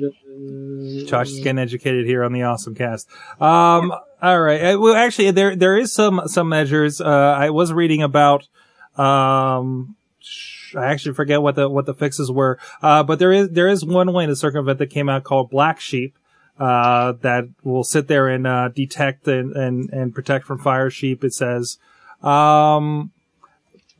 Josh 1.06 1.28
is 1.30 1.38
getting 1.40 1.58
educated 1.58 2.04
here 2.06 2.22
on 2.24 2.32
the 2.32 2.42
Awesome 2.42 2.74
Cast. 2.74 3.08
Um, 3.40 3.92
all 4.22 4.40
right. 4.40 4.74
Uh, 4.74 4.78
Well, 4.78 4.94
actually, 4.94 5.30
there 5.30 5.56
there 5.56 5.78
is 5.78 5.94
some 5.94 6.22
some 6.26 6.48
measures. 6.50 7.00
Uh, 7.00 7.06
I 7.08 7.50
was 7.50 7.72
reading 7.72 8.02
about. 8.02 8.46
Um, 8.96 9.96
sh- 10.20 10.55
I 10.74 10.86
actually 10.86 11.14
forget 11.14 11.42
what 11.42 11.54
the 11.54 11.68
what 11.68 11.86
the 11.86 11.94
fixes 11.94 12.30
were. 12.30 12.58
Uh, 12.82 13.02
but 13.02 13.18
there 13.18 13.32
is 13.32 13.50
there 13.50 13.68
is 13.68 13.84
one 13.84 14.12
way 14.12 14.26
to 14.26 14.36
circumvent 14.36 14.78
that 14.78 14.88
came 14.88 15.08
out 15.08 15.24
called 15.24 15.50
Black 15.50 15.80
Sheep. 15.80 16.16
Uh, 16.58 17.12
that 17.20 17.44
will 17.64 17.84
sit 17.84 18.08
there 18.08 18.28
and 18.28 18.46
uh, 18.46 18.68
detect 18.68 19.28
and, 19.28 19.54
and 19.54 19.90
and 19.90 20.14
protect 20.14 20.46
from 20.46 20.58
Firesheep. 20.58 21.22
It 21.22 21.34
says. 21.34 21.78
Um, 22.22 23.12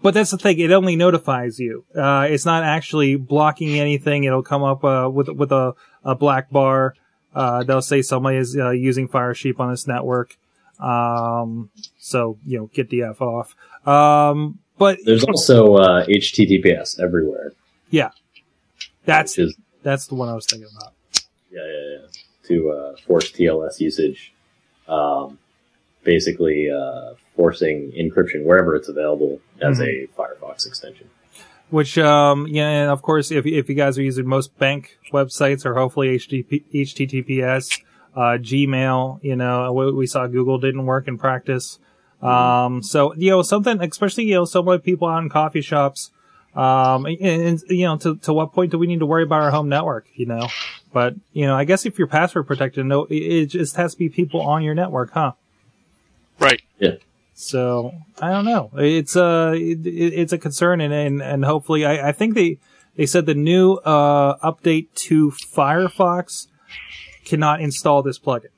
but 0.03 0.15
that's 0.15 0.31
the 0.31 0.39
thing; 0.39 0.59
it 0.59 0.73
only 0.73 0.97
notifies 0.97 1.59
you. 1.59 1.85
Uh, 1.95 2.27
it's 2.31 2.47
not 2.47 2.63
actually 2.63 3.17
blocking 3.17 3.79
anything. 3.79 4.25
It'll 4.25 4.43
come 4.43 4.63
up 4.63 4.85
uh, 4.85 5.11
with 5.13 5.29
with 5.29 5.53
a, 5.53 5.75
a 6.05 6.15
black 6.15 6.51
bar. 6.51 6.95
Uh, 7.35 7.63
they'll 7.65 7.83
say 7.83 8.01
somebody 8.01 8.39
is 8.39 8.57
uh, 8.57 8.71
using 8.71 9.09
Firesheep 9.09 9.61
on 9.61 9.71
this 9.71 9.87
network. 9.87 10.39
Um, 10.79 11.71
so 11.99 12.39
you 12.47 12.59
know, 12.59 12.71
get 12.73 12.89
the 12.89 13.03
f 13.03 13.21
off. 13.21 13.55
Um, 13.87 14.61
but 14.79 14.99
There's 15.05 15.25
also 15.25 15.75
uh, 15.77 16.07
HTTPS 16.07 17.01
everywhere, 17.01 17.53
Yeah, 17.91 18.11
that's 19.05 19.39
is 19.39 19.57
that's 19.83 20.07
the 20.07 20.15
one 20.15 20.29
I 20.29 20.35
was 20.35 20.47
thinking 20.47 20.69
about. 20.77 20.93
yeah, 21.51 21.61
yeah, 21.65 21.99
yeah, 22.01 22.07
to 22.49 22.71
uh, 22.71 22.97
force 23.07 23.31
TLS 23.33 23.81
usage. 23.81 24.33
Um, 24.89 25.39
basically 26.07 26.71
uh, 26.71 27.15
forcing 27.35 27.93
encryption 27.99 28.45
wherever 28.45 28.75
it's 28.77 28.89
available 28.89 29.41
as 29.61 29.81
a 29.81 30.07
Firefox 30.17 30.67
extension. 30.67 31.11
Which, 31.69 31.99
um, 31.99 32.47
yeah, 32.47 32.69
and 32.69 32.91
of 32.91 33.03
course, 33.03 33.33
if 33.33 33.45
if 33.45 33.69
you 33.69 33.75
guys 33.75 33.99
are 33.99 34.03
using 34.03 34.27
most 34.27 34.57
bank 34.57 34.99
websites 35.13 35.67
or 35.67 35.75
hopefully 35.75 36.17
HTTP, 36.17 36.63
HTTPS, 36.73 37.83
uh, 38.15 38.39
Gmail, 38.39 39.23
you 39.23 39.35
know, 39.35 39.73
we, 39.73 39.93
we 39.93 40.07
saw 40.07 40.29
Google 40.29 40.59
didn't 40.59 40.87
work 40.87 41.09
in 41.09 41.19
practice. 41.19 41.81
Um, 42.23 42.83
so 42.83 43.15
you 43.15 43.31
know, 43.31 43.43
something, 43.43 43.81
especially 43.83 44.25
you 44.25 44.35
know, 44.35 44.45
so 44.45 44.63
many 44.63 44.79
people 44.79 45.09
out 45.09 45.23
in 45.23 45.29
coffee 45.29 45.61
shops. 45.61 46.11
Um, 46.55 47.05
and, 47.05 47.21
and 47.21 47.63
you 47.69 47.85
know, 47.85 47.99
to 47.99 48.17
to 48.17 48.33
what 48.33 48.53
point 48.55 48.71
do 48.71 48.79
we 48.79 48.87
need 48.87 49.01
to 49.01 49.07
worry 49.07 49.23
about 49.25 49.43
our 49.43 49.51
home 49.51 49.69
network? 49.69 50.07
You 50.15 50.25
know, 50.27 50.49
but 50.93 51.15
you 51.33 51.47
know, 51.47 51.55
I 51.55 51.65
guess 51.65 51.85
if 51.85 51.99
you're 51.99 52.09
password 52.09 52.47
protected, 52.47 52.87
no, 52.87 53.05
it- 53.05 53.15
it 53.15 53.47
just 53.47 53.77
has 53.77 53.93
to 53.93 53.99
be 53.99 54.09
people 54.09 54.41
on 54.41 54.63
your 54.63 54.75
network, 54.75 55.11
huh? 55.13 55.33
Right. 56.39 56.63
Yeah. 56.79 56.97
So 57.35 57.93
I 58.23 58.31
don't 58.31 58.47
know. 58.47 58.71
It's 58.79 59.15
a 59.17 59.53
it, 59.53 59.87
it's 59.87 60.33
a 60.33 60.39
concern, 60.39 60.81
and 60.81 60.95
and, 60.95 61.21
and 61.23 61.45
hopefully, 61.45 61.85
I, 61.85 62.09
I 62.09 62.13
think 62.13 62.35
they 62.35 62.57
they 62.97 63.05
said 63.05 63.27
the 63.27 63.35
new 63.35 63.75
uh, 63.75 64.39
update 64.39 64.87
to 64.95 65.33
Firefox 65.55 66.47
cannot 67.27 67.61
install 67.61 68.03
this 68.03 68.19
plugin. 68.19 68.49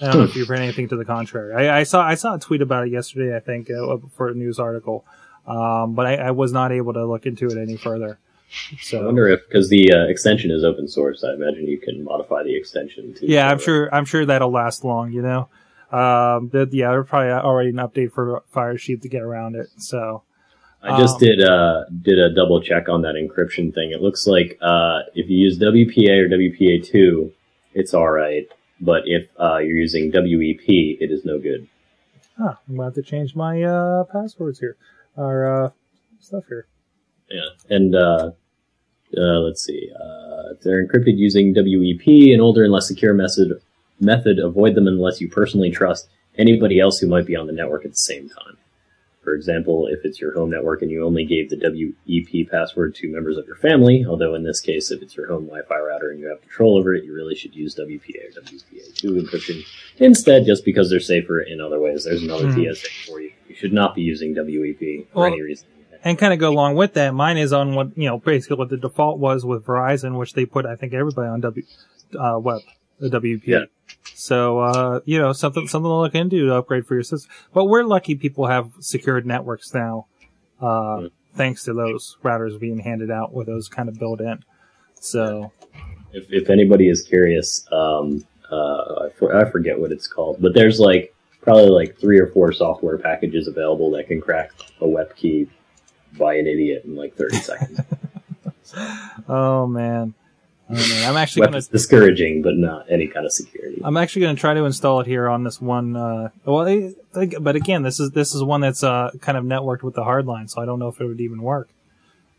I 0.00 0.06
don't 0.06 0.16
know 0.16 0.24
if 0.24 0.36
you've 0.36 0.48
heard 0.48 0.58
anything 0.58 0.88
to 0.88 0.96
the 0.96 1.04
contrary. 1.04 1.54
I, 1.68 1.80
I 1.80 1.82
saw 1.84 2.02
I 2.06 2.14
saw 2.16 2.34
a 2.34 2.38
tweet 2.38 2.60
about 2.62 2.86
it 2.86 2.90
yesterday. 2.92 3.34
I 3.34 3.40
think 3.40 3.70
uh, 3.70 3.96
for 4.14 4.28
a 4.28 4.34
news 4.34 4.58
article, 4.58 5.04
um, 5.46 5.94
but 5.94 6.06
I, 6.06 6.16
I 6.16 6.30
was 6.32 6.52
not 6.52 6.70
able 6.72 6.92
to 6.92 7.06
look 7.06 7.24
into 7.26 7.46
it 7.46 7.56
any 7.56 7.76
further. 7.76 8.18
So 8.80 9.02
I 9.02 9.06
wonder 9.06 9.28
if 9.28 9.40
because 9.48 9.70
the 9.70 9.92
uh, 9.92 10.04
extension 10.04 10.50
is 10.50 10.64
open 10.64 10.86
source, 10.86 11.24
I 11.24 11.32
imagine 11.34 11.66
you 11.66 11.78
can 11.78 12.04
modify 12.04 12.42
the 12.42 12.54
extension 12.54 13.14
to. 13.14 13.26
yeah, 13.26 13.48
I'm 13.50 13.58
sure 13.58 13.92
I'm 13.94 14.04
sure 14.04 14.24
that'll 14.26 14.52
last 14.52 14.84
long. 14.84 15.12
You 15.12 15.22
know, 15.22 15.48
um, 15.90 16.50
that 16.50 16.68
yeah, 16.72 16.90
there's 16.90 17.08
probably 17.08 17.30
already 17.32 17.70
an 17.70 17.76
update 17.76 18.12
for 18.12 18.42
Firesheep 18.54 19.02
to 19.02 19.08
get 19.08 19.22
around 19.22 19.56
it. 19.56 19.68
So. 19.78 20.22
I 20.82 21.00
just 21.00 21.14
Um, 21.14 21.20
did 21.20 21.42
uh 21.42 21.84
did 22.02 22.18
a 22.18 22.32
double 22.32 22.60
check 22.60 22.88
on 22.88 23.02
that 23.02 23.14
encryption 23.16 23.74
thing. 23.74 23.90
It 23.90 24.02
looks 24.02 24.26
like 24.26 24.56
uh 24.60 25.00
if 25.14 25.28
you 25.28 25.38
use 25.38 25.58
WPA 25.58 26.20
or 26.20 26.28
WPA 26.28 26.84
two, 26.86 27.32
it's 27.74 27.92
all 27.94 28.08
right. 28.10 28.46
But 28.80 29.02
if 29.06 29.28
uh, 29.40 29.58
you're 29.58 29.76
using 29.76 30.10
WEP, 30.12 30.68
it 30.68 31.10
is 31.10 31.24
no 31.24 31.38
good. 31.38 31.66
Huh, 32.36 32.54
I'm 32.68 32.74
about 32.74 32.94
to 32.96 33.02
change 33.02 33.34
my 33.34 33.62
uh, 33.62 34.04
passwords 34.04 34.60
here, 34.60 34.76
or 35.16 35.64
uh, 35.64 35.70
stuff 36.20 36.44
here. 36.48 36.66
Yeah, 37.30 37.48
and 37.70 37.94
uh, 37.94 38.30
uh, 39.16 39.40
let's 39.40 39.64
see. 39.64 39.90
Uh, 39.98 40.54
they're 40.62 40.86
encrypted 40.86 41.16
using 41.16 41.54
WEP, 41.54 42.34
an 42.34 42.40
older 42.40 42.64
and 42.64 42.72
less 42.72 42.88
secure 42.88 43.14
method, 43.14 43.60
method, 44.00 44.38
avoid 44.38 44.74
them 44.74 44.86
unless 44.86 45.20
you 45.20 45.28
personally 45.28 45.70
trust 45.70 46.08
anybody 46.36 46.78
else 46.78 46.98
who 46.98 47.06
might 47.06 47.26
be 47.26 47.36
on 47.36 47.46
the 47.46 47.52
network 47.52 47.84
at 47.84 47.92
the 47.92 47.96
same 47.96 48.28
time. 48.28 48.58
For 49.26 49.34
example, 49.34 49.88
if 49.90 50.04
it's 50.04 50.20
your 50.20 50.32
home 50.34 50.50
network 50.50 50.82
and 50.82 50.90
you 50.90 51.04
only 51.04 51.24
gave 51.24 51.50
the 51.50 51.56
WEP 51.58 52.48
password 52.48 52.94
to 52.94 53.08
members 53.08 53.36
of 53.36 53.44
your 53.44 53.56
family, 53.56 54.06
although 54.08 54.36
in 54.36 54.44
this 54.44 54.60
case, 54.60 54.92
if 54.92 55.02
it's 55.02 55.16
your 55.16 55.26
home 55.26 55.46
Wi-Fi 55.46 55.80
router 55.80 56.10
and 56.10 56.20
you 56.20 56.28
have 56.28 56.40
control 56.42 56.78
over 56.78 56.94
it, 56.94 57.02
you 57.02 57.12
really 57.12 57.34
should 57.34 57.52
use 57.52 57.74
WPA 57.74 58.28
or 58.28 58.40
WPA2 58.40 59.20
encryption 59.20 59.66
instead, 59.98 60.46
just 60.46 60.64
because 60.64 60.90
they're 60.90 61.00
safer 61.00 61.40
in 61.40 61.60
other 61.60 61.80
ways. 61.80 62.04
There's 62.04 62.22
another 62.22 62.46
Hmm. 62.52 62.72
TSA 62.72 62.88
for 63.08 63.20
you. 63.20 63.32
You 63.48 63.56
should 63.56 63.72
not 63.72 63.96
be 63.96 64.02
using 64.02 64.32
WEP 64.32 65.08
for 65.12 65.18
Well, 65.22 65.26
any 65.32 65.42
reason. 65.42 65.66
And 66.04 66.16
kind 66.16 66.32
of 66.32 66.38
go 66.38 66.48
along 66.48 66.76
with 66.76 66.94
that, 66.94 67.12
mine 67.12 67.36
is 67.36 67.52
on 67.52 67.74
what 67.74 67.98
you 67.98 68.08
know, 68.08 68.18
basically 68.18 68.58
what 68.58 68.68
the 68.68 68.76
default 68.76 69.18
was 69.18 69.44
with 69.44 69.64
Verizon, 69.66 70.16
which 70.16 70.34
they 70.34 70.46
put 70.46 70.66
I 70.66 70.76
think 70.76 70.94
everybody 70.94 71.26
on 71.26 71.40
W 71.40 71.64
uh, 72.16 72.38
WEP 72.38 72.62
the 73.00 73.10
WP. 73.10 73.42
Yeah. 73.44 73.64
So 74.18 74.60
uh, 74.60 75.00
you 75.04 75.18
know 75.18 75.34
something 75.34 75.68
something 75.68 75.90
to 75.90 75.94
look 75.94 76.14
into 76.14 76.46
to 76.46 76.54
upgrade 76.54 76.86
for 76.86 76.94
your 76.94 77.02
system. 77.02 77.30
But 77.52 77.66
we're 77.66 77.84
lucky 77.84 78.14
people 78.14 78.46
have 78.46 78.72
secured 78.80 79.26
networks 79.26 79.74
now, 79.74 80.06
uh, 80.58 81.08
thanks 81.34 81.64
to 81.64 81.74
those 81.74 82.16
routers 82.24 82.58
being 82.58 82.78
handed 82.78 83.10
out 83.10 83.34
with 83.34 83.46
those 83.46 83.68
kind 83.68 83.90
of 83.90 83.98
built 83.98 84.22
in. 84.22 84.42
So 84.94 85.52
if, 86.14 86.32
if 86.32 86.48
anybody 86.48 86.88
is 86.88 87.02
curious, 87.02 87.66
um, 87.70 88.24
uh, 88.50 89.04
I, 89.04 89.08
for, 89.18 89.36
I 89.36 89.50
forget 89.50 89.78
what 89.78 89.92
it's 89.92 90.06
called, 90.06 90.38
but 90.40 90.54
there's 90.54 90.80
like 90.80 91.14
probably 91.42 91.68
like 91.68 91.98
three 91.98 92.18
or 92.18 92.28
four 92.28 92.52
software 92.52 92.96
packages 92.96 93.48
available 93.48 93.90
that 93.90 94.08
can 94.08 94.22
crack 94.22 94.50
a 94.80 94.88
WEP 94.88 95.14
key 95.14 95.46
by 96.18 96.36
an 96.36 96.46
idiot 96.46 96.86
in 96.86 96.96
like 96.96 97.14
30 97.16 97.36
seconds. 97.36 97.80
oh 99.28 99.66
man, 99.66 100.14
man. 100.68 101.08
I'm 101.08 101.16
actually 101.22 101.46
gonna 101.46 101.56
is 101.58 101.68
discouraging, 101.68 102.42
but 102.42 102.56
not 102.56 102.90
any 102.90 103.06
kind 103.06 103.24
of 103.26 103.32
security. 103.32 103.80
I'm 103.84 103.96
actually 103.96 104.22
going 104.22 104.36
to 104.36 104.40
try 104.40 104.54
to 104.54 104.64
install 104.64 105.00
it 105.00 105.06
here 105.06 105.28
on 105.28 105.44
this 105.44 105.60
one. 105.60 105.96
Uh, 105.96 106.30
well, 106.44 106.66
I, 106.66 106.94
I- 107.14 107.26
but 107.40 107.56
again, 107.56 107.82
this 107.82 108.00
is 108.00 108.10
this 108.10 108.34
is 108.34 108.42
one 108.42 108.60
that's 108.60 108.82
uh, 108.82 109.10
kind 109.20 109.38
of 109.38 109.44
networked 109.44 109.82
with 109.82 109.94
the 109.94 110.02
hardline, 110.02 110.48
so 110.50 110.60
I 110.60 110.64
don't 110.64 110.78
know 110.78 110.88
if 110.88 111.00
it 111.00 111.06
would 111.06 111.20
even 111.20 111.42
work. 111.42 111.68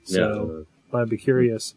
So, 0.04 0.66
but 0.92 1.02
I'd 1.02 1.10
be 1.10 1.18
curious. 1.18 1.74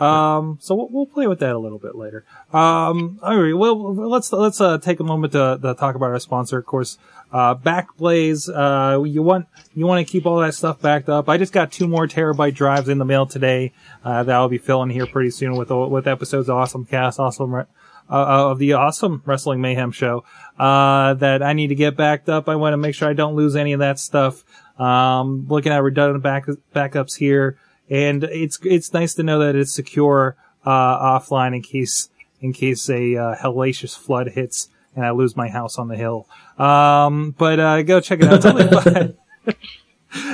Um, 0.00 0.58
so 0.60 0.74
we'll, 0.74 0.88
we'll 0.90 1.06
play 1.06 1.26
with 1.26 1.40
that 1.40 1.54
a 1.54 1.58
little 1.58 1.78
bit 1.78 1.96
later. 1.96 2.24
Um, 2.52 3.18
all 3.22 3.36
right. 3.36 3.56
Well, 3.56 3.94
let's 3.94 4.32
let's 4.32 4.60
uh, 4.60 4.78
take 4.78 5.00
a 5.00 5.04
moment 5.04 5.32
to, 5.32 5.58
to 5.60 5.74
talk 5.74 5.94
about 5.94 6.10
our 6.10 6.20
sponsor, 6.20 6.58
of 6.58 6.66
course. 6.66 6.98
Uh, 7.32 7.54
Backblaze. 7.54 8.48
Uh, 8.48 9.02
you 9.02 9.22
want 9.22 9.46
you 9.74 9.86
want 9.86 10.06
to 10.06 10.10
keep 10.10 10.24
all 10.24 10.38
that 10.38 10.54
stuff 10.54 10.80
backed 10.80 11.08
up. 11.08 11.28
I 11.28 11.36
just 11.36 11.52
got 11.52 11.72
two 11.72 11.88
more 11.88 12.06
terabyte 12.06 12.54
drives 12.54 12.88
in 12.88 12.98
the 12.98 13.04
mail 13.04 13.26
today. 13.26 13.72
Uh, 14.04 14.22
that 14.22 14.34
I'll 14.34 14.48
be 14.48 14.58
filling 14.58 14.90
here 14.90 15.06
pretty 15.06 15.30
soon 15.30 15.56
with 15.56 15.70
with 15.70 16.06
episodes 16.06 16.48
of 16.48 16.56
Awesome 16.56 16.84
Cast, 16.84 17.18
Awesome 17.18 17.54
uh, 17.54 17.64
of 18.08 18.58
the 18.58 18.74
Awesome 18.74 19.22
Wrestling 19.26 19.60
Mayhem 19.60 19.92
show. 19.92 20.24
Uh, 20.58 21.14
that 21.14 21.42
I 21.42 21.52
need 21.52 21.68
to 21.68 21.74
get 21.74 21.96
backed 21.96 22.28
up. 22.28 22.48
I 22.48 22.56
want 22.56 22.72
to 22.72 22.78
make 22.78 22.94
sure 22.94 23.08
I 23.08 23.12
don't 23.12 23.34
lose 23.34 23.56
any 23.56 23.72
of 23.72 23.80
that 23.80 23.98
stuff. 23.98 24.44
Um, 24.78 25.46
looking 25.48 25.72
at 25.72 25.82
redundant 25.82 26.22
back, 26.22 26.46
backups 26.74 27.16
here, 27.16 27.58
and 27.90 28.24
it's 28.24 28.58
it's 28.62 28.92
nice 28.92 29.14
to 29.14 29.22
know 29.22 29.38
that 29.38 29.56
it's 29.56 29.72
secure 29.72 30.36
uh, 30.64 31.18
offline 31.18 31.54
in 31.54 31.62
case 31.62 32.10
in 32.40 32.52
case 32.52 32.88
a 32.88 33.16
uh, 33.16 33.36
hellacious 33.36 33.96
flood 33.96 34.28
hits 34.28 34.68
and 34.94 35.06
I 35.06 35.10
lose 35.10 35.36
my 35.36 35.48
house 35.48 35.78
on 35.78 35.88
the 35.88 35.96
hill. 35.96 36.26
Um, 36.58 37.34
but 37.38 37.60
uh, 37.60 37.82
go 37.82 38.00
check 38.00 38.20
it 38.20 38.26
out. 38.26 38.44
It's 38.44 38.86
only. 38.86 39.16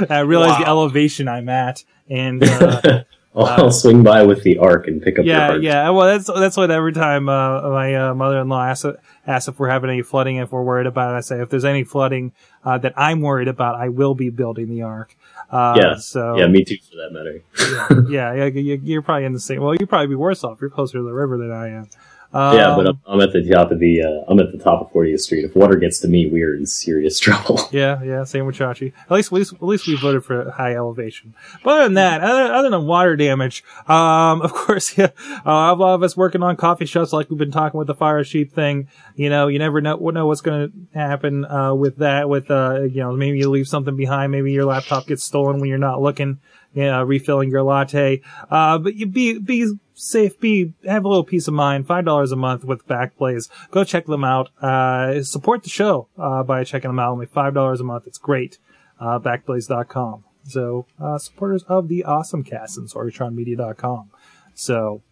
I 0.08 0.20
realize 0.20 0.58
the 0.58 0.66
elevation 0.66 1.28
I'm 1.28 1.48
at, 1.48 1.84
and 2.08 2.42
uh, 2.44 3.04
I'll, 3.34 3.46
I'll 3.46 3.72
swing 3.72 4.02
by 4.02 4.22
with 4.22 4.42
the 4.42 4.58
ark 4.58 4.86
and 4.86 5.02
pick 5.02 5.18
up 5.18 5.24
yeah, 5.24 5.56
yeah. 5.56 5.90
Well, 5.90 6.06
that's 6.06 6.26
that's 6.26 6.56
what 6.56 6.70
every 6.70 6.92
time 6.92 7.28
uh, 7.28 7.68
my 7.68 7.94
uh, 7.94 8.14
mother-in-law 8.14 8.64
asks 8.64 8.86
asks 9.26 9.48
if 9.48 9.58
we're 9.58 9.68
having 9.68 9.90
any 9.90 10.02
flooding, 10.02 10.36
if 10.36 10.52
we're 10.52 10.62
worried 10.62 10.86
about 10.86 11.14
it. 11.14 11.18
I 11.18 11.20
say 11.20 11.42
if 11.42 11.50
there's 11.50 11.64
any 11.64 11.84
flooding 11.84 12.32
uh, 12.64 12.78
that 12.78 12.94
I'm 12.96 13.20
worried 13.20 13.48
about, 13.48 13.74
I 13.74 13.88
will 13.88 14.14
be 14.14 14.30
building 14.30 14.68
the 14.68 14.82
ark. 14.82 15.16
Uh, 15.50 15.74
Yeah. 15.76 15.94
So 15.96 16.36
Yeah, 16.36 16.46
me 16.46 16.64
too 16.64 16.76
for 16.90 16.96
that 16.96 17.12
matter. 17.12 18.08
yeah, 18.10 18.32
yeah, 18.34 18.44
you- 18.46 18.80
you're 18.82 19.02
probably 19.02 19.24
in 19.24 19.32
the 19.32 19.40
same. 19.40 19.60
Well, 19.60 19.74
you'd 19.74 19.88
probably 19.88 20.08
be 20.08 20.14
worse 20.14 20.42
off. 20.44 20.60
You're 20.60 20.70
closer 20.70 20.98
to 20.98 21.04
the 21.04 21.12
river 21.12 21.36
than 21.38 21.52
I 21.52 21.68
am. 21.68 21.88
Um, 22.34 22.56
yeah, 22.56 22.74
but 22.74 22.88
I'm, 22.88 23.00
I'm 23.06 23.20
at 23.20 23.32
the 23.32 23.48
top 23.48 23.70
of 23.70 23.78
the 23.78 24.02
uh, 24.02 24.24
I'm 24.26 24.40
at 24.40 24.50
the 24.50 24.58
top 24.58 24.80
of 24.80 24.92
40th 24.92 25.20
Street. 25.20 25.44
If 25.44 25.54
water 25.54 25.76
gets 25.76 26.00
to 26.00 26.08
me, 26.08 26.26
we're 26.26 26.56
in 26.56 26.66
serious 26.66 27.20
trouble. 27.20 27.60
Yeah, 27.70 28.02
yeah, 28.02 28.24
same 28.24 28.44
with 28.44 28.56
Chachi. 28.56 28.92
At 29.04 29.12
least, 29.12 29.28
at 29.28 29.34
least, 29.34 29.52
at 29.52 29.62
least 29.62 29.86
we 29.86 29.96
voted 29.96 30.24
for 30.24 30.50
high 30.50 30.74
elevation. 30.74 31.34
But 31.62 31.70
other 31.70 31.84
than 31.84 31.94
that, 31.94 32.22
other, 32.22 32.52
other 32.52 32.70
than 32.70 32.86
water 32.86 33.14
damage, 33.14 33.62
um, 33.86 34.42
of 34.42 34.52
course, 34.52 34.98
yeah, 34.98 35.10
uh, 35.46 35.72
a 35.72 35.74
lot 35.74 35.94
of 35.94 36.02
us 36.02 36.16
working 36.16 36.42
on 36.42 36.56
coffee 36.56 36.86
shops, 36.86 37.12
like 37.12 37.30
we've 37.30 37.38
been 37.38 37.52
talking 37.52 37.78
with 37.78 37.86
the 37.86 37.94
Firesheep 37.94 38.50
thing. 38.50 38.88
You 39.14 39.30
know, 39.30 39.46
you 39.46 39.60
never 39.60 39.80
know, 39.80 39.96
know 39.96 40.26
what's 40.26 40.40
going 40.40 40.88
to 40.92 40.98
happen 40.98 41.44
uh, 41.44 41.72
with 41.72 41.98
that. 41.98 42.28
With 42.28 42.50
uh, 42.50 42.82
you 42.82 43.00
know, 43.00 43.12
maybe 43.12 43.38
you 43.38 43.48
leave 43.48 43.68
something 43.68 43.94
behind. 43.94 44.32
Maybe 44.32 44.50
your 44.50 44.64
laptop 44.64 45.06
gets 45.06 45.24
stolen 45.24 45.60
when 45.60 45.68
you're 45.68 45.78
not 45.78 46.02
looking. 46.02 46.40
You 46.74 46.84
know, 46.84 47.02
refilling 47.04 47.50
your 47.50 47.62
latte. 47.62 48.20
Uh, 48.50 48.78
but 48.78 48.94
you 48.94 49.06
be 49.06 49.38
be 49.38 49.72
safe. 49.94 50.38
Be 50.40 50.72
have 50.84 51.04
a 51.04 51.08
little 51.08 51.24
peace 51.24 51.48
of 51.48 51.54
mind. 51.54 51.86
Five 51.86 52.04
dollars 52.04 52.32
a 52.32 52.36
month 52.36 52.64
with 52.64 52.86
Backblaze. 52.86 53.48
Go 53.70 53.84
check 53.84 54.06
them 54.06 54.24
out. 54.24 54.50
Uh, 54.62 55.22
support 55.22 55.62
the 55.62 55.70
show 55.70 56.08
uh, 56.18 56.42
by 56.42 56.64
checking 56.64 56.90
them 56.90 56.98
out. 56.98 57.12
Only 57.12 57.26
five 57.26 57.54
dollars 57.54 57.80
a 57.80 57.84
month. 57.84 58.06
It's 58.06 58.18
great. 58.18 58.58
Uh, 59.00 59.18
backblaze.com. 59.18 60.24
So 60.46 60.86
uh, 61.00 61.18
supporters 61.18 61.62
of 61.64 61.88
the 61.88 62.04
Awesome 62.04 62.44
Cast 62.44 62.76
and 62.76 62.88
SorgatronMedia.com. 62.88 64.10
So, 64.54 65.02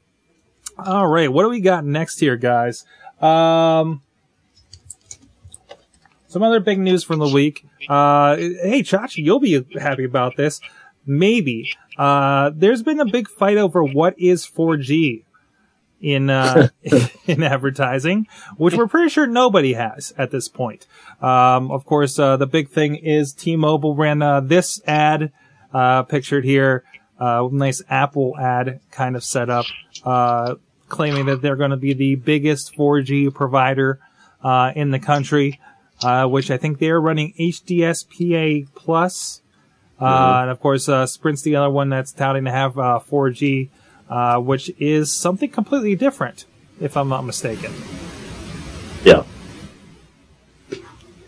all 0.78 1.08
right, 1.08 1.32
what 1.32 1.42
do 1.42 1.48
we 1.48 1.60
got 1.60 1.84
next 1.84 2.20
here, 2.20 2.36
guys? 2.36 2.84
Um, 3.20 4.02
some 6.28 6.42
other 6.42 6.60
big 6.60 6.78
news 6.78 7.04
from 7.04 7.18
the 7.18 7.28
week. 7.28 7.66
Uh, 7.88 8.36
hey, 8.36 8.82
Chachi, 8.82 9.24
you'll 9.24 9.40
be 9.40 9.64
happy 9.78 10.04
about 10.04 10.36
this. 10.36 10.60
Maybe. 11.06 11.72
Uh, 11.98 12.50
there's 12.54 12.82
been 12.82 13.00
a 13.00 13.06
big 13.06 13.28
fight 13.28 13.56
over 13.56 13.82
what 13.82 14.18
is 14.18 14.46
4G 14.46 15.24
in, 16.00 16.30
uh, 16.30 16.68
in 17.26 17.42
advertising, 17.42 18.26
which 18.56 18.74
we're 18.74 18.86
pretty 18.86 19.08
sure 19.08 19.26
nobody 19.26 19.74
has 19.74 20.12
at 20.18 20.30
this 20.30 20.48
point. 20.48 20.86
Um, 21.20 21.70
of 21.70 21.84
course, 21.84 22.18
uh, 22.18 22.36
the 22.36 22.46
big 22.46 22.68
thing 22.68 22.96
is 22.96 23.32
T-Mobile 23.32 23.94
ran, 23.94 24.22
uh, 24.22 24.40
this 24.40 24.80
ad, 24.86 25.32
uh, 25.72 26.02
pictured 26.02 26.44
here, 26.44 26.84
uh, 27.18 27.48
nice 27.50 27.82
Apple 27.88 28.36
ad 28.38 28.80
kind 28.90 29.16
of 29.16 29.24
setup, 29.24 29.64
uh, 30.04 30.56
claiming 30.88 31.26
that 31.26 31.40
they're 31.40 31.56
going 31.56 31.70
to 31.70 31.76
be 31.76 31.94
the 31.94 32.16
biggest 32.16 32.76
4G 32.76 33.32
provider 33.32 34.00
uh, 34.42 34.72
in 34.74 34.90
the 34.90 34.98
country, 34.98 35.60
uh, 36.02 36.26
which 36.26 36.50
I 36.50 36.56
think 36.56 36.78
they're 36.78 37.00
running 37.00 37.32
HDSPA 37.38 38.66
plus. 38.74 39.41
Uh, 40.00 40.38
and 40.42 40.50
of 40.50 40.60
course, 40.60 40.88
uh, 40.88 41.06
Sprint's 41.06 41.42
the 41.42 41.56
other 41.56 41.70
one 41.70 41.88
that's 41.88 42.12
touting 42.12 42.44
to 42.44 42.50
have 42.50 42.76
uh, 42.78 43.00
4G, 43.08 43.68
uh, 44.10 44.38
which 44.40 44.70
is 44.78 45.12
something 45.12 45.48
completely 45.48 45.94
different, 45.94 46.44
if 46.80 46.96
I'm 46.96 47.08
not 47.08 47.24
mistaken, 47.24 47.72
Yeah. 49.04 49.22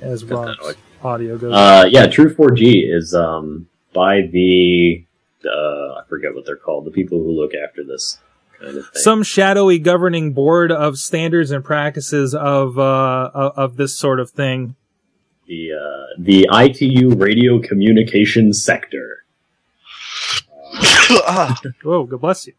as 0.01 0.23
Got 0.25 0.47
that 0.47 0.57
Rob's 0.61 0.77
audio 1.03 1.39
goes. 1.39 1.53
Uh, 1.55 1.87
yeah, 1.89 2.07
True 2.07 2.35
4G 2.35 2.93
is 2.93 3.15
um, 3.15 3.69
by 3.93 4.23
the 4.23 5.05
uh, 5.45 5.95
I 5.95 6.03
forget 6.09 6.35
what 6.35 6.47
they're 6.47 6.57
called. 6.57 6.85
The 6.87 6.91
people 6.91 7.19
who 7.19 7.31
look 7.31 7.53
after 7.55 7.85
this 7.85 8.19
kind 8.59 8.77
of 8.79 8.85
thing. 8.89 9.03
Some 9.03 9.23
shadowy 9.23 9.79
governing 9.79 10.33
board 10.33 10.73
of 10.73 10.97
standards 10.99 11.51
and 11.51 11.65
practices 11.65 12.35
of 12.35 12.79
uh, 12.79 13.31
of 13.35 13.53
of 13.57 13.77
this 13.77 13.97
sort 13.97 14.21
of 14.21 14.31
thing. 14.31 14.75
The 15.47 15.73
uh, 15.73 16.15
the 16.19 16.49
ITU 16.53 17.15
radio 17.17 17.59
communication 17.61 18.53
sector. 18.53 19.25
Ah, 21.27 21.55
Whoa, 21.83 22.05
God 22.05 22.21
bless 22.21 22.47
you. 22.47 22.55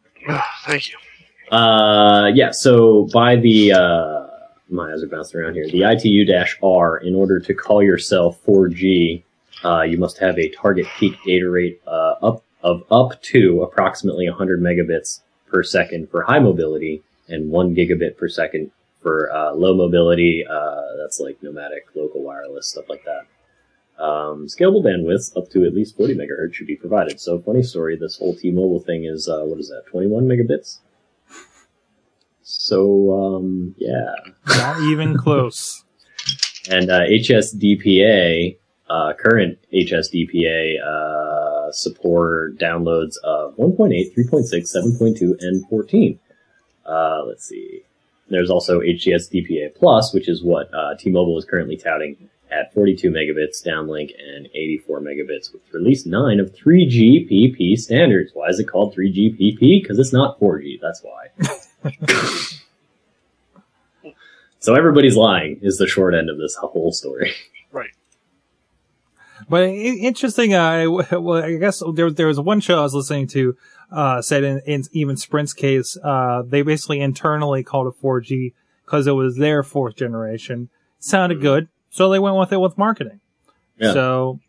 thank 0.66 0.90
you. 0.90 1.56
Uh, 1.56 2.32
yeah. 2.34 2.52
So 2.52 3.08
by 3.14 3.36
the 3.36 3.74
uh, 3.74 4.28
my 4.70 4.92
eyes 4.92 5.04
are 5.04 5.08
bouncing 5.08 5.40
around 5.40 5.54
here. 5.56 5.68
The 5.68 5.84
ITU-R, 5.84 6.98
in 6.98 7.16
order 7.16 7.40
to 7.40 7.54
call 7.54 7.84
yourself 7.84 8.44
4G, 8.46 9.24
uh, 9.64 9.82
you 9.84 9.98
must 9.98 10.18
have 10.18 10.38
a 10.40 10.50
target 10.50 10.88
peak 10.98 11.14
data 11.26 11.50
rate 11.50 11.82
uh, 11.88 12.16
up 12.22 12.44
of 12.64 12.84
up 12.92 13.22
to 13.22 13.62
approximately 13.62 14.28
100 14.28 14.60
megabits 14.60 15.22
per 15.48 15.62
second 15.62 16.10
for 16.10 16.24
high 16.24 16.40
mobility 16.40 17.04
and 17.28 17.50
one 17.50 17.76
gigabit 17.76 18.18
per 18.18 18.28
second 18.28 18.72
for 19.06 19.32
uh, 19.32 19.54
low 19.54 19.76
mobility. 19.76 20.44
Uh, 20.50 20.82
that's 20.98 21.20
like 21.20 21.38
nomadic, 21.44 21.86
local 21.94 22.24
wireless 22.24 22.68
stuff 22.68 22.86
like 22.90 23.04
that. 23.06 24.04
Um, 24.04 24.48
scalable 24.48 24.84
bandwidths 24.84 25.38
up 25.38 25.48
to 25.52 25.64
at 25.64 25.76
least 25.76 25.96
40 25.96 26.16
megahertz 26.16 26.56
should 26.56 26.66
be 26.66 26.76
provided. 26.76 27.20
So, 27.20 27.38
funny 27.38 27.62
story. 27.62 27.96
This 27.96 28.18
whole 28.18 28.36
T-Mobile 28.36 28.80
thing 28.80 29.06
is 29.06 29.30
uh, 29.30 29.44
what 29.44 29.60
is 29.60 29.70
that? 29.70 29.84
21 29.92 30.26
megabits. 30.26 30.80
So, 32.42 33.14
um, 33.14 33.76
yeah. 33.78 34.16
Not 34.48 34.82
even 34.82 35.16
close. 35.24 35.84
And 36.68 36.90
uh, 36.90 37.02
HSDPA, 37.02 38.58
uh, 38.90 39.14
current 39.20 39.60
HSDPA, 39.72 40.82
uh, 40.84 41.72
support 41.72 42.58
downloads 42.58 43.18
of 43.24 43.56
1.8, 43.58 44.16
3.6, 44.18 44.76
7.2, 45.00 45.36
and 45.42 45.64
14. 45.70 46.20
Uh, 46.88 47.24
let's 47.28 47.48
see. 47.48 47.84
There's 48.28 48.50
also 48.50 48.80
HDSDPA 48.80 49.76
Plus, 49.76 50.14
which 50.14 50.28
is 50.28 50.44
what 50.44 50.74
uh, 50.74 50.96
T-Mobile 50.96 51.38
is 51.38 51.46
currently 51.46 51.78
touting 51.78 52.30
at 52.52 52.74
42 52.74 53.10
megabits 53.10 53.66
downlink 53.66 54.12
and 54.20 54.48
84 54.48 55.02
megabits 55.02 55.52
with 55.52 55.62
release 55.74 56.06
9 56.06 56.40
of 56.40 56.54
3GPP 56.54 57.78
standards. 57.78 58.32
Why 58.34 58.48
is 58.48 58.60
it 58.60 58.66
called 58.66 58.96
3GPP? 58.96 59.82
Because 59.82 60.00
it's 60.00 60.14
not 60.14 60.40
4G. 60.40 60.80
That's 60.82 61.04
why. 61.04 61.32
so 64.60 64.76
everybody's 64.76 65.18
lying 65.18 65.60
is 65.62 65.78
the 65.78 65.88
short 65.88 66.14
end 66.14 66.30
of 66.30 66.38
this 66.38 66.56
whole 66.56 66.92
story. 66.92 67.34
But 69.48 69.70
interesting. 69.70 70.54
Uh, 70.54 70.86
well, 71.12 71.44
I 71.44 71.56
guess 71.56 71.82
there 71.94 72.12
there 72.12 72.28
was 72.28 72.40
one 72.40 72.60
show 72.60 72.80
I 72.80 72.84
was 72.84 72.94
listening 72.94 73.28
to. 73.28 73.58
Uh, 73.92 74.22
said 74.22 74.44
in, 74.44 74.62
in 74.66 74.84
even 74.92 75.16
Sprint's 75.16 75.54
case, 75.54 75.96
uh, 76.04 76.42
they 76.46 76.64
basically 76.64 77.00
internally 77.00 77.64
called 77.64 77.88
it 77.88 78.02
4G 78.02 78.54
because 78.84 79.06
it 79.06 79.12
was 79.12 79.38
their 79.38 79.62
fourth 79.62 79.96
generation. 79.96 80.70
Sounded 81.00 81.40
good, 81.40 81.68
so 81.92 82.10
they 82.10 82.20
went 82.20 82.36
with 82.36 82.52
it 82.52 82.58
with 82.58 82.78
marketing. 82.78 83.20
Yeah. 83.78 83.94
So, 83.94 84.40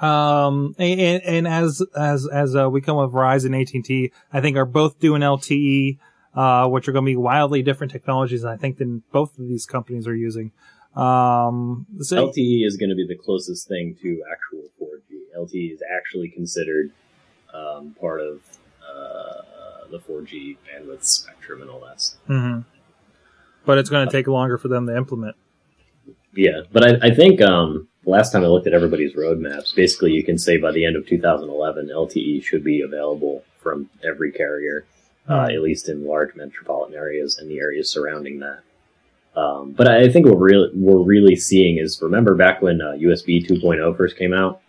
um, 0.00 0.76
and, 0.78 1.22
and 1.22 1.48
as 1.48 1.82
as 1.96 2.28
as 2.28 2.54
uh, 2.54 2.70
we 2.70 2.80
come 2.80 2.96
with 2.96 3.12
Verizon, 3.12 3.60
AT 3.60 3.74
and 3.74 3.84
T, 3.84 4.12
I 4.32 4.40
think 4.40 4.56
are 4.56 4.64
both 4.64 5.00
doing 5.00 5.22
LTE, 5.22 5.98
uh, 6.34 6.68
which 6.68 6.88
are 6.88 6.92
going 6.92 7.04
to 7.04 7.10
be 7.10 7.16
wildly 7.16 7.62
different 7.62 7.92
technologies. 7.92 8.44
I 8.44 8.56
think 8.56 8.78
than 8.78 9.02
both 9.12 9.36
of 9.38 9.48
these 9.48 9.66
companies 9.66 10.06
are 10.06 10.14
using. 10.14 10.52
Um, 10.96 11.86
so, 12.00 12.28
LTE 12.28 12.66
is 12.66 12.76
going 12.76 12.90
to 12.90 12.94
be 12.94 13.06
the 13.06 13.16
closest 13.16 13.68
thing 13.68 13.96
to 14.02 14.22
actual 14.30 14.68
4G. 14.80 15.36
LTE 15.36 15.74
is 15.74 15.82
actually 15.92 16.28
considered 16.28 16.92
um, 17.52 17.94
part 18.00 18.20
of 18.20 18.40
uh, 18.82 19.88
the 19.90 19.98
4G 19.98 20.56
bandwidth 20.66 21.04
spectrum 21.04 21.62
and 21.62 21.70
all 21.70 21.80
that 21.80 22.00
stuff. 22.00 22.20
hmm 22.26 22.60
But 23.64 23.78
it's 23.78 23.90
going 23.90 24.06
to 24.06 24.12
take 24.12 24.28
longer 24.28 24.56
for 24.58 24.68
them 24.68 24.86
to 24.86 24.96
implement. 24.96 25.36
Yeah, 26.34 26.62
but 26.72 26.84
I, 26.84 27.08
I 27.08 27.14
think 27.14 27.40
um, 27.40 27.88
last 28.04 28.32
time 28.32 28.42
I 28.42 28.46
looked 28.46 28.66
at 28.66 28.72
everybody's 28.74 29.14
roadmaps, 29.14 29.74
basically 29.74 30.12
you 30.12 30.24
can 30.24 30.38
say 30.38 30.56
by 30.56 30.72
the 30.72 30.84
end 30.84 30.96
of 30.96 31.06
2011, 31.06 31.88
LTE 31.88 32.42
should 32.42 32.64
be 32.64 32.82
available 32.82 33.44
from 33.60 33.88
every 34.04 34.32
carrier, 34.32 34.84
uh, 35.28 35.48
at 35.50 35.62
least 35.62 35.88
in 35.88 36.04
large 36.06 36.34
metropolitan 36.34 36.94
areas 36.96 37.38
and 37.38 37.50
the 37.50 37.58
areas 37.58 37.90
surrounding 37.90 38.40
that. 38.40 38.60
Um, 39.36 39.72
but 39.72 39.88
I 39.88 40.08
think 40.08 40.26
what 40.26 40.38
we're 40.38 40.48
really, 40.48 40.70
we're 40.74 41.02
really 41.02 41.36
seeing 41.36 41.78
is 41.78 42.00
remember 42.00 42.34
back 42.34 42.62
when 42.62 42.80
uh, 42.80 42.92
USB 42.92 43.44
2.0 43.44 43.96
first 43.96 44.16
came 44.16 44.32
out, 44.32 44.60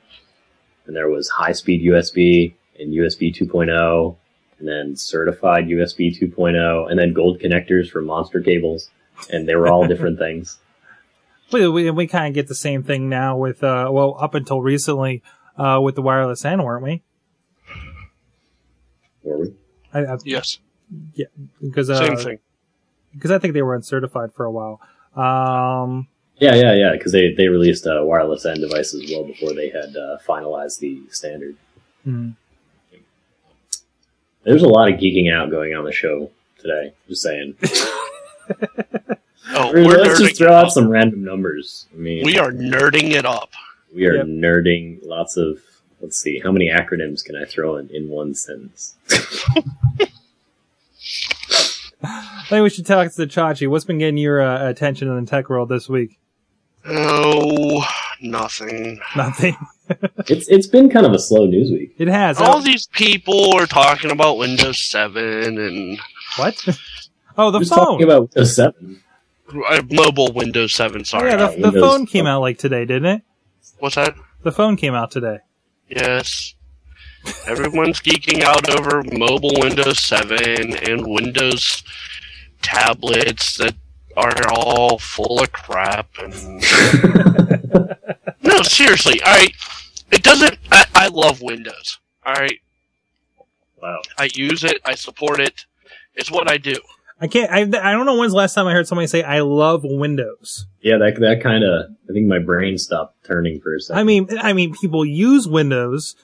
and 0.88 0.96
there 0.96 1.10
was 1.10 1.30
high 1.30 1.52
speed 1.52 1.84
USB 1.84 2.56
and 2.80 2.94
USB 2.94 3.36
2.0, 3.36 4.16
and 4.60 4.68
then 4.68 4.96
certified 4.96 5.68
USB 5.68 6.20
2.0, 6.20 6.90
and 6.90 6.98
then 6.98 7.14
gold 7.14 7.40
connectors 7.40 7.90
for 7.90 8.02
monster 8.02 8.42
cables, 8.42 8.90
and 9.32 9.48
they 9.48 9.56
were 9.56 9.68
all 9.68 9.88
different 9.88 10.18
things. 10.18 10.60
We 11.52 11.68
we, 11.68 11.92
we 11.92 12.08
kind 12.08 12.28
of 12.28 12.34
get 12.34 12.48
the 12.48 12.56
same 12.56 12.82
thing 12.82 13.08
now 13.08 13.38
with 13.38 13.64
uh 13.64 13.90
well 13.92 14.18
up 14.20 14.34
until 14.34 14.62
recently 14.62 15.22
uh 15.58 15.80
with 15.82 15.94
the 15.94 16.02
wireless 16.02 16.44
N, 16.44 16.64
weren't 16.64 16.84
we? 16.84 17.04
Were 19.22 19.38
we? 19.38 19.54
I, 19.94 20.06
I, 20.06 20.18
Yes. 20.24 20.58
because 21.62 21.90
uh, 21.90 21.98
Same 21.98 22.18
thing. 22.18 22.40
Because 23.16 23.32
I 23.32 23.40
think 23.40 23.54
they 23.54 23.62
were 23.62 23.76
uncertified 23.76 24.34
for 24.34 24.46
a 24.46 24.52
while. 24.52 24.80
Um, 25.16 26.08
Yeah, 26.38 26.54
yeah, 26.56 26.74
yeah. 26.74 26.92
Because 26.94 27.12
they 27.14 27.34
they 27.34 27.48
released 27.48 27.88
uh, 27.88 28.02
wireless 28.04 28.46
N 28.46 28.60
devices 28.60 29.10
well 29.12 29.24
before 29.24 29.54
they 29.54 29.70
had 29.70 29.96
uh, 29.96 30.18
finalized 30.28 30.80
the 30.80 31.02
standard. 31.10 31.56
hmm. 32.04 32.32
There's 34.44 34.62
a 34.64 34.68
lot 34.68 34.92
of 34.94 35.00
geeking 35.00 35.34
out 35.34 35.50
going 35.50 35.74
on 35.74 35.86
the 35.86 35.92
show 35.92 36.30
today. 36.60 36.94
Just 37.08 37.22
saying. 37.24 37.56
Oh, 39.58 39.70
Let's 39.72 40.20
just 40.20 40.38
throw 40.38 40.52
out 40.52 40.66
up. 40.66 40.72
some 40.72 40.90
random 40.90 41.24
numbers. 41.24 41.86
I 41.94 41.98
mean, 41.98 42.26
We 42.26 42.38
are 42.40 42.52
nerding 42.52 43.12
it 43.12 43.26
up. 43.26 43.52
we 43.94 44.06
are 44.06 44.16
Yep. 44.16 44.26
nerding 44.26 45.00
lots 45.06 45.38
of. 45.38 45.60
Let's 46.02 46.18
see, 46.20 46.40
how 46.40 46.52
many 46.52 46.68
acronyms 46.68 47.24
can 47.24 47.36
I 47.38 47.46
throw 47.46 47.78
in 47.78 47.88
in 47.90 48.10
one 48.10 48.34
sentence? 48.34 48.96
I 52.10 52.46
think 52.50 52.64
we 52.64 52.70
should 52.70 52.86
talk 52.86 53.12
to 53.14 53.22
Chachi. 53.28 53.68
What's 53.68 53.86
been 53.86 53.98
getting 53.98 54.18
your 54.18 54.42
uh, 54.42 54.70
attention 54.70 55.08
in 55.10 55.24
the 55.24 55.30
tech 55.30 55.50
world 55.50 55.70
this 55.70 55.90
week? 55.90 56.20
Oh, 56.88 57.84
nothing. 58.22 59.00
Nothing. 59.16 59.58
it's 60.28 60.48
it's 60.48 60.68
been 60.68 60.90
kind 60.90 61.06
of 61.06 61.14
a 61.14 61.20
slow 61.20 61.46
news 61.46 61.72
week. 61.72 61.96
It 61.98 62.08
has. 62.08 62.40
All 62.40 62.58
Oh, 62.58 62.62
these 62.62 62.88
people 62.88 63.56
are 63.56 63.66
talking 63.66 64.12
about 64.12 64.38
Windows 64.38 64.82
7 64.90 65.58
and 65.58 66.00
what? 66.38 66.64
Oh, 67.38 67.52
the 67.52 67.60
Who's 67.60 67.68
phone. 67.70 67.80
talking 67.80 68.04
about 68.06 68.34
Windows 68.34 68.56
Seven? 68.56 69.04
uh, 69.68 69.82
mobile 69.92 70.32
Windows 70.32 70.74
7. 70.74 71.04
Sorry. 71.04 71.30
yeah, 71.32 71.36
the, 71.54 71.70
the 71.70 71.80
phone 71.82 72.06
came 72.06 72.26
out 72.28 72.40
like 72.40 72.58
today, 72.58 72.86
didn't 72.86 73.08
it? 73.08 73.22
What's 73.80 73.96
that? 73.96 74.16
The 74.44 74.54
phone 74.54 74.78
came 74.78 74.94
out 74.94 75.12
today. 75.12 75.40
Yes. 75.90 76.56
Everyone's 77.48 78.00
geeking 78.00 78.44
out 78.44 78.70
over 78.70 79.04
mobile 79.12 79.54
Windows 79.60 80.00
7 80.02 80.76
and 80.88 81.08
Windows 81.08 81.84
tablets 82.62 83.58
that 83.58 83.76
are 84.18 84.50
all 84.52 84.98
full 84.98 85.42
of 85.42 85.52
crap. 85.52 86.10
And 86.22 86.34
no, 88.44 88.62
seriously, 88.62 89.22
all 89.22 89.34
right. 89.34 89.54
It 90.12 90.24
doesn't. 90.24 90.58
I, 90.72 90.86
I 90.94 91.08
love 91.08 91.42
Windows. 91.42 92.00
All 92.26 92.34
right, 92.34 92.60
wow. 93.82 94.02
I 94.18 94.30
use 94.34 94.64
it. 94.64 94.80
I 94.86 94.96
support 94.96 95.40
it. 95.40 95.66
It's 96.16 96.32
what 96.32 96.50
I 96.50 96.58
do. 96.58 96.76
I 97.20 97.28
can't. 97.28 97.52
I, 97.52 97.60
I 97.62 97.92
don't 97.92 98.06
know 98.06 98.18
when's 98.18 98.34
the 98.34 98.38
last 98.38 98.54
time 98.54 98.68
I 98.68 98.74
heard 98.74 98.88
somebody 98.88 99.08
say 99.08 99.24
I 99.24 99.40
love 99.40 99.82
Windows. 99.84 100.68
Yeah, 100.82 100.98
that 100.98 101.20
that 101.20 101.42
kind 101.42 101.64
of. 101.64 101.92
I 102.10 102.14
think 102.14 102.28
my 102.28 102.40
brain 102.40 102.78
stopped 102.78 103.24
turning 103.24 103.60
for 103.62 103.76
a 103.76 103.80
second. 103.80 104.00
I 104.00 104.04
mean, 104.04 104.28
I 104.40 104.54
mean, 104.54 104.74
people 104.74 105.06
use 105.06 105.48
Windows. 105.48 106.16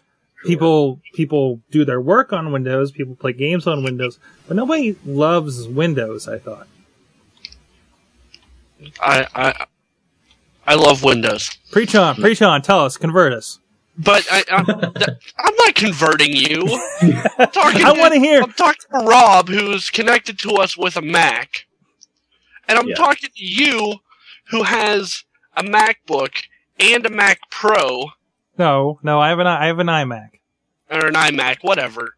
People 0.45 0.99
people 1.13 1.62
do 1.69 1.86
their 1.86 2.01
work 2.01 2.34
on 2.34 2.51
Windows. 2.51 2.91
People 2.91 3.15
play 3.15 3.34
games 3.34 3.67
on 3.67 3.84
Windows, 3.84 4.17
but 4.47 4.56
nobody 4.58 4.95
loves 5.06 5.67
Windows. 5.67 6.27
I 6.27 6.39
thought. 6.39 6.67
I 8.99 9.27
I 9.36 9.65
I 10.65 10.75
love 10.75 11.04
Windows. 11.04 11.49
Preach 11.71 11.95
on, 11.95 12.15
preach 12.15 12.41
on. 12.41 12.62
Tell 12.62 12.80
us, 12.86 12.97
convert 12.97 13.34
us. 13.34 13.60
But 13.97 14.25
I, 14.32 14.43
I'm, 14.49 14.65
I'm 14.69 15.56
not 15.58 15.75
converting 15.75 16.32
you. 16.34 16.62
I'm 17.38 17.51
talking 17.51 17.86
I 17.86 17.93
want 17.95 18.13
to 18.13 18.19
hear. 18.19 18.41
I'm 18.41 18.54
talking 18.54 18.82
to 18.99 19.06
Rob, 19.06 19.47
who's 19.49 19.89
connected 19.89 20.39
to 20.39 20.54
us 20.54 20.77
with 20.77 20.95
a 20.95 21.01
Mac, 21.01 21.65
and 22.67 22.80
I'm 22.80 22.88
Yeah. 22.88 22.95
talking 22.95 23.30
to 23.36 23.45
you, 23.45 23.95
who 24.49 24.63
has 24.63 25.23
a 25.56 25.62
MacBook 25.63 26.32
and 26.80 27.06
a 27.06 27.10
Mac 27.10 27.39
Pro 27.51 28.08
No, 28.58 29.00
no, 29.04 29.20
I 29.20 29.30
have 29.30 29.40
an 29.40 29.48
I 29.48 29.66
have 29.68 29.80
an 29.80 29.88
iMac. 29.88 30.30
or 30.90 31.08
an 31.08 31.14
iMac, 31.16 31.58
whatever. 31.64 32.16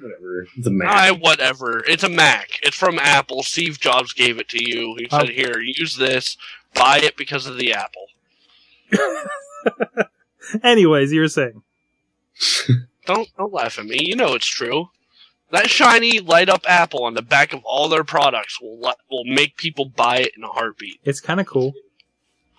Whatever. 0.00 0.46
It's 0.56 0.66
a 0.66 0.70
Mac. 0.70 0.88
I 0.88 1.10
whatever. 1.12 1.82
It's 1.86 2.02
a 2.02 2.08
Mac. 2.08 2.60
It's 2.62 2.76
from 2.76 2.98
Apple. 2.98 3.42
Steve 3.42 3.78
Jobs 3.78 4.12
gave 4.12 4.38
it 4.38 4.48
to 4.50 4.62
you. 4.62 4.96
He 4.98 5.06
said, 5.10 5.28
Oh. 5.28 5.32
"Here, 5.32 5.60
use 5.60 5.96
this. 5.96 6.36
Buy 6.74 6.98
it 6.98 7.16
because 7.16 7.46
of 7.46 7.56
the 7.58 7.72
Apple." 7.74 8.06
Anyways, 10.62 11.12
you 11.12 11.20
were 11.20 11.28
saying. 11.28 11.62
Don't 13.06 13.28
don't 13.36 13.52
laugh 13.52 13.80
at 13.80 13.84
me. 13.84 13.96
You 14.00 14.14
know 14.14 14.34
it's 14.34 14.46
true. 14.46 14.90
That 15.50 15.68
shiny 15.68 16.20
light 16.20 16.48
up 16.48 16.64
Apple 16.68 17.02
on 17.04 17.14
the 17.14 17.22
back 17.22 17.52
of 17.52 17.60
all 17.64 17.88
their 17.88 18.04
products 18.04 18.60
will 18.60 18.78
let, 18.78 18.96
will 19.10 19.24
make 19.24 19.56
people 19.56 19.86
buy 19.86 20.18
it 20.18 20.32
in 20.36 20.44
a 20.44 20.48
heartbeat. 20.48 21.00
It's 21.04 21.20
kind 21.20 21.40
of 21.40 21.46
cool. 21.46 21.72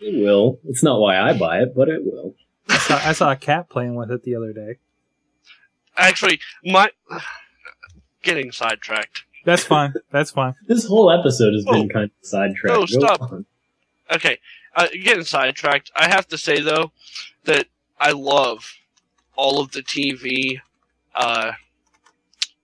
It 0.02 0.22
will. 0.22 0.60
It's 0.66 0.84
not 0.84 1.00
why 1.00 1.18
I 1.18 1.32
buy 1.38 1.60
it, 1.60 1.74
but 1.74 1.88
it 1.88 2.04
will. 2.04 2.36
I 2.70 2.78
saw, 2.78 2.96
I 3.10 3.12
saw 3.14 3.32
a 3.32 3.36
cat 3.36 3.70
playing 3.70 3.96
with 3.96 4.12
it 4.12 4.24
the 4.24 4.36
other 4.36 4.54
day. 4.54 4.78
Actually, 5.98 6.40
my 6.66 6.90
getting 8.24 8.52
sidetracked. 8.52 9.24
That's 9.46 9.64
fine. 9.64 9.94
That's 10.12 10.32
fine. 10.32 10.56
This 10.68 10.86
whole 10.86 11.12
episode 11.12 11.54
has 11.54 11.66
been 11.66 11.90
Oh. 11.92 11.94
kind 11.94 12.06
of 12.06 12.12
sidetracked. 12.22 12.80
No, 12.80 12.86
stop. 12.86 13.22
on. 13.22 13.46
Okay, 14.12 14.40
uh, 14.76 14.88
getting 15.04 15.24
sidetracked. 15.26 15.92
I 15.96 16.08
have 16.08 16.28
to 16.30 16.38
say 16.38 16.62
though 16.62 16.92
that 17.44 17.68
I 18.00 18.12
love 18.12 18.74
all 19.36 19.60
of 19.60 19.72
the 19.72 19.82
TV 19.82 20.62
uh, 21.16 21.52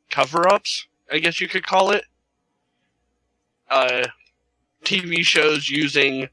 cover-ups. 0.09 0.87
I 1.11 1.19
guess 1.19 1.41
you 1.41 1.47
could 1.47 1.65
call 1.65 1.91
it. 1.91 2.05
Uh, 3.69 4.05
TV 4.83 5.23
shows 5.23 5.69
using 5.69 6.29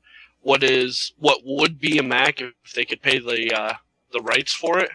what 0.47 0.63
is 0.63 1.13
what 1.19 1.41
would 1.45 1.81
be 1.81 1.99
a 1.99 2.05
Mac 2.05 2.41
if 2.41 2.53
they 2.77 2.85
could 2.85 3.03
pay 3.03 3.19
the 3.19 3.53
uh, 3.53 3.73
the 4.13 4.21
rights 4.21 4.53
for 4.55 4.79
it. 4.79 4.91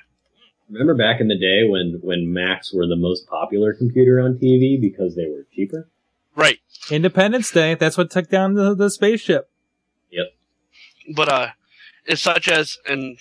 Remember 0.70 0.96
back 0.96 1.20
in 1.20 1.28
the 1.28 1.38
day 1.38 1.68
when 1.68 2.00
when 2.02 2.32
Macs 2.32 2.74
were 2.74 2.88
the 2.88 2.96
most 2.96 3.28
popular 3.28 3.74
computer 3.74 4.22
on 4.22 4.36
TV 4.36 4.80
because 4.80 5.14
they 5.18 5.26
were 5.28 5.46
cheaper? 5.54 5.90
Right, 6.38 6.60
Independence 6.90 7.52
Day. 7.52 7.76
That's 7.76 7.98
what 7.98 8.10
took 8.10 8.30
down 8.30 8.54
the, 8.54 8.74
the 8.74 8.90
spaceship. 8.90 9.50
Yep. 10.10 10.28
But 11.14 11.28
uh, 11.28 11.48
it's 12.06 12.22
such 12.22 12.48
as 12.48 12.78
an 12.88 13.18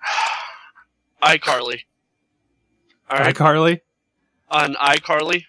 iCarly. 1.22 1.80
All 3.10 3.18
right, 3.18 3.34
iCarly. 3.34 3.80
on 4.48 4.74
iCarly, 4.76 5.44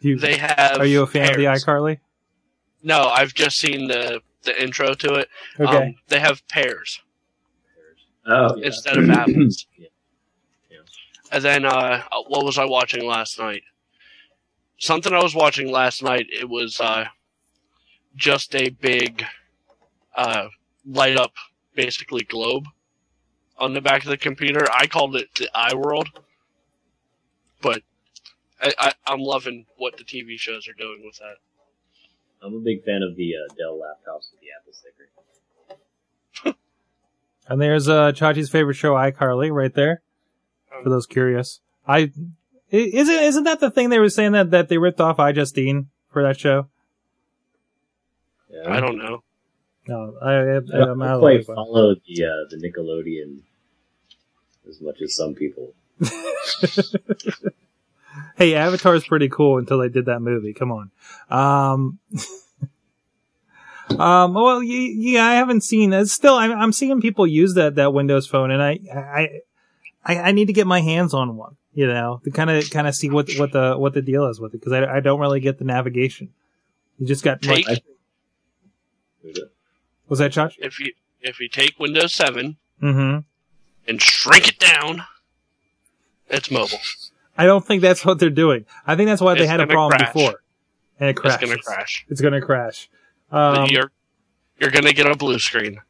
You, 0.00 0.18
they 0.18 0.38
have. 0.38 0.78
are 0.80 0.86
you 0.86 1.02
a 1.02 1.06
fan 1.06 1.28
pears. 1.28 1.36
of 1.36 1.36
the 1.36 1.44
iCarly? 1.44 1.98
No, 2.84 3.08
I've 3.08 3.34
just 3.34 3.58
seen 3.58 3.88
the 3.88 4.20
the 4.42 4.62
intro 4.62 4.92
to 4.94 5.14
it. 5.14 5.28
Okay. 5.58 5.76
Um, 5.88 5.94
they 6.08 6.20
have 6.20 6.46
pears 6.48 7.00
Oh, 8.26 8.54
yeah. 8.56 8.66
instead 8.66 8.96
of 8.98 9.08
apples. 9.10 9.66
Yeah. 9.78 9.88
Yeah. 10.70 10.78
And 11.32 11.42
then, 11.42 11.64
uh, 11.64 12.02
what 12.28 12.44
was 12.44 12.58
I 12.58 12.64
watching 12.66 13.06
last 13.06 13.38
night? 13.38 13.62
Something 14.78 15.14
I 15.14 15.22
was 15.22 15.34
watching 15.34 15.70
last 15.72 16.02
night. 16.02 16.26
It 16.30 16.48
was 16.48 16.78
uh, 16.80 17.06
just 18.16 18.54
a 18.54 18.68
big 18.68 19.24
uh, 20.14 20.48
light 20.86 21.16
up, 21.16 21.32
basically 21.74 22.22
globe 22.24 22.66
on 23.58 23.72
the 23.72 23.80
back 23.80 24.02
of 24.02 24.10
the 24.10 24.18
computer. 24.18 24.66
I 24.72 24.86
called 24.86 25.16
it 25.16 25.28
the 25.36 25.48
Eye 25.54 25.74
World, 25.74 26.08
but 27.62 27.82
I, 28.60 28.72
I, 28.78 28.92
I'm 29.06 29.20
loving 29.20 29.64
what 29.78 29.96
the 29.96 30.04
TV 30.04 30.38
shows 30.38 30.68
are 30.68 30.74
doing 30.74 31.02
with 31.04 31.18
that. 31.18 31.36
I'm 32.44 32.54
a 32.54 32.60
big 32.60 32.84
fan 32.84 33.02
of 33.02 33.16
the 33.16 33.32
uh, 33.36 33.54
Dell 33.56 33.78
laptops 33.78 34.30
with 34.30 34.40
the 34.40 34.48
Apple 34.60 34.72
sticker. 36.42 36.56
and 37.48 37.60
there's 37.60 37.88
uh, 37.88 38.12
Chachi's 38.12 38.50
favorite 38.50 38.74
show, 38.74 38.92
iCarly, 38.94 39.50
right 39.52 39.72
there. 39.74 40.02
For 40.82 40.88
those 40.90 41.06
curious, 41.06 41.60
I 41.86 41.98
i- 41.98 42.10
isn't 42.72 43.14
isn't 43.22 43.44
that 43.44 43.60
the 43.60 43.70
thing 43.70 43.88
they 43.90 44.00
were 44.00 44.08
saying 44.10 44.32
that 44.32 44.50
that 44.50 44.68
they 44.68 44.76
ripped 44.76 45.00
off 45.00 45.18
iJustine 45.18 45.86
for 46.10 46.22
that 46.24 46.38
show? 46.38 46.66
Yeah. 48.50 48.72
I 48.74 48.80
don't 48.80 48.98
know. 48.98 49.22
No, 49.86 50.16
I, 50.20 50.32
I, 50.32 50.40
I 50.40 50.56
I'm 50.56 50.64
don't 50.66 51.02
out 51.02 51.14
of 51.14 51.14
the 51.14 51.18
quite 51.20 51.36
loop. 51.36 51.46
follow 51.46 51.94
the 51.94 52.24
uh, 52.24 52.44
the 52.50 52.56
Nickelodeon 52.56 53.38
as 54.68 54.80
much 54.80 55.00
as 55.00 55.14
some 55.14 55.34
people. 55.34 55.72
Hey, 58.36 58.54
Avatar's 58.54 59.04
pretty 59.06 59.28
cool 59.28 59.58
until 59.58 59.78
they 59.78 59.88
did 59.88 60.06
that 60.06 60.20
movie. 60.20 60.52
Come 60.52 60.70
on. 60.72 60.90
Um, 61.30 61.98
um, 63.98 64.34
well, 64.34 64.62
yeah, 64.62 65.24
I 65.26 65.34
haven't 65.34 65.62
seen 65.62 65.92
it. 65.92 66.06
Still, 66.06 66.34
I'm, 66.34 66.52
I'm 66.52 66.72
seeing 66.72 67.00
people 67.00 67.26
use 67.26 67.54
that, 67.54 67.74
that 67.76 67.92
Windows 67.92 68.26
phone 68.26 68.50
and 68.50 68.62
I, 68.62 68.78
I, 68.94 69.28
I, 70.04 70.16
I 70.28 70.32
need 70.32 70.46
to 70.46 70.52
get 70.52 70.66
my 70.66 70.80
hands 70.80 71.14
on 71.14 71.36
one, 71.36 71.56
you 71.74 71.86
know, 71.86 72.20
to 72.24 72.30
kind 72.30 72.50
of, 72.50 72.68
kind 72.70 72.86
of 72.86 72.94
see 72.94 73.10
what, 73.10 73.30
what 73.36 73.52
the, 73.52 73.76
what 73.76 73.94
the 73.94 74.02
deal 74.02 74.26
is 74.26 74.40
with 74.40 74.54
it. 74.54 74.62
Cause 74.62 74.72
I, 74.72 74.96
I 74.96 75.00
don't 75.00 75.20
really 75.20 75.40
get 75.40 75.58
the 75.58 75.64
navigation. 75.64 76.30
You 76.98 77.06
just 77.06 77.24
got, 77.24 77.42
Take 77.42 77.68
I- 77.68 77.78
was 80.08 80.18
that 80.18 80.32
Chach? 80.32 80.52
if 80.58 80.78
you 80.78 80.92
if 81.22 81.40
you 81.40 81.48
take 81.48 81.78
Windows 81.78 82.12
7 82.12 82.56
Mm-hmm. 82.82 83.20
and 83.88 84.02
shrink 84.02 84.48
it 84.48 84.58
down, 84.58 85.04
it's 86.28 86.50
mobile. 86.50 86.78
I 87.36 87.46
don't 87.46 87.64
think 87.66 87.82
that's 87.82 88.04
what 88.04 88.18
they're 88.18 88.30
doing. 88.30 88.64
I 88.86 88.96
think 88.96 89.08
that's 89.08 89.22
why 89.22 89.34
they 89.34 89.46
had 89.46 89.60
a 89.60 89.66
problem 89.66 89.98
crash. 89.98 90.12
before. 90.12 90.42
And 91.00 91.10
it 91.10 91.18
It's 91.22 91.36
gonna 91.36 91.58
crash. 91.58 92.06
It's 92.08 92.20
gonna 92.20 92.40
crash. 92.40 92.88
Um, 93.32 93.66
you're 93.68 93.90
you're 94.60 94.70
gonna 94.70 94.92
get 94.92 95.06
a 95.06 95.16
blue 95.16 95.38
screen. 95.38 95.80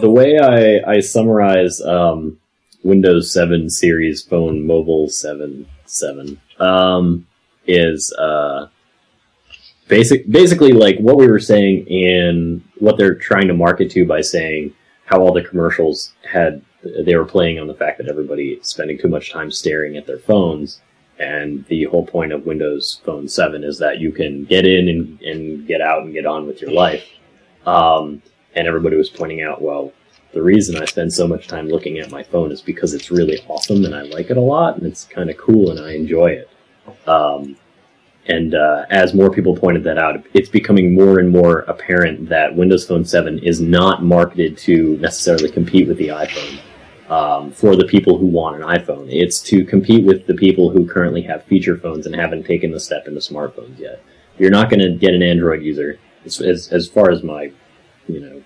The 0.00 0.10
way 0.10 0.38
I, 0.38 0.92
I 0.92 1.00
summarize 1.00 1.80
um, 1.80 2.38
Windows 2.84 3.32
7 3.32 3.68
series 3.68 4.22
phone 4.22 4.64
mobile 4.64 5.08
7 5.08 5.66
7 5.86 6.40
um, 6.60 7.26
is 7.66 8.12
uh, 8.12 8.68
basic 9.88 10.30
basically 10.30 10.72
like 10.72 10.98
what 10.98 11.16
we 11.16 11.26
were 11.26 11.40
saying 11.40 11.86
and 11.90 12.62
what 12.78 12.96
they're 12.96 13.14
trying 13.14 13.48
to 13.48 13.54
market 13.54 13.90
to 13.92 14.06
by 14.06 14.20
saying 14.20 14.74
how 15.04 15.20
all 15.20 15.32
the 15.32 15.42
commercials 15.42 16.12
had 16.24 16.62
they 16.82 17.16
were 17.16 17.24
playing 17.24 17.58
on 17.58 17.66
the 17.66 17.74
fact 17.74 17.98
that 17.98 18.08
everybody 18.08 18.58
spending 18.62 18.98
too 18.98 19.08
much 19.08 19.32
time 19.32 19.50
staring 19.50 19.96
at 19.96 20.06
their 20.06 20.18
phones 20.18 20.80
and 21.18 21.64
the 21.66 21.84
whole 21.84 22.06
point 22.06 22.32
of 22.32 22.44
Windows 22.44 23.00
Phone 23.04 23.28
7 23.28 23.64
is 23.64 23.78
that 23.78 24.00
you 24.00 24.12
can 24.12 24.44
get 24.44 24.66
in 24.66 24.88
and, 24.88 25.20
and 25.22 25.66
get 25.66 25.80
out 25.80 26.02
and 26.02 26.12
get 26.12 26.26
on 26.26 26.46
with 26.46 26.60
your 26.60 26.72
life. 26.72 27.06
Um, 27.64 28.22
and 28.54 28.68
everybody 28.68 28.96
was 28.96 29.08
pointing 29.08 29.42
out, 29.42 29.62
well, 29.62 29.92
the 30.32 30.42
reason 30.42 30.76
I 30.76 30.84
spend 30.84 31.12
so 31.12 31.26
much 31.26 31.48
time 31.48 31.68
looking 31.68 31.98
at 31.98 32.10
my 32.10 32.22
phone 32.22 32.52
is 32.52 32.60
because 32.60 32.92
it's 32.92 33.10
really 33.10 33.38
awesome 33.48 33.84
and 33.84 33.94
I 33.94 34.02
like 34.02 34.30
it 34.30 34.36
a 34.36 34.40
lot 34.40 34.76
and 34.76 34.86
it's 34.86 35.04
kind 35.04 35.30
of 35.30 35.38
cool 35.38 35.70
and 35.70 35.80
I 35.80 35.92
enjoy 35.92 36.26
it. 36.26 36.50
Um, 37.08 37.56
and 38.28 38.54
uh, 38.54 38.86
as 38.90 39.14
more 39.14 39.30
people 39.30 39.56
pointed 39.56 39.84
that 39.84 39.98
out, 39.98 40.24
it's 40.34 40.48
becoming 40.48 40.94
more 40.94 41.20
and 41.20 41.30
more 41.30 41.60
apparent 41.60 42.28
that 42.28 42.54
Windows 42.54 42.86
Phone 42.86 43.04
7 43.04 43.38
is 43.38 43.60
not 43.60 44.02
marketed 44.02 44.58
to 44.58 44.96
necessarily 44.98 45.50
compete 45.50 45.86
with 45.86 45.96
the 45.98 46.08
iPhone 46.08 46.58
um, 47.08 47.52
for 47.52 47.76
the 47.76 47.84
people 47.84 48.18
who 48.18 48.26
want 48.26 48.56
an 48.56 48.62
iPhone. 48.62 49.06
It's 49.10 49.40
to 49.42 49.64
compete 49.64 50.04
with 50.04 50.26
the 50.26 50.34
people 50.34 50.70
who 50.70 50.86
currently 50.86 51.22
have 51.22 51.44
feature 51.44 51.76
phones 51.76 52.06
and 52.06 52.16
haven't 52.16 52.44
taken 52.44 52.72
the 52.72 52.80
step 52.80 53.06
into 53.06 53.20
smartphones 53.20 53.78
yet. 53.78 54.02
You're 54.38 54.50
not 54.50 54.70
going 54.70 54.80
to 54.80 54.96
get 54.96 55.14
an 55.14 55.22
Android 55.22 55.62
user, 55.62 55.98
as, 56.24 56.40
as, 56.40 56.72
as 56.72 56.88
far 56.88 57.10
as 57.10 57.22
my, 57.22 57.52
you 58.08 58.20
know, 58.20 58.42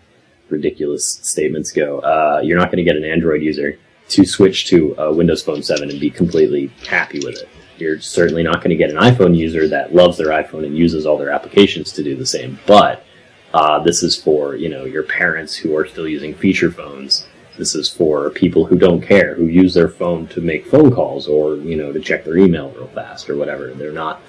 ridiculous 0.50 1.08
statements 1.22 1.72
go. 1.72 2.00
Uh, 2.00 2.40
you're 2.44 2.58
not 2.58 2.66
going 2.66 2.84
to 2.84 2.84
get 2.84 2.96
an 2.96 3.04
Android 3.04 3.40
user 3.40 3.78
to 4.10 4.26
switch 4.26 4.66
to 4.66 4.94
Windows 5.14 5.42
Phone 5.42 5.62
7 5.62 5.88
and 5.88 5.98
be 5.98 6.10
completely 6.10 6.66
happy 6.86 7.20
with 7.20 7.38
it. 7.38 7.48
You're 7.80 8.00
certainly 8.00 8.42
not 8.42 8.56
going 8.56 8.70
to 8.70 8.76
get 8.76 8.90
an 8.90 8.96
iPhone 8.96 9.36
user 9.36 9.66
that 9.68 9.94
loves 9.94 10.18
their 10.18 10.28
iPhone 10.28 10.66
and 10.66 10.76
uses 10.76 11.06
all 11.06 11.18
their 11.18 11.30
applications 11.30 11.92
to 11.92 12.02
do 12.02 12.16
the 12.16 12.26
same. 12.26 12.58
But 12.66 13.04
uh, 13.52 13.82
this 13.82 14.02
is 14.02 14.16
for 14.16 14.55
you 14.55 14.68
know 14.68 14.84
your 14.84 15.02
parents 15.02 15.55
who 15.55 15.76
are 15.76 15.86
still 15.86 16.07
using 16.07 16.34
feature 16.34 16.70
phones. 16.70 17.26
This 17.59 17.74
is 17.74 17.90
for 17.90 18.30
people 18.30 18.64
who 18.64 18.78
don't 18.78 19.02
care, 19.02 19.34
who 19.34 19.46
use 19.46 19.74
their 19.74 19.88
phone 19.88 20.26
to 20.28 20.40
make 20.40 20.66
phone 20.66 20.92
calls 20.92 21.26
or 21.26 21.57
you 21.57 21.76
know 21.76 21.92
to 21.92 22.00
check 22.00 22.24
their 22.24 22.38
email 22.38 22.70
real 22.70 22.88
fast 22.88 23.28
or 23.28 23.36
whatever. 23.36 23.72
They're 23.74 23.92
not 23.92 24.22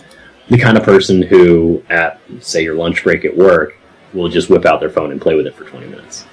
the 0.49 0.57
kind 0.57 0.77
of 0.77 0.83
person 0.83 1.21
who, 1.21 1.83
at 1.89 2.19
say 2.39 2.63
your 2.63 2.75
lunch 2.75 3.03
break 3.03 3.23
at 3.23 3.35
work, 3.35 3.77
will 4.13 4.27
just 4.27 4.49
whip 4.49 4.65
out 4.65 4.79
their 4.79 4.89
phone 4.89 5.11
and 5.11 5.21
play 5.21 5.35
with 5.35 5.47
it 5.47 5.55
for 5.55 5.63
20 5.63 5.87
minutes. 5.87 6.25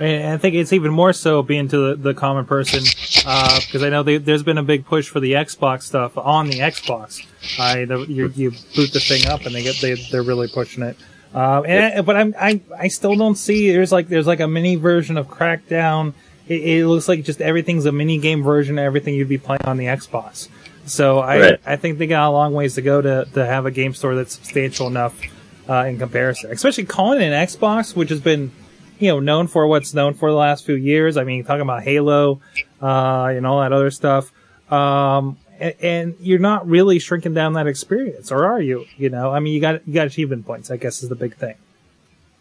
And 0.00 0.32
I 0.32 0.36
think 0.36 0.54
it's 0.54 0.72
even 0.72 0.92
more 0.92 1.12
so 1.12 1.42
being 1.42 1.68
to 1.68 1.88
the, 1.90 1.94
the 1.96 2.14
common 2.14 2.46
person, 2.46 2.82
because 2.82 3.82
I 3.82 3.88
know 3.88 4.02
they, 4.02 4.18
there's 4.18 4.44
been 4.44 4.58
a 4.58 4.62
big 4.62 4.86
push 4.86 5.08
for 5.08 5.18
the 5.20 5.32
Xbox 5.32 5.82
stuff 5.82 6.16
on 6.16 6.48
the 6.48 6.60
Xbox. 6.60 7.26
I 7.58 7.84
the, 7.84 7.98
you, 8.00 8.28
you 8.34 8.50
boot 8.76 8.92
the 8.92 9.00
thing 9.00 9.26
up 9.26 9.44
and 9.46 9.54
they 9.54 9.62
get 9.62 9.76
they 9.80 9.94
they're 10.10 10.22
really 10.22 10.48
pushing 10.48 10.82
it. 10.84 10.96
Um, 11.34 11.66
and 11.66 12.06
but 12.06 12.16
I'm 12.16 12.34
I 12.38 12.60
I 12.78 12.88
still 12.88 13.16
don't 13.16 13.34
see 13.34 13.70
there's 13.72 13.92
like 13.92 14.08
there's 14.08 14.26
like 14.26 14.40
a 14.40 14.48
mini 14.48 14.76
version 14.76 15.16
of 15.18 15.28
Crackdown. 15.28 16.14
It, 16.46 16.62
it 16.62 16.86
looks 16.86 17.08
like 17.08 17.24
just 17.24 17.40
everything's 17.42 17.84
a 17.84 17.92
mini 17.92 18.18
game 18.18 18.42
version 18.42 18.78
of 18.78 18.84
everything 18.84 19.14
you'd 19.14 19.28
be 19.28 19.36
playing 19.38 19.62
on 19.64 19.76
the 19.76 19.86
Xbox. 19.86 20.48
So 20.86 21.18
I 21.18 21.40
Right. 21.40 21.60
I 21.66 21.76
think 21.76 21.98
they 21.98 22.06
got 22.06 22.28
a 22.28 22.30
long 22.30 22.54
ways 22.54 22.76
to 22.76 22.82
go 22.82 23.02
to 23.02 23.26
to 23.34 23.44
have 23.44 23.66
a 23.66 23.70
game 23.70 23.94
store 23.94 24.14
that's 24.14 24.34
substantial 24.34 24.86
enough 24.86 25.20
uh, 25.68 25.84
in 25.84 25.98
comparison. 25.98 26.50
Especially 26.50 26.84
calling 26.84 27.20
it 27.20 27.26
an 27.26 27.46
Xbox, 27.46 27.94
which 27.94 28.08
has 28.08 28.20
been, 28.20 28.52
you 28.98 29.08
know, 29.08 29.20
known 29.20 29.46
for 29.46 29.66
what's 29.66 29.94
known 29.94 30.14
for 30.14 30.30
the 30.30 30.36
last 30.36 30.64
few 30.64 30.74
years. 30.74 31.16
I 31.16 31.24
mean, 31.24 31.44
talking 31.44 31.62
about 31.62 31.82
Halo, 31.82 32.40
uh, 32.82 33.32
and 33.34 33.46
all 33.46 33.60
that 33.60 33.72
other 33.72 33.90
stuff. 33.90 34.32
Um, 34.70 35.38
and, 35.58 35.74
and 35.80 36.16
you're 36.20 36.38
not 36.38 36.68
really 36.68 36.98
shrinking 36.98 37.34
down 37.34 37.54
that 37.54 37.66
experience, 37.66 38.30
or 38.30 38.46
are 38.46 38.60
you? 38.60 38.86
You 38.96 39.10
know, 39.10 39.32
I 39.32 39.40
mean, 39.40 39.54
you 39.54 39.60
got 39.60 39.86
you 39.86 39.94
got 39.94 40.06
achievement 40.06 40.46
points. 40.46 40.70
I 40.70 40.76
guess 40.76 41.02
is 41.02 41.08
the 41.08 41.16
big 41.16 41.36
thing. 41.36 41.54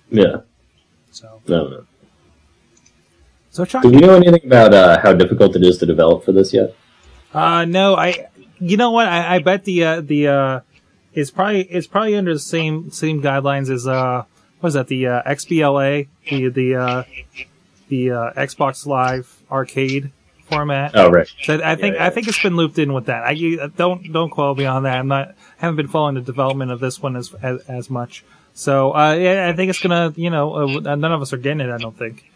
Yeah. 0.10 0.38
So, 1.12 1.41
No, 1.47 1.68
no. 1.68 1.86
so 3.49 3.66
Do 3.66 3.89
you 3.89 4.01
know 4.01 4.16
anything 4.16 4.45
about 4.45 4.74
uh, 4.74 4.99
how 5.01 5.14
difficult 5.14 5.55
it 5.55 5.64
is 5.64 5.78
to 5.80 5.86
develop 5.86 6.24
for 6.24 6.32
this 6.32 6.53
yet? 6.53 6.76
Uh, 7.34 7.66
no, 7.66 7.95
I, 7.95 8.28
you 8.60 8.78
know 8.78 8.91
what? 8.91 9.08
I, 9.08 9.36
I 9.36 9.39
bet 9.39 9.66
the, 9.66 9.84
uh, 9.84 10.01
the, 10.01 10.28
uh, 10.28 10.60
it's 11.14 11.32
probably, 11.32 11.64
it's 11.64 11.88
probably 11.88 12.16
under 12.16 12.34
the 12.34 12.39
same, 12.39 12.91
same 12.91 13.22
guidelines 13.22 13.70
as, 13.72 13.88
uh, 13.88 14.26
what 14.60 14.68
is 14.70 14.74
that? 14.76 14.88
The, 14.88 15.08
uh, 15.08 15.24
XBLA, 15.24 16.08
the, 16.30 16.49
the, 16.49 16.76
uh, 16.76 17.03
the, 17.89 18.12
uh, 18.12 18.32
Xbox 18.34 18.86
Live 18.86 19.41
arcade 19.51 20.12
format. 20.49 20.91
Oh, 20.95 21.10
right. 21.10 21.28
So 21.43 21.62
I 21.64 21.76
think, 21.76 21.95
Yeah, 21.95 22.01
yeah. 22.01 22.08
I 22.08 22.10
think 22.10 22.28
it's 22.28 22.41
been 22.41 22.55
looped 22.55 22.80
in 22.80 22.93
with 22.93 23.05
that. 23.05 23.24
I, 23.24 23.34
don't, 23.76 24.12
don't 24.12 24.30
quote 24.30 24.58
me 24.58 24.66
on 24.66 24.84
that. 24.84 24.97
I'm 24.97 25.08
not, 25.08 25.36
haven't 25.58 25.76
been 25.76 25.88
following 25.88 26.16
the 26.16 26.22
development 26.22 26.72
of 26.72 26.80
this 26.80 27.01
one 27.01 27.16
as, 27.16 27.34
as, 27.41 27.62
as 27.68 27.89
much. 27.89 28.24
So, 28.53 28.95
uh, 28.95 29.14
yeah, 29.14 29.47
I 29.47 29.53
think 29.53 29.70
it's 29.70 29.80
gonna, 29.80 30.14
you 30.16 30.30
know, 30.32 30.55
uh, 30.78 30.95
none 30.95 31.12
of 31.12 31.22
us 31.22 31.32
are 31.34 31.38
getting 31.38 31.60
it, 31.62 31.70
I 31.70 31.78
don't 31.78 31.95
think. 31.97 32.30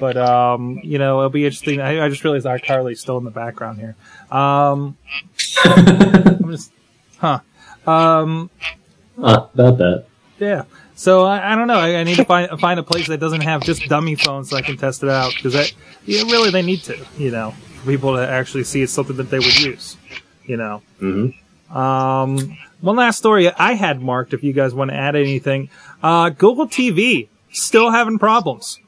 But, 0.00 0.16
um, 0.16 0.78
you 0.82 0.98
know, 0.98 1.18
it'll 1.18 1.30
be 1.30 1.44
interesting. 1.44 1.80
I, 1.80 2.04
I 2.04 2.08
just 2.08 2.22
realized 2.24 2.46
iCarly's 2.46 3.00
still 3.00 3.18
in 3.18 3.24
the 3.24 3.30
background 3.30 3.78
here. 3.78 3.96
Um, 4.30 4.96
I'm 5.64 6.50
just, 6.50 6.70
huh. 7.18 7.40
Um, 7.86 8.50
Ah, 9.22 9.48
about 9.54 9.78
that. 9.78 10.04
yeah. 10.38 10.64
So 10.96 11.24
I, 11.24 11.52
I 11.52 11.56
don't 11.56 11.68
know. 11.68 11.78
I, 11.78 11.96
I 12.00 12.04
need 12.04 12.16
to 12.16 12.24
find 12.24 12.58
find 12.58 12.80
a 12.80 12.82
place 12.82 13.06
that 13.08 13.20
doesn't 13.20 13.42
have 13.42 13.62
just 13.62 13.82
dummy 13.88 14.14
phones 14.14 14.48
so 14.50 14.56
I 14.56 14.62
can 14.62 14.76
test 14.78 15.02
it 15.02 15.10
out 15.10 15.34
because 15.36 15.52
that, 15.52 15.72
yeah, 16.06 16.22
really 16.22 16.50
they 16.50 16.62
need 16.62 16.82
to, 16.84 16.98
you 17.18 17.30
know, 17.30 17.50
for 17.50 17.90
people 17.90 18.16
to 18.16 18.26
actually 18.26 18.64
see 18.64 18.82
it's 18.82 18.92
something 18.92 19.16
that 19.16 19.30
they 19.30 19.38
would 19.38 19.60
use, 19.60 19.96
you 20.46 20.56
know. 20.56 20.82
hmm 20.98 21.28
Um, 21.76 22.56
one 22.80 22.96
last 22.96 23.18
story 23.18 23.50
I 23.52 23.74
had 23.74 24.00
marked. 24.00 24.32
If 24.32 24.42
you 24.42 24.52
guys 24.54 24.74
want 24.74 24.90
to 24.90 24.96
add 24.96 25.16
anything, 25.16 25.68
uh, 26.02 26.30
Google 26.30 26.66
TV 26.66 27.28
still 27.50 27.90
having 27.90 28.18
problems. 28.18 28.78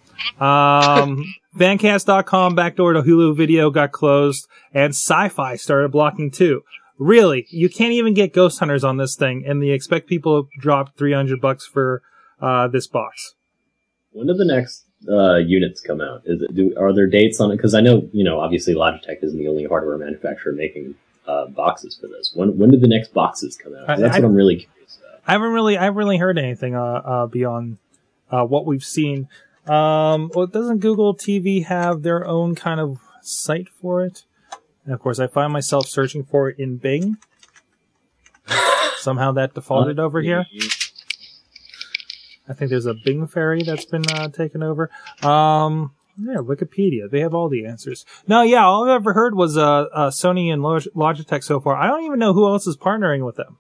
Um, 0.41 1.25
Fancast.com 1.57 2.55
backdoor 2.55 2.93
to 2.95 3.03
Hulu 3.03 3.37
video 3.37 3.71
got 3.71 3.91
closed, 3.93 4.47
and 4.73 4.91
Sci-Fi 4.93 5.57
started 5.57 5.91
blocking 5.91 6.31
too. 6.31 6.63
Really, 6.99 7.47
you 7.51 7.69
can't 7.69 7.93
even 7.93 8.13
get 8.13 8.33
Ghost 8.33 8.59
Hunters 8.59 8.83
on 8.83 8.97
this 8.97 9.15
thing, 9.15 9.45
and 9.47 9.63
they 9.63 9.71
expect 9.71 10.09
people 10.09 10.45
to 10.45 10.49
drop 10.59 10.97
three 10.97 11.13
hundred 11.13 11.41
bucks 11.41 11.67
for 11.67 12.03
uh, 12.41 12.69
this 12.69 12.87
box. 12.87 13.35
When 14.11 14.27
do 14.27 14.35
the 14.35 14.45
next 14.45 14.85
uh, 15.09 15.37
units 15.37 15.81
come 15.81 16.01
out? 16.01 16.23
Is 16.25 16.43
it, 16.43 16.55
do, 16.55 16.75
are 16.77 16.93
there 16.93 17.07
dates 17.07 17.41
on 17.41 17.53
it? 17.53 17.57
Because 17.57 17.75
I 17.75 17.81
know, 17.81 18.09
you 18.13 18.25
know, 18.25 18.41
obviously 18.41 18.75
Logitech 18.75 19.23
isn't 19.23 19.39
the 19.39 19.47
only 19.47 19.65
hardware 19.65 19.97
manufacturer 19.97 20.53
making 20.53 20.97
uh, 21.27 21.47
boxes 21.47 21.97
for 21.97 22.09
this. 22.09 22.33
When 22.35 22.59
when 22.59 22.71
do 22.71 22.79
the 22.79 22.89
next 22.89 23.15
boxes 23.15 23.57
come 23.57 23.75
out? 23.77 23.87
That's 23.87 24.17
I- 24.17 24.19
what 24.19 24.27
I'm 24.27 24.35
really 24.35 24.57
curious 24.57 24.99
about. 24.99 25.21
I 25.27 25.33
haven't 25.33 25.53
really, 25.53 25.77
I 25.79 25.85
haven't 25.85 25.99
really 25.99 26.17
heard 26.17 26.39
anything 26.39 26.75
uh, 26.75 26.83
uh, 26.83 27.27
beyond 27.27 27.79
uh, 28.31 28.45
what 28.45 28.67
we've 28.67 28.85
seen. 28.85 29.29
Um, 29.67 30.31
well, 30.35 30.47
doesn't 30.47 30.79
Google 30.79 31.15
TV 31.15 31.65
have 31.67 32.03
their 32.03 32.27
own 32.27 32.55
kind 32.55 32.81
of 32.81 32.99
site 33.21 33.69
for 33.69 34.03
it? 34.05 34.25
And 34.89 34.95
of 34.95 35.01
course, 35.01 35.19
I 35.21 35.27
find 35.27 35.53
myself 35.53 35.87
searching 35.87 36.25
for 36.25 36.49
it 36.49 36.59
in 36.59 36.79
Bing. 36.79 37.19
Somehow 38.97 39.33
that 39.33 39.53
defaulted 39.53 39.99
over 39.99 40.23
here. 40.23 40.47
I 42.49 42.55
think 42.55 42.71
there's 42.71 42.87
a 42.87 42.95
Bing 42.95 43.27
fairy 43.27 43.63
that's 43.63 43.85
been 43.85 44.09
uh, 44.11 44.29
taken 44.31 44.63
over. 44.63 44.89
Um, 45.23 45.93
yeah, 46.19 46.37
Wikipedia. 46.37 47.11
They 47.11 47.21
have 47.21 47.35
all 47.35 47.51
the 47.51 47.67
answers. 47.67 48.07
No, 48.27 48.41
yeah, 48.41 48.65
all 48.65 48.85
I've 48.85 49.03
ever 49.03 49.13
heard 49.13 49.35
was 49.35 49.59
uh, 49.59 49.83
uh, 49.93 50.09
Sony 50.09 50.51
and 50.51 50.63
Log- 50.63 50.89
Logitech 50.97 51.45
so 51.45 51.61
far. 51.61 51.77
I 51.77 51.87
don't 51.87 52.05
even 52.05 52.19
know 52.19 52.33
who 52.33 52.49
else 52.49 52.67
is 52.67 52.79
partnering 52.79 53.27
with 53.27 53.37
them. 53.37 53.59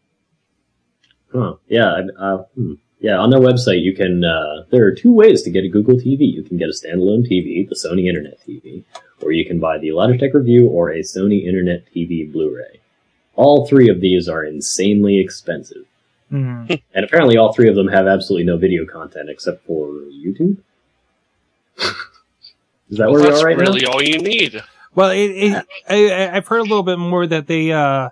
Huh. 1.30 1.56
Yeah. 1.68 2.00
Uh, 2.18 2.44
hmm. 2.54 2.72
Yeah. 3.00 3.18
On 3.18 3.28
their 3.28 3.38
website, 3.40 3.82
you 3.82 3.94
can. 3.94 4.24
Uh, 4.24 4.64
there 4.70 4.86
are 4.86 4.94
two 4.94 5.12
ways 5.12 5.42
to 5.42 5.50
get 5.50 5.62
a 5.62 5.68
Google 5.68 5.96
TV. 5.96 6.20
You 6.20 6.42
can 6.42 6.56
get 6.56 6.70
a 6.70 6.72
standalone 6.72 7.30
TV, 7.30 7.68
the 7.68 7.74
Sony 7.74 8.08
Internet 8.08 8.38
TV, 8.48 8.84
or 9.22 9.32
you 9.32 9.44
can 9.46 9.58
buy 9.60 9.78
the 9.78 9.88
Logitech 9.88 10.32
Revue 10.34 10.66
or 10.68 10.90
a 10.90 11.00
Sony 11.00 11.44
Internet 11.46 11.84
TV 11.94 12.30
Blu-ray. 12.30 12.80
All 13.34 13.66
three 13.66 13.88
of 13.88 14.00
these 14.00 14.28
are 14.28 14.44
insanely 14.44 15.18
expensive, 15.20 15.84
Mhm. 16.32 16.82
and 16.94 17.04
apparently, 17.04 17.36
all 17.36 17.52
three 17.52 17.68
of 17.68 17.74
them 17.76 17.88
have 17.88 18.06
absolutely 18.06 18.44
no 18.46 18.56
video 18.56 18.84
content 18.84 19.28
except 19.30 19.64
for 19.66 19.86
YouTube. 19.88 20.58
Is 22.90 22.98
that 22.98 23.10
where 23.10 23.20
we 23.20 23.28
that's 23.28 23.42
are 23.42 23.46
right 23.46 23.56
really 23.56 23.82
now? 23.82 23.90
all 23.92 24.02
you 24.02 24.18
need. 24.18 24.62
Well, 24.94 25.10
it, 25.10 25.18
it, 25.30 25.66
I, 25.88 26.10
I- 26.10 26.36
I've 26.36 26.46
heard 26.48 26.60
a 26.60 26.62
little 26.62 26.82
bit 26.82 26.98
more 26.98 27.26
that 27.26 27.46
they 27.46 27.70
uh, 27.70 28.08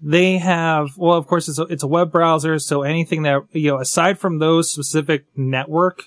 they 0.00 0.38
have. 0.38 0.96
Well, 0.96 1.16
of 1.16 1.26
course, 1.26 1.48
it's 1.48 1.58
a, 1.58 1.62
it's 1.64 1.82
a 1.82 1.86
web 1.88 2.10
browser, 2.12 2.58
so 2.58 2.82
anything 2.82 3.22
that 3.22 3.42
you 3.52 3.70
know, 3.72 3.78
aside 3.80 4.18
from 4.18 4.38
those 4.38 4.70
specific 4.70 5.24
network 5.36 6.04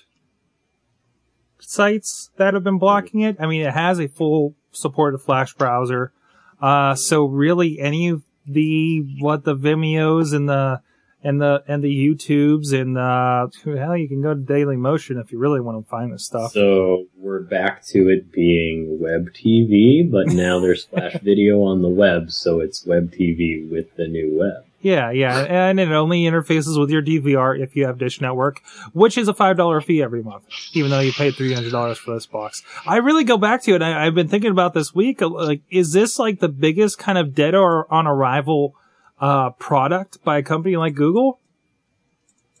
sites 1.70 2.30
that 2.36 2.54
have 2.54 2.64
been 2.64 2.78
blocking 2.78 3.20
it, 3.20 3.36
I 3.38 3.46
mean, 3.46 3.62
it 3.62 3.72
has 3.72 4.00
a 4.00 4.08
full 4.08 4.54
supported 4.72 5.18
Flash 5.18 5.54
browser. 5.54 6.12
Uh, 6.60 6.94
so 6.94 7.24
really, 7.24 7.78
any 7.78 8.08
of 8.08 8.22
the 8.46 9.16
what 9.20 9.44
the 9.44 9.54
Vimeos 9.54 10.34
and 10.34 10.48
the 10.48 10.82
and 11.22 11.40
the 11.40 11.62
and 11.68 11.82
the 11.82 11.88
YouTubes 11.88 12.72
and 12.72 12.98
uh, 12.98 13.46
hell, 13.78 13.96
you 13.96 14.08
can 14.08 14.20
go 14.20 14.34
to 14.34 14.40
Dailymotion 14.40 15.22
if 15.22 15.32
you 15.32 15.38
really 15.38 15.60
want 15.60 15.82
to 15.82 15.88
find 15.88 16.12
this 16.12 16.26
stuff. 16.26 16.52
So 16.52 17.06
we're 17.16 17.40
back 17.40 17.84
to 17.88 18.08
it 18.08 18.32
being 18.32 18.98
web 19.00 19.32
TV, 19.32 20.10
but 20.10 20.26
now 20.28 20.60
there's 20.60 20.84
Flash 20.84 21.16
video 21.22 21.62
on 21.62 21.82
the 21.82 21.88
web, 21.88 22.30
so 22.30 22.60
it's 22.60 22.84
web 22.84 23.12
TV 23.12 23.70
with 23.70 23.94
the 23.96 24.08
new 24.08 24.36
web. 24.38 24.69
Yeah, 24.82 25.10
yeah, 25.10 25.40
and 25.40 25.78
it 25.78 25.90
only 25.92 26.22
interfaces 26.22 26.80
with 26.80 26.88
your 26.88 27.02
DVR 27.02 27.58
if 27.60 27.76
you 27.76 27.84
have 27.84 27.98
Dish 27.98 28.20
Network, 28.22 28.62
which 28.94 29.18
is 29.18 29.28
a 29.28 29.34
five 29.34 29.58
dollar 29.58 29.82
fee 29.82 30.02
every 30.02 30.22
month, 30.22 30.44
even 30.72 30.90
though 30.90 31.00
you 31.00 31.12
paid 31.12 31.34
three 31.34 31.52
hundred 31.52 31.72
dollars 31.72 31.98
for 31.98 32.14
this 32.14 32.24
box. 32.24 32.62
I 32.86 32.96
really 32.96 33.24
go 33.24 33.36
back 33.36 33.62
to 33.64 33.74
it. 33.74 33.82
I, 33.82 34.06
I've 34.06 34.14
been 34.14 34.28
thinking 34.28 34.50
about 34.50 34.72
this 34.72 34.94
week. 34.94 35.20
Like, 35.20 35.60
is 35.68 35.92
this 35.92 36.18
like 36.18 36.40
the 36.40 36.48
biggest 36.48 36.98
kind 36.98 37.18
of 37.18 37.34
dead 37.34 37.54
or 37.54 37.92
on 37.92 38.06
arrival 38.06 38.74
uh, 39.20 39.50
product 39.50 40.24
by 40.24 40.38
a 40.38 40.42
company 40.42 40.76
like 40.78 40.94
Google? 40.94 41.38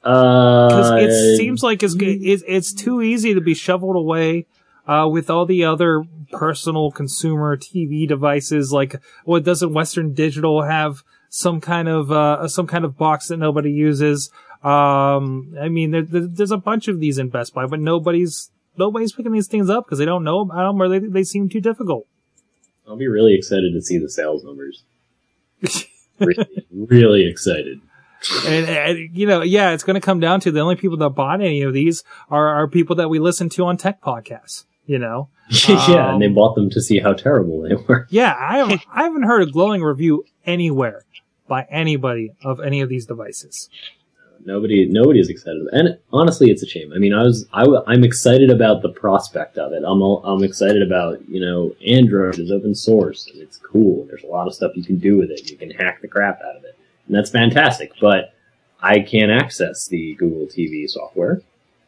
Because 0.02 0.90
Uh, 0.90 0.96
it 1.00 1.36
seems 1.38 1.62
like 1.62 1.82
it's, 1.82 1.94
it's 1.98 2.42
it's 2.46 2.72
too 2.74 3.00
easy 3.00 3.32
to 3.34 3.40
be 3.40 3.54
shoveled 3.54 3.96
away. 3.96 4.46
Uh, 4.86 5.06
with 5.06 5.30
all 5.30 5.46
the 5.46 5.62
other 5.62 6.02
personal 6.32 6.90
consumer 6.90 7.56
TV 7.56 8.08
devices, 8.08 8.72
like, 8.72 8.96
well, 9.24 9.40
doesn't 9.40 9.72
Western 9.72 10.14
Digital 10.14 10.62
have 10.62 11.04
some 11.30 11.60
kind 11.60 11.88
of 11.88 12.12
uh, 12.12 12.46
some 12.48 12.66
kind 12.66 12.84
of 12.84 12.98
box 12.98 13.28
that 13.28 13.38
nobody 13.38 13.70
uses? 13.70 14.30
Um, 14.62 15.54
I 15.58 15.68
mean, 15.70 15.92
there, 15.92 16.02
there, 16.02 16.26
there's 16.26 16.50
a 16.50 16.58
bunch 16.58 16.88
of 16.88 17.00
these 17.00 17.16
in 17.16 17.30
Best 17.30 17.54
Buy, 17.54 17.64
but 17.64 17.80
nobody's 17.80 18.50
nobody's 18.76 19.12
picking 19.12 19.32
these 19.32 19.46
things 19.46 19.70
up 19.70 19.86
because 19.86 19.98
they 19.98 20.04
don't 20.04 20.24
know 20.24 20.40
about 20.40 20.68
them 20.68 20.82
or 20.82 20.88
they 20.88 20.98
they 20.98 21.24
seem 21.24 21.48
too 21.48 21.60
difficult. 21.60 22.06
I'll 22.86 22.96
be 22.96 23.08
really 23.08 23.34
excited 23.34 23.72
to 23.72 23.80
see 23.80 23.98
the 23.98 24.10
sales 24.10 24.44
numbers. 24.44 24.82
really, 26.18 26.66
really 26.70 27.26
excited. 27.26 27.80
and, 28.46 28.66
and 28.68 29.16
you 29.16 29.26
know, 29.26 29.42
yeah, 29.42 29.70
it's 29.70 29.84
going 29.84 29.94
to 29.94 30.00
come 30.00 30.20
down 30.20 30.40
to 30.40 30.50
the 30.50 30.60
only 30.60 30.76
people 30.76 30.98
that 30.98 31.10
bought 31.10 31.40
any 31.40 31.62
of 31.62 31.72
these 31.72 32.04
are 32.28 32.48
are 32.48 32.68
people 32.68 32.96
that 32.96 33.08
we 33.08 33.18
listen 33.18 33.48
to 33.50 33.64
on 33.64 33.76
tech 33.76 34.02
podcasts. 34.02 34.64
You 34.90 34.98
know, 34.98 35.28
yeah, 35.68 36.12
and 36.12 36.20
they 36.20 36.26
Um, 36.26 36.34
bought 36.34 36.56
them 36.56 36.68
to 36.70 36.80
see 36.80 36.98
how 36.98 37.12
terrible 37.12 37.62
they 37.62 37.76
were. 37.76 38.08
Yeah, 38.10 38.34
I 38.36 38.58
haven't, 38.58 38.82
I 38.92 39.04
haven't 39.04 39.22
heard 39.22 39.42
a 39.42 39.46
glowing 39.46 39.82
review 39.84 40.24
anywhere 40.44 41.04
by 41.46 41.64
anybody 41.70 42.32
of 42.42 42.58
any 42.58 42.80
of 42.80 42.88
these 42.88 43.06
devices. 43.06 43.70
Nobody, 44.44 44.86
nobody 44.86 45.20
is 45.20 45.28
excited, 45.28 45.64
and 45.70 45.96
honestly, 46.12 46.50
it's 46.50 46.64
a 46.64 46.66
shame. 46.66 46.92
I 46.92 46.98
mean, 46.98 47.14
I 47.14 47.22
was, 47.22 47.46
I, 47.52 47.62
am 47.94 48.02
excited 48.02 48.50
about 48.50 48.82
the 48.82 48.88
prospect 48.88 49.58
of 49.58 49.72
it. 49.72 49.84
I'm, 49.86 50.02
all, 50.02 50.24
I'm 50.24 50.42
excited 50.42 50.82
about, 50.82 51.20
you 51.28 51.40
know, 51.40 51.72
Android 51.86 52.40
is 52.40 52.50
open 52.50 52.74
source 52.74 53.28
and 53.32 53.40
it's 53.40 53.58
cool. 53.58 54.06
There's 54.06 54.24
a 54.24 54.26
lot 54.26 54.48
of 54.48 54.54
stuff 54.54 54.72
you 54.74 54.82
can 54.82 54.98
do 54.98 55.18
with 55.18 55.30
it. 55.30 55.48
You 55.48 55.56
can 55.56 55.70
hack 55.70 56.00
the 56.02 56.08
crap 56.08 56.40
out 56.42 56.56
of 56.56 56.64
it, 56.64 56.76
and 57.06 57.14
that's 57.14 57.30
fantastic. 57.30 57.92
But 58.00 58.34
I 58.82 58.98
can't 59.00 59.30
access 59.30 59.86
the 59.86 60.14
Google 60.14 60.46
TV 60.48 60.88
software, 60.88 61.42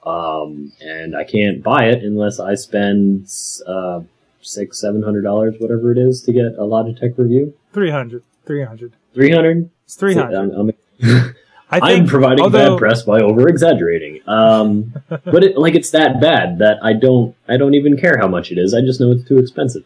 um, 0.04 0.72
and 0.80 1.16
I 1.16 1.24
can't 1.24 1.62
buy 1.62 1.86
it 1.86 2.02
unless 2.02 2.40
I 2.40 2.54
spend 2.54 3.28
uh, 3.66 4.00
six, 4.40 4.80
seven 4.80 5.02
hundred 5.02 5.22
dollars, 5.22 5.54
whatever 5.58 5.92
it 5.92 5.98
is, 5.98 6.22
to 6.22 6.32
get 6.32 6.44
a 6.44 6.62
Logitech 6.62 7.16
Revue. 7.16 7.52
300, 7.72 8.22
300. 8.46 8.92
Three 9.14 9.30
hundred. 9.30 9.70
It's 9.84 9.94
300. 9.96 10.34
I'm, 10.36 10.50
I'm, 10.52 11.34
I 11.70 11.80
I'm 11.94 12.06
providing 12.06 12.40
although- 12.44 12.72
bad 12.74 12.78
press 12.78 13.02
by 13.02 13.20
over 13.20 13.48
exaggerating. 13.48 14.20
Um, 14.26 14.94
but 15.08 15.42
it, 15.44 15.56
like 15.56 15.74
it's 15.74 15.90
that 15.90 16.20
bad 16.20 16.58
that 16.58 16.78
I 16.82 16.92
don't 16.92 17.34
I 17.48 17.56
don't 17.56 17.74
even 17.74 17.96
care 17.96 18.18
how 18.18 18.28
much 18.28 18.50
it 18.52 18.58
is. 18.58 18.74
I 18.74 18.80
just 18.80 19.00
know 19.00 19.10
it's 19.12 19.26
too 19.26 19.38
expensive. 19.38 19.84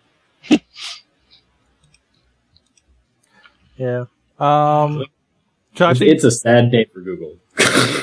Yeah. 3.78 4.06
Um, 4.38 5.04
It's 5.78 6.24
a 6.24 6.30
sad 6.30 6.70
day 6.70 6.86
for 6.86 7.00
Google. 7.00 7.36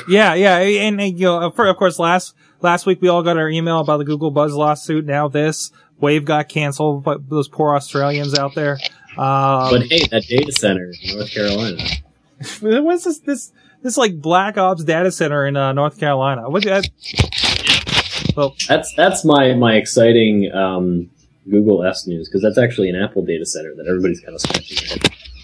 Yeah, 0.08 0.34
yeah, 0.34 0.58
and, 0.58 1.00
and, 1.00 1.18
you 1.18 1.26
know, 1.26 1.50
for, 1.50 1.66
of 1.66 1.76
course, 1.76 1.98
last 1.98 2.34
last 2.60 2.86
week 2.86 3.00
we 3.00 3.08
all 3.08 3.22
got 3.22 3.36
our 3.36 3.48
email 3.48 3.80
about 3.80 3.98
the 3.98 4.04
Google 4.04 4.30
Buzz 4.30 4.54
lawsuit. 4.54 5.06
Now 5.06 5.28
this 5.28 5.70
Wave 5.98 6.24
got 6.24 6.48
canceled, 6.48 7.04
but 7.04 7.28
those 7.28 7.48
poor 7.48 7.74
Australians 7.74 8.38
out 8.38 8.54
there. 8.54 8.78
Um, 9.16 9.70
But 9.70 9.82
hey, 9.84 10.06
that 10.10 10.24
data 10.28 10.52
center 10.52 10.92
in 11.02 11.16
North 11.16 11.30
Carolina. 11.30 11.82
what's 12.60 13.04
this 13.04 13.20
this 13.20 13.52
this 13.82 13.96
like 13.96 14.20
Black 14.20 14.58
Ops 14.58 14.84
data 14.84 15.10
center 15.12 15.46
in 15.46 15.56
uh, 15.56 15.72
North 15.72 15.98
Carolina? 15.98 16.50
What? 16.50 16.64
That, 16.64 16.88
well, 18.36 18.56
That's 18.68 18.92
that's 18.96 19.24
my 19.24 19.54
my 19.54 19.76
exciting 19.76 20.50
um, 20.52 21.10
Google 21.48 21.84
S 21.84 22.06
news 22.06 22.28
because 22.28 22.42
that's 22.42 22.58
actually 22.58 22.90
an 22.90 22.96
Apple 22.96 23.24
data 23.24 23.46
center 23.46 23.74
that 23.76 23.86
everybody's 23.86 24.20
kind 24.20 24.34
of 24.34 24.40
scratching 24.40 24.76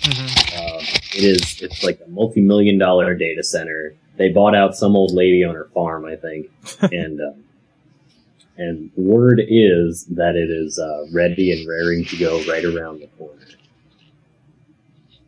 mhm. 0.03 0.59
Um, 0.59 0.83
it 1.14 1.25
is. 1.25 1.61
It's 1.62 1.85
like 1.85 2.01
a 2.05 2.09
multi-million 2.09 2.79
dollar 2.79 3.14
data 3.14 3.43
center. 3.45 3.95
They 4.21 4.29
bought 4.29 4.55
out 4.55 4.77
some 4.77 4.97
old 4.97 5.14
lady 5.14 5.45
on 5.45 5.55
her 5.55 5.71
farm, 5.73 6.05
I 6.05 6.14
think, 6.14 6.51
and 6.93 7.18
um, 7.23 7.43
and 8.59 8.91
word 8.95 9.41
is 9.49 10.05
that 10.11 10.37
it 10.37 10.51
is 10.51 10.79
uh, 10.79 11.07
ready 11.11 11.53
and 11.53 11.66
raring 11.66 12.05
to 12.05 12.18
go 12.18 12.45
right 12.45 12.62
around 12.62 13.01
the 13.01 13.07
corner. 13.16 13.47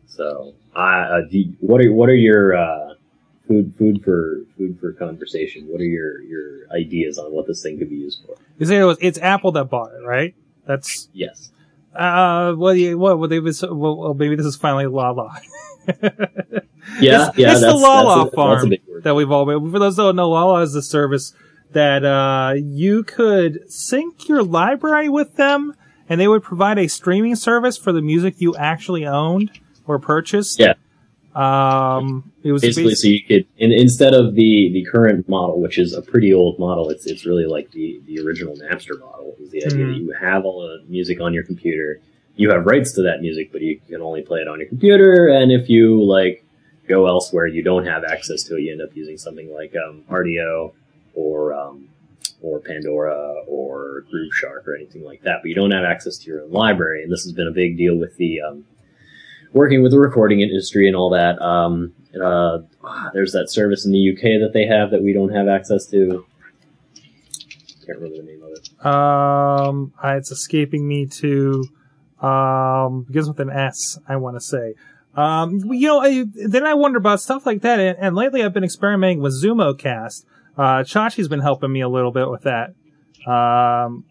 So, 0.05 0.53
I 0.75 0.99
uh, 1.05 1.21
you- 1.31 1.55
what 1.59 1.81
are 1.81 1.91
what 1.91 2.07
are 2.07 2.13
your 2.15 2.55
uh, 2.55 2.93
food 3.47 3.73
food 3.79 4.03
for 4.03 4.41
food 4.59 4.77
for 4.79 4.93
conversation? 4.93 5.65
What 5.69 5.81
are 5.81 5.85
your 5.85 6.21
your 6.21 6.71
ideas 6.71 7.17
on 7.17 7.31
what 7.31 7.47
this 7.47 7.63
thing 7.63 7.79
could 7.79 7.89
be 7.89 7.95
used 7.95 8.21
for? 8.27 8.35
you 8.59 8.67
say 8.67 8.77
it 8.77 8.83
was 8.83 8.99
it's 9.01 9.17
Apple 9.17 9.53
that 9.53 9.71
bought 9.71 9.91
it, 9.93 10.05
right? 10.05 10.35
That's 10.67 11.09
Yes. 11.13 11.49
uh, 11.95 12.51
do 12.53 12.73
you- 12.75 12.99
What? 12.99 13.17
What 13.17 13.31
they 13.31 13.39
was? 13.39 13.63
Well, 13.63 13.97
well, 13.97 14.13
maybe 14.13 14.35
this 14.35 14.45
is 14.45 14.55
finally 14.55 14.85
Lala. 14.85 15.41
Yeah, 16.99 17.13
It's- 17.29 17.31
yeah. 17.37 17.51
it's 17.51 17.61
the 17.61 17.73
Lala 17.73 18.23
that's 18.25 18.33
a, 18.33 18.35
farm 18.35 18.51
That's 18.55 18.65
a 18.65 18.69
big 18.69 18.81
word. 18.87 19.03
that 19.03 19.15
we've 19.15 19.31
all 19.31 19.45
been. 19.45 19.71
For 19.71 19.79
those 19.79 19.95
who 19.95 20.03
don't 20.03 20.15
know, 20.15 20.29
Lala 20.29 20.61
is 20.61 20.73
the 20.73 20.81
service 20.81 21.33
that 21.71 22.03
uh, 22.05 22.53
you 22.55 23.03
could 23.03 23.71
sync 23.71 24.27
your 24.29 24.43
library 24.43 25.09
with 25.09 25.35
them, 25.37 25.73
and 26.09 26.19
they 26.21 26.27
would 26.27 26.43
provide 26.43 26.77
a 26.77 26.87
streaming 26.87 27.35
service 27.35 27.77
for 27.77 27.91
the 27.91 28.01
music 28.01 28.35
you 28.37 28.55
actually 28.55 29.05
owned 29.07 29.51
or 29.87 29.97
purchased. 29.99 30.59
Yeah. 30.59 30.73
Um, 31.35 32.31
it 32.43 32.51
was 32.51 32.61
basically 32.61 32.93
basi- 32.93 32.97
so 32.97 33.07
you 33.07 33.23
could 33.23 33.47
in, 33.57 33.71
instead 33.71 34.13
of 34.13 34.35
the 34.35 34.69
the 34.71 34.85
current 34.91 35.27
model 35.27 35.59
which 35.59 35.79
is 35.79 35.93
a 35.95 36.01
pretty 36.03 36.31
old 36.31 36.59
model 36.59 36.89
it's 36.89 37.07
it's 37.07 37.25
really 37.25 37.47
like 37.47 37.71
the 37.71 37.99
the 38.05 38.19
original 38.19 38.55
napster 38.55 38.99
model 38.99 39.35
is 39.39 39.49
the 39.49 39.65
idea 39.65 39.79
Mhm. 39.79 39.93
that 39.95 39.99
you 39.99 40.11
have 40.21 40.45
all 40.45 40.61
the 40.61 40.83
music 40.87 41.19
on 41.21 41.33
your 41.33 41.43
computer 41.43 41.99
you 42.35 42.51
have 42.51 42.67
rights 42.67 42.93
to 42.93 43.01
that 43.01 43.21
music 43.21 43.51
but 43.51 43.61
you 43.61 43.79
can 43.89 43.99
only 44.03 44.21
play 44.21 44.41
it 44.41 44.47
on 44.47 44.59
your 44.59 44.69
computer 44.69 45.27
and 45.27 45.51
if 45.51 45.69
you 45.69 46.03
like 46.03 46.42
go 46.87 47.07
elsewhere 47.07 47.47
you 47.47 47.63
don't 47.63 47.85
have 47.85 48.03
access 48.03 48.43
to 48.43 48.57
it 48.57 48.61
you 48.61 48.71
end 48.71 48.81
up 48.81 48.95
using 48.95 49.17
something 49.17 49.53
like 49.53 49.73
um, 49.75 50.03
Rdio 50.09 50.73
or 51.13 51.53
um, 51.53 51.89
or 52.41 52.59
pandora 52.59 53.43
or 53.47 54.03
Grooveshark 54.11 54.67
or 54.67 54.75
anything 54.75 55.03
like 55.03 55.21
that 55.23 55.39
but 55.41 55.49
you 55.49 55.55
don't 55.55 55.71
have 55.71 55.85
access 55.85 56.17
to 56.17 56.27
your 56.27 56.43
own 56.43 56.51
library 56.51 57.03
and 57.03 57.11
this 57.11 57.23
has 57.23 57.31
been 57.31 57.47
a 57.47 57.51
big 57.51 57.77
deal 57.77 57.95
with 57.95 58.17
the 58.17 58.41
um, 58.41 58.65
working 59.53 59.83
with 59.83 59.91
the 59.91 59.99
recording 59.99 60.41
industry 60.41 60.87
and 60.87 60.95
all 60.95 61.11
that. 61.11 61.41
Um, 61.41 61.93
uh, 62.21 62.59
there's 63.13 63.31
that 63.31 63.49
service 63.49 63.85
in 63.85 63.91
the 63.91 64.11
UK 64.11 64.41
that 64.41 64.51
they 64.53 64.65
have 64.65 64.91
that 64.91 65.01
we 65.01 65.13
don't 65.13 65.33
have 65.33 65.47
access 65.47 65.85
to. 65.87 66.25
Can't 67.85 67.99
remember 67.99 68.17
the 68.17 68.23
name 68.23 68.43
of 68.43 68.51
it. 68.51 68.85
um, 68.85 69.93
it's 70.03 70.31
escaping 70.31 70.87
me 70.87 71.05
to 71.05 71.65
um 72.21 73.03
begins 73.03 73.27
with 73.27 73.39
an 73.39 73.49
S. 73.49 73.99
I 74.07 74.15
want 74.17 74.35
to 74.37 74.41
say. 74.41 74.75
Um, 75.15 75.59
you 75.71 75.87
know, 75.87 75.99
I, 75.99 76.25
then 76.33 76.65
I 76.65 76.73
wonder 76.73 76.97
about 76.97 77.21
stuff 77.21 77.45
like 77.45 77.61
that, 77.61 77.79
and, 77.79 77.97
and 77.99 78.15
lately 78.15 78.43
I've 78.43 78.53
been 78.53 78.63
experimenting 78.63 79.21
with 79.21 79.33
ZumoCast. 79.33 80.25
Uh, 80.57 80.83
Chachi's 80.83 81.27
been 81.27 81.39
helping 81.39 81.71
me 81.71 81.81
a 81.81 81.89
little 81.89 82.11
bit 82.11 82.29
with 82.29 82.43
that. 82.43 82.73
Um, 83.29 84.05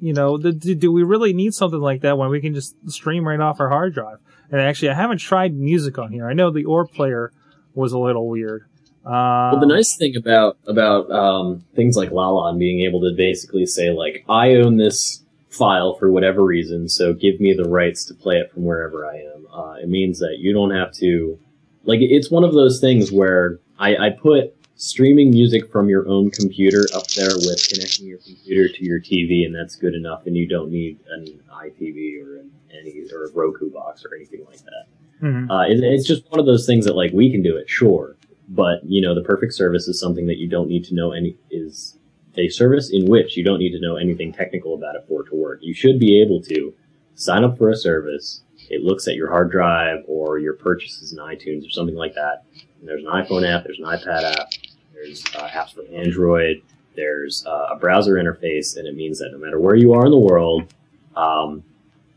you 0.00 0.12
know, 0.12 0.36
do, 0.36 0.52
do 0.52 0.92
we 0.92 1.02
really 1.02 1.32
need 1.32 1.54
something 1.54 1.80
like 1.80 2.02
that 2.02 2.18
when 2.18 2.30
we 2.30 2.40
can 2.40 2.54
just 2.54 2.76
stream 2.90 3.26
right 3.26 3.40
off 3.40 3.60
our 3.60 3.68
hard 3.68 3.94
drive? 3.94 4.18
And 4.50 4.60
actually, 4.60 4.90
I 4.90 4.94
haven't 4.94 5.18
tried 5.18 5.54
music 5.54 5.98
on 5.98 6.12
here. 6.12 6.28
I 6.28 6.32
know 6.32 6.50
the 6.50 6.64
Orb 6.64 6.92
player 6.92 7.32
was 7.74 7.92
a 7.92 7.98
little 7.98 8.28
weird. 8.28 8.66
Um, 9.04 9.12
Well, 9.12 9.60
the 9.60 9.66
nice 9.66 9.96
thing 9.96 10.14
about 10.16 10.58
about 10.66 11.10
um, 11.10 11.64
things 11.74 11.96
like 11.96 12.10
Lala 12.10 12.50
and 12.50 12.58
being 12.58 12.80
able 12.80 13.00
to 13.00 13.14
basically 13.16 13.66
say 13.66 13.90
like, 13.90 14.24
I 14.28 14.54
own 14.54 14.76
this 14.76 15.23
file 15.54 15.94
for 15.94 16.10
whatever 16.10 16.42
reason, 16.44 16.88
so 16.88 17.12
give 17.12 17.40
me 17.40 17.54
the 17.54 17.68
rights 17.68 18.04
to 18.06 18.14
play 18.14 18.36
it 18.36 18.52
from 18.52 18.64
wherever 18.64 19.06
I 19.06 19.16
am. 19.16 19.46
Uh, 19.52 19.74
it 19.74 19.88
means 19.88 20.18
that 20.18 20.38
you 20.38 20.52
don't 20.52 20.70
have 20.70 20.92
to 20.94 21.38
like. 21.84 22.00
It's 22.02 22.30
one 22.30 22.44
of 22.44 22.54
those 22.54 22.80
things 22.80 23.12
where 23.12 23.58
I, 23.78 23.96
I 23.96 24.10
put 24.10 24.54
streaming 24.76 25.30
music 25.30 25.70
from 25.70 25.88
your 25.88 26.06
own 26.08 26.30
computer 26.30 26.86
up 26.94 27.06
there 27.08 27.36
with 27.36 27.68
connecting 27.68 28.06
your 28.06 28.18
computer 28.18 28.68
to 28.68 28.84
your 28.84 29.00
TV, 29.00 29.46
and 29.46 29.54
that's 29.54 29.76
good 29.76 29.94
enough, 29.94 30.26
and 30.26 30.36
you 30.36 30.46
don't 30.48 30.70
need 30.70 30.98
an 31.10 31.40
iTV 31.52 32.24
or 32.24 32.38
an, 32.38 32.50
any 32.72 33.04
or 33.12 33.24
a 33.26 33.30
Roku 33.32 33.70
box 33.70 34.04
or 34.04 34.14
anything 34.14 34.44
like 34.46 34.58
that. 34.58 34.86
mhm. 35.22 35.50
Uh, 35.50 35.70
it, 35.70 35.82
it's 35.82 36.06
just 36.06 36.28
one 36.30 36.40
of 36.40 36.46
those 36.46 36.66
things 36.66 36.84
that 36.86 36.96
like 36.96 37.12
we 37.12 37.30
can 37.30 37.42
do 37.42 37.56
it, 37.56 37.70
sure, 37.70 38.16
but 38.48 38.84
you 38.84 39.00
know 39.00 39.14
the 39.14 39.22
perfect 39.22 39.54
service 39.54 39.86
is 39.88 39.98
something 40.00 40.26
that 40.26 40.38
you 40.38 40.48
don't 40.48 40.68
need 40.68 40.84
to 40.84 40.94
know 40.94 41.12
any 41.12 41.36
is 41.50 41.96
a 42.36 42.48
service 42.48 42.90
in 42.90 43.06
which 43.06 43.36
you 43.36 43.44
don't 43.44 43.58
need 43.58 43.72
to 43.72 43.80
know 43.80 43.96
anything 43.96 44.32
technical 44.32 44.74
about 44.74 44.96
it 44.96 45.04
for 45.08 45.22
it 45.22 45.30
to 45.30 45.36
work. 45.36 45.60
You 45.62 45.74
should 45.74 45.98
be 45.98 46.20
able 46.20 46.40
to 46.42 46.74
sign 47.14 47.44
up 47.44 47.56
for 47.58 47.70
a 47.70 47.76
service. 47.76 48.42
It 48.70 48.82
looks 48.82 49.06
at 49.06 49.14
your 49.14 49.30
hard 49.30 49.50
drive 49.50 50.04
or 50.06 50.38
your 50.38 50.54
purchases 50.54 51.12
in 51.12 51.18
iTunes 51.18 51.66
or 51.66 51.70
something 51.70 51.96
like 51.96 52.14
that. 52.14 52.44
And 52.80 52.88
there's 52.88 53.04
an 53.04 53.10
iPhone 53.10 53.48
app, 53.48 53.64
there's 53.64 53.78
an 53.78 53.84
iPad 53.84 54.24
app, 54.38 54.48
there's 54.92 55.24
uh, 55.36 55.48
apps 55.48 55.74
for 55.74 55.84
Android, 55.92 56.62
there's 56.96 57.44
uh, 57.46 57.68
a 57.72 57.76
browser 57.76 58.14
interface, 58.14 58.76
and 58.76 58.86
it 58.86 58.94
means 58.94 59.18
that 59.18 59.30
no 59.32 59.38
matter 59.38 59.58
where 59.58 59.74
you 59.74 59.92
are 59.92 60.04
in 60.04 60.10
the 60.10 60.18
world, 60.18 60.72
um, 61.16 61.62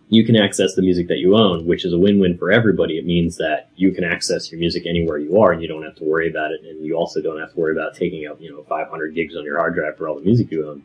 you 0.10 0.24
can 0.26 0.36
access 0.38 0.74
the 0.76 0.82
music 0.82 1.08
that 1.10 1.18
you 1.18 1.36
own, 1.36 1.66
which 1.66 1.84
is 1.84 1.92
a 1.92 1.98
win-win 1.98 2.38
for 2.38 2.52
everybody. 2.52 2.98
It 2.98 3.06
means 3.06 3.36
that 3.38 3.70
you 3.76 3.92
can 3.92 4.04
access 4.06 4.50
your 4.52 4.60
music 4.60 4.86
anywhere 4.86 5.18
you 5.18 5.40
are, 5.42 5.52
and 5.52 5.62
you 5.62 5.68
don't 5.68 5.84
have 5.84 5.96
to 5.96 6.06
worry 6.06 6.30
about 6.30 6.52
it, 6.52 6.62
and 6.64 6.86
you 6.86 6.96
also 6.96 7.22
don't 7.22 7.40
have 7.40 7.54
to 7.54 7.60
worry 7.60 7.74
about 7.74 7.94
taking 7.96 8.26
up, 8.26 8.40
you 8.40 8.50
know, 8.50 8.64
500 8.64 9.14
gigs 9.14 9.36
on 9.36 9.44
your 9.44 9.58
hard 9.58 9.76
drive 9.76 9.98
for 9.98 10.08
all 10.08 10.16
the 10.16 10.22
music 10.22 10.50
you 10.52 10.68
own. 10.68 10.84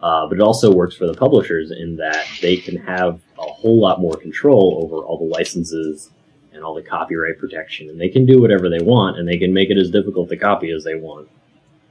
Uh, 0.00 0.26
but 0.26 0.38
it 0.38 0.40
also 0.40 0.72
works 0.72 0.96
for 0.96 1.06
the 1.06 1.14
publishers 1.14 1.72
in 1.72 1.96
that 1.96 2.24
they 2.40 2.56
can 2.56 2.76
have 2.76 3.20
a 3.38 3.42
whole 3.42 3.78
lot 3.78 4.00
more 4.00 4.14
control 4.14 4.80
over 4.82 5.04
all 5.04 5.18
the 5.18 5.24
licenses 5.24 6.10
and 6.52 6.64
all 6.64 6.74
the 6.74 6.82
copyright 6.82 7.38
protection, 7.38 7.88
and 7.90 8.00
they 8.00 8.08
can 8.08 8.24
do 8.24 8.40
whatever 8.40 8.70
they 8.70 8.80
want, 8.82 9.18
and 9.18 9.28
they 9.28 9.36
can 9.36 9.52
make 9.52 9.68
it 9.68 9.76
as 9.78 9.90
difficult 9.90 10.28
to 10.28 10.36
copy 10.36 10.70
as 10.70 10.84
they 10.84 10.94
want 10.94 11.28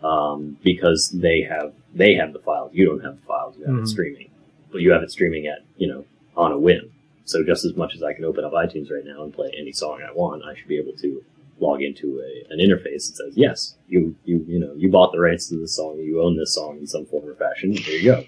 um, 0.01 0.57
because 0.63 1.09
they 1.09 1.41
have 1.41 1.73
they 1.93 2.15
have 2.15 2.33
the 2.33 2.39
files. 2.39 2.71
You 2.73 2.85
don't 2.85 3.03
have 3.03 3.19
the 3.19 3.25
files. 3.25 3.55
You 3.57 3.65
have 3.65 3.75
Mhm. 3.75 3.81
it 3.83 3.87
streaming, 3.87 4.29
but 4.71 4.81
you 4.81 4.91
have 4.91 5.03
it 5.03 5.11
streaming 5.11 5.47
at 5.47 5.59
you 5.77 5.87
know 5.87 6.05
on 6.39 6.51
a 6.51 6.57
whim. 6.57 6.91
So 7.25 7.43
just 7.43 7.63
as 7.65 7.75
much 7.75 7.93
as 7.95 8.01
I 8.01 8.13
can 8.13 8.25
open 8.25 8.43
up 8.43 8.53
iTunes 8.53 8.89
right 8.89 9.05
now 9.05 9.23
and 9.23 9.33
play 9.33 9.53
any 9.57 9.71
song 9.71 10.01
I 10.01 10.11
want, 10.11 10.43
I 10.43 10.55
should 10.55 10.67
be 10.67 10.79
able 10.79 10.93
to 10.93 11.23
log 11.59 11.81
into 11.81 12.21
a, 12.21 12.53
an 12.53 12.59
interface 12.59 13.07
that 13.07 13.15
says, 13.17 13.33
"Yes, 13.35 13.75
you 13.87 14.15
you 14.25 14.43
you 14.47 14.59
know 14.59 14.73
you 14.75 14.89
bought 14.89 15.11
the 15.11 15.19
rights 15.19 15.49
to 15.49 15.57
this 15.57 15.75
song. 15.75 15.99
You 15.99 16.23
own 16.23 16.37
this 16.37 16.55
song 16.55 16.77
in 16.79 16.87
some 16.87 17.05
form 17.05 17.29
or 17.29 17.35
fashion. 17.35 17.73
There 17.73 17.97
you 17.97 18.03
go." 18.03 18.23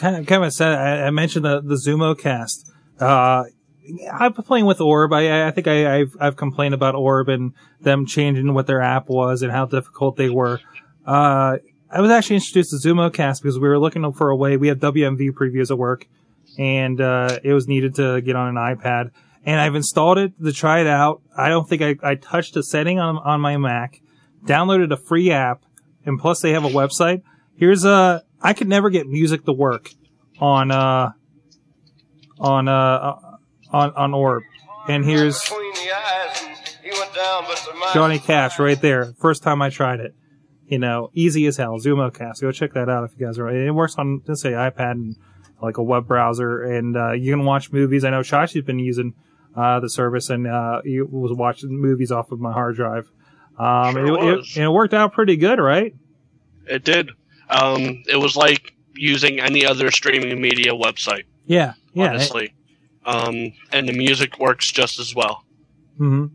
kind 0.00 0.16
of, 0.16 0.26
kind 0.26 0.44
of 0.44 0.52
said, 0.52 0.72
I, 0.72 1.06
I 1.06 1.10
mentioned 1.10 1.44
the, 1.44 1.60
the 1.60 1.74
ZumoCast. 1.74 2.70
Uh, 2.98 3.44
I've 4.12 4.34
been 4.34 4.44
playing 4.44 4.66
with 4.66 4.80
Orb. 4.80 5.12
I, 5.12 5.46
I 5.46 5.50
think 5.50 5.68
I, 5.68 6.00
I've, 6.00 6.16
I've 6.18 6.36
complained 6.36 6.74
about 6.74 6.94
Orb 6.94 7.28
and 7.28 7.52
them 7.80 8.06
changing 8.06 8.52
what 8.54 8.66
their 8.66 8.80
app 8.80 9.08
was 9.08 9.42
and 9.42 9.52
how 9.52 9.66
difficult 9.66 10.16
they 10.16 10.30
were. 10.30 10.60
Uh, 11.06 11.58
I 11.92 12.00
was 12.00 12.10
actually 12.10 12.36
introduced 12.36 12.70
to 12.70 12.88
ZumoCast 12.88 13.42
because 13.42 13.58
we 13.58 13.68
were 13.68 13.78
looking 13.78 14.10
for 14.12 14.30
a 14.30 14.36
way. 14.36 14.56
We 14.56 14.68
had 14.68 14.80
WMV 14.80 15.32
previews 15.32 15.70
at 15.70 15.78
work 15.78 16.06
and, 16.58 17.00
uh, 17.00 17.38
it 17.42 17.52
was 17.52 17.66
needed 17.66 17.96
to 17.96 18.20
get 18.20 18.36
on 18.36 18.48
an 18.48 18.54
iPad 18.54 19.10
and 19.44 19.60
I've 19.60 19.74
installed 19.74 20.18
it 20.18 20.32
to 20.42 20.52
try 20.52 20.80
it 20.80 20.86
out. 20.86 21.22
I 21.36 21.48
don't 21.48 21.68
think 21.68 21.82
I, 21.82 21.96
I 22.02 22.14
touched 22.14 22.56
a 22.56 22.62
setting 22.62 22.98
on, 22.98 23.18
on 23.18 23.40
my 23.40 23.56
Mac, 23.56 24.00
downloaded 24.44 24.92
a 24.92 24.96
free 24.96 25.30
app 25.30 25.62
and 26.04 26.18
plus 26.18 26.40
they 26.40 26.52
have 26.52 26.64
a 26.64 26.68
website. 26.68 27.22
Here's 27.56 27.84
a, 27.84 28.22
I 28.40 28.52
could 28.52 28.68
never 28.68 28.90
get 28.90 29.06
music 29.06 29.44
to 29.44 29.52
work 29.52 29.90
on 30.40 30.70
uh 30.70 31.12
on 32.38 32.68
uh 32.68 33.16
on 33.70 33.90
on 33.92 34.14
Orb. 34.14 34.42
And 34.88 35.04
here's 35.04 35.40
Johnny 37.92 38.18
Cash 38.18 38.58
right 38.58 38.80
there. 38.80 39.12
First 39.20 39.42
time 39.42 39.60
I 39.62 39.68
tried 39.70 40.00
it. 40.00 40.14
You 40.70 40.78
know, 40.78 41.10
easy 41.14 41.46
as 41.46 41.56
hell. 41.56 41.78
ZumoCast. 41.78 42.40
Go 42.40 42.52
check 42.52 42.72
that 42.74 42.88
out 42.88 43.04
if 43.04 43.18
you 43.18 43.26
guys 43.26 43.38
are. 43.38 43.50
It 43.50 43.70
works 43.72 43.96
on 43.98 44.22
let's 44.26 44.40
say 44.40 44.52
iPad 44.52 44.92
and 44.92 45.16
like 45.60 45.76
a 45.78 45.82
web 45.82 46.06
browser, 46.06 46.62
and 46.62 46.96
uh, 46.96 47.12
you 47.12 47.32
can 47.32 47.44
watch 47.44 47.72
movies. 47.72 48.04
I 48.04 48.10
know 48.10 48.20
Chachi's 48.20 48.64
been 48.64 48.78
using 48.78 49.14
uh, 49.56 49.80
the 49.80 49.90
service, 49.90 50.30
and 50.30 50.46
uh, 50.46 50.80
he 50.84 51.02
was 51.02 51.32
watching 51.36 51.70
movies 51.78 52.10
off 52.12 52.30
of 52.32 52.40
my 52.40 52.52
hard 52.52 52.76
drive. 52.76 53.10
Um, 53.58 53.92
Sure 53.94 54.06
it, 54.06 54.08
it, 54.24 54.36
was. 54.38 54.56
and 54.56 54.64
it 54.64 54.70
worked 54.70 54.94
out 54.94 55.12
pretty 55.12 55.36
good, 55.36 55.58
right? 55.58 55.94
It 56.66 56.84
did. 56.84 57.10
Um, 57.50 58.04
it 58.08 58.16
was 58.18 58.36
like 58.36 58.74
using 58.94 59.40
any 59.40 59.66
other 59.66 59.90
streaming 59.90 60.40
media 60.40 60.72
website, 60.72 61.24
Yeah, 61.46 61.74
yeah. 61.94 62.10
honestly. 62.10 62.54
Um, 63.04 63.52
and 63.72 63.88
the 63.88 63.92
music 63.92 64.38
works 64.38 64.70
just 64.70 64.98
as 65.00 65.14
well. 65.14 65.44
hmm 65.98 66.26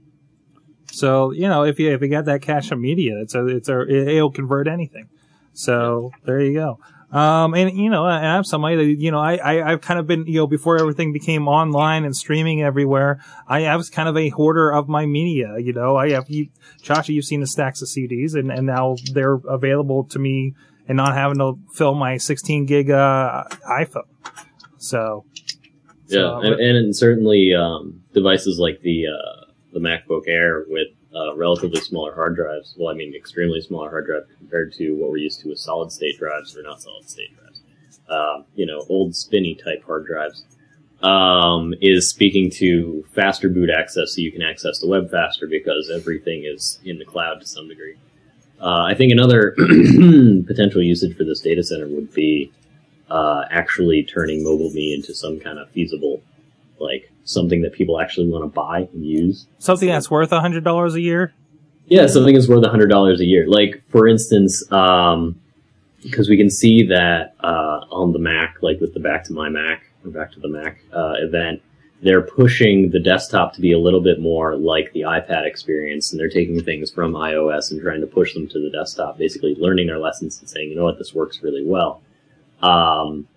So 0.96 1.32
you 1.32 1.50
know, 1.50 1.64
if 1.64 1.78
you 1.78 1.92
if 1.94 2.02
you 2.02 2.08
got 2.08 2.24
that 2.26 2.42
cache 2.42 2.72
of 2.72 2.80
media, 2.80 3.20
it's 3.22 3.36
a 3.36 3.46
it's 3.48 3.68
a 3.68 3.82
it'll 3.82 4.32
convert 4.32 4.68
anything. 4.68 5.10
So 5.52 6.12
there 6.26 6.40
you 6.40 6.54
go. 6.54 6.80
Um, 7.12 7.54
and 7.54 7.78
you 7.78 7.90
know, 7.90 8.06
I- 8.06 8.38
I'm 8.38 8.46
somebody 8.46 8.78
that 8.78 8.86
you 9.02 9.12
know, 9.12 9.20
I, 9.20 9.36
I 9.36 9.72
I've 9.72 9.82
kind 9.82 10.00
of 10.00 10.08
been 10.08 10.26
you 10.26 10.36
know 10.40 10.48
before 10.48 10.78
everything 10.80 11.12
became 11.12 11.50
online 11.50 12.06
and 12.06 12.16
streaming 12.16 12.64
everywhere. 12.64 13.20
I, 13.46 13.66
I 13.66 13.76
was 13.76 13.90
kind 13.90 14.08
of 14.08 14.16
a 14.16 14.30
hoarder 14.30 14.72
of 14.72 14.88
my 14.88 15.06
media. 15.06 15.58
You 15.60 15.74
know, 15.74 15.98
I 15.98 16.12
have 16.12 16.30
you, 16.30 16.48
Chachi, 16.82 17.10
you've 17.10 17.26
seen 17.26 17.42
the 17.42 17.48
stacks 17.48 17.82
of 17.82 17.90
CDs, 17.90 18.34
and 18.34 18.50
and 18.50 18.66
now 18.66 18.96
they're 19.14 19.40
available 19.50 20.06
to 20.06 20.20
me, 20.20 20.54
and 20.88 20.96
not 20.96 21.14
having 21.14 21.40
to 21.40 21.60
fill 21.74 21.94
my 21.94 22.16
16 22.16 22.66
gig 22.68 22.90
uh, 22.90 23.44
iPhone. 23.70 24.08
So 24.78 25.26
Yeah, 26.08 26.20
So, 26.20 26.40
and, 26.42 26.62
and 26.62 26.96
certainly 26.96 27.54
um, 27.54 28.02
devices 28.14 28.60
like 28.60 28.82
the 28.82 29.08
uh, 29.08 29.45
the 29.76 29.82
MacBook 29.82 30.24
Air 30.28 30.64
with 30.70 30.88
uh, 31.14 31.36
relatively 31.36 31.82
smaller 31.82 32.16
hard 32.16 32.36
drives. 32.38 32.74
Well, 32.78 32.88
I 32.88 32.96
mean, 32.96 33.14
extremely 33.14 33.60
smaller 33.60 33.90
hard 33.90 34.06
drive 34.06 34.24
compared 34.38 34.74
to 34.76 34.92
what 34.94 35.12
we're 35.12 35.18
used 35.18 35.42
to 35.42 35.50
with 35.50 35.60
solid 35.60 35.92
state 35.92 36.18
drives 36.18 36.56
or 36.58 36.64
not 36.64 36.82
solid 36.82 37.08
state 37.10 37.38
drives. 37.38 37.62
Um, 38.08 38.46
you 38.56 38.66
know, 38.66 38.86
old 38.88 39.16
spinny 39.16 39.54
type 39.54 39.84
hard 39.86 40.08
drives. 40.08 40.46
Um, 41.02 41.74
is 41.82 42.08
speaking 42.10 42.50
to 42.52 43.06
faster 43.14 43.50
boot 43.50 43.70
access, 43.70 44.16
so 44.16 44.22
you 44.22 44.32
can 44.32 44.42
access 44.42 44.80
the 44.80 44.88
web 44.88 45.12
faster 45.12 45.46
because 45.46 45.92
everything 45.94 46.46
is 46.46 46.80
in 46.86 46.98
the 46.98 47.06
cloud 47.06 47.42
to 47.42 47.46
some 47.46 47.68
degree. 47.68 47.96
Uh, 48.62 48.84
I 48.84 48.94
think 48.96 49.12
another 49.12 49.52
potential 50.48 50.82
usage 50.82 51.18
for 51.18 51.26
this 51.26 51.42
data 51.42 51.62
center 51.62 51.88
would 51.88 52.14
be 52.14 52.52
uh, 53.10 53.44
actually 53.52 54.04
turning 54.04 54.44
MobileMe 54.44 54.96
into 54.96 55.14
some 55.14 55.38
kind 55.38 55.60
of 55.60 55.70
feasible, 55.72 56.24
like 56.80 57.12
something 57.26 57.62
that 57.64 57.74
people 57.74 58.00
actually 58.00 58.30
want 58.30 58.44
to 58.44 58.48
buy 58.48 58.88
and 58.94 59.06
use. 59.06 59.48
something 59.60 59.90
that's 59.90 60.10
worth 60.10 60.32
a 60.32 60.40
hundred 60.40 60.64
dollars 60.64 60.96
a 60.96 61.02
year. 61.02 61.34
Yeah, 61.88 62.08
something 62.08 62.36
is 62.36 62.48
worth 62.48 62.64
a 62.64 62.70
hundred 62.70 62.88
dollars 62.88 63.20
a 63.20 63.26
year. 63.26 63.48
Like 63.48 63.84
for 63.90 64.08
instance, 64.08 64.72
um, 64.72 65.40
because 66.02 66.30
we 66.30 66.38
can 66.38 66.50
see 66.50 66.88
that 66.88 67.36
uh, 67.44 67.86
on 67.92 68.14
the 68.14 68.20
Mac, 68.20 68.58
like 68.62 68.80
with 68.80 68.94
the 68.94 69.00
Back 69.00 69.24
to 69.26 69.34
My 69.34 69.50
Mac 69.50 69.84
or 70.04 70.12
Back 70.12 70.32
to 70.34 70.40
the 70.40 70.48
Mac 70.48 70.78
uh, 70.94 71.14
event, 71.18 71.62
they're 72.02 72.22
pushing 72.22 72.92
the 72.92 73.00
desktop 73.00 73.54
to 73.54 73.62
be 73.62 73.72
a 73.72 73.80
little 73.80 74.02
bit 74.02 74.20
more 74.20 74.56
like 74.56 74.94
the 74.94 75.02
iPad 75.02 75.46
experience, 75.46 76.12
and 76.12 76.20
they're 76.20 76.30
taking 76.30 76.62
things 76.64 76.92
from 76.92 77.14
iOS 77.14 77.72
and 77.72 77.82
trying 77.82 78.02
to 78.02 78.08
push 78.08 78.34
them 78.34 78.48
to 78.50 78.60
the 78.60 78.70
desktop, 78.70 79.18
basically 79.18 79.56
learning 79.56 79.88
their 79.88 80.00
lessons 80.00 80.40
and 80.40 80.50
saying, 80.50 80.70
you 80.70 80.76
know 80.76 80.84
what, 80.84 80.98
this 81.00 81.14
works 81.14 81.42
really 81.42 81.66
well. 81.66 82.02
Um, 82.62 83.28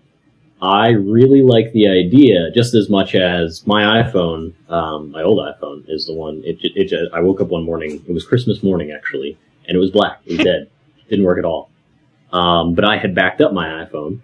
I 0.61 0.89
really 0.89 1.41
like 1.41 1.71
the 1.71 1.87
idea 1.87 2.51
just 2.51 2.73
as 2.73 2.89
much 2.89 3.15
as 3.15 3.65
my 3.65 4.03
iPhone, 4.03 4.53
um, 4.69 5.11
my 5.11 5.23
old 5.23 5.39
iPhone 5.39 5.85
is 5.87 6.05
the 6.05 6.13
one. 6.13 6.41
It, 6.43 6.57
it, 6.61 6.91
it, 6.91 7.11
I 7.13 7.21
woke 7.21 7.39
up 7.39 7.47
one 7.47 7.63
morning. 7.63 8.03
It 8.07 8.13
was 8.13 8.25
Christmas 8.25 8.61
morning 8.61 8.91
actually, 8.91 9.37
and 9.67 9.75
it 9.75 9.79
was 9.79 9.91
black. 9.91 10.19
It 10.25 10.37
was 10.37 10.45
dead. 10.45 10.69
Didn't 11.09 11.25
work 11.25 11.39
at 11.39 11.45
all. 11.45 11.69
Um, 12.33 12.75
but 12.75 12.83
I 12.83 12.97
had 12.97 13.15
backed 13.15 13.41
up 13.41 13.53
my 13.53 13.85
iPhone, 13.85 14.19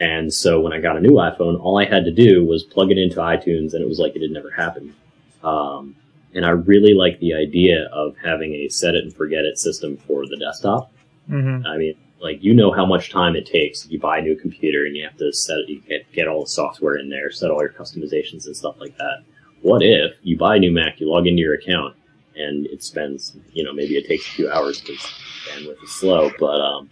and 0.00 0.32
so 0.32 0.60
when 0.60 0.72
I 0.72 0.80
got 0.80 0.96
a 0.96 1.00
new 1.00 1.12
iPhone, 1.12 1.58
all 1.60 1.78
I 1.78 1.84
had 1.84 2.04
to 2.04 2.10
do 2.10 2.44
was 2.44 2.64
plug 2.64 2.90
it 2.90 2.98
into 2.98 3.16
iTunes, 3.16 3.72
and 3.72 3.82
it 3.82 3.88
was 3.88 3.98
like 3.98 4.16
it 4.16 4.22
had 4.22 4.32
never 4.32 4.50
happened. 4.50 4.94
Um, 5.42 5.94
and 6.34 6.44
I 6.44 6.50
really 6.50 6.92
like 6.92 7.20
the 7.20 7.34
idea 7.34 7.88
of 7.92 8.16
having 8.22 8.52
a 8.52 8.68
set 8.68 8.94
it 8.94 9.04
and 9.04 9.14
forget 9.14 9.44
it 9.44 9.58
system 9.58 9.96
for 9.96 10.26
the 10.26 10.36
desktop. 10.36 10.92
Mm-hmm. 11.30 11.66
I 11.66 11.76
mean, 11.78 11.94
like 12.20 12.42
you 12.42 12.54
know 12.54 12.72
how 12.72 12.84
much 12.86 13.10
time 13.10 13.36
it 13.36 13.46
takes. 13.46 13.84
If 13.84 13.92
you 13.92 14.00
buy 14.00 14.18
a 14.18 14.22
new 14.22 14.36
computer 14.36 14.84
and 14.86 14.96
you 14.96 15.04
have 15.04 15.16
to 15.18 15.32
set 15.32 15.58
it, 15.58 15.68
you 15.68 15.80
get 15.88 16.10
get 16.12 16.28
all 16.28 16.42
the 16.42 16.48
software 16.50 16.96
in 16.96 17.08
there, 17.10 17.30
set 17.30 17.50
all 17.50 17.60
your 17.60 17.70
customizations 17.72 18.46
and 18.46 18.56
stuff 18.56 18.76
like 18.80 18.96
that. 18.98 19.22
What 19.62 19.82
if 19.82 20.14
you 20.22 20.36
buy 20.38 20.56
a 20.56 20.58
new 20.58 20.70
Mac, 20.72 21.00
you 21.00 21.08
log 21.10 21.26
into 21.26 21.40
your 21.42 21.54
account, 21.54 21.96
and 22.36 22.66
it 22.66 22.82
spends 22.82 23.36
you 23.52 23.62
know 23.64 23.72
maybe 23.72 23.96
it 23.96 24.06
takes 24.06 24.26
a 24.26 24.30
few 24.30 24.50
hours 24.50 24.80
because 24.80 25.00
bandwidth 25.48 25.82
is 25.82 25.90
slow, 25.92 26.30
but 26.38 26.60
um, 26.60 26.90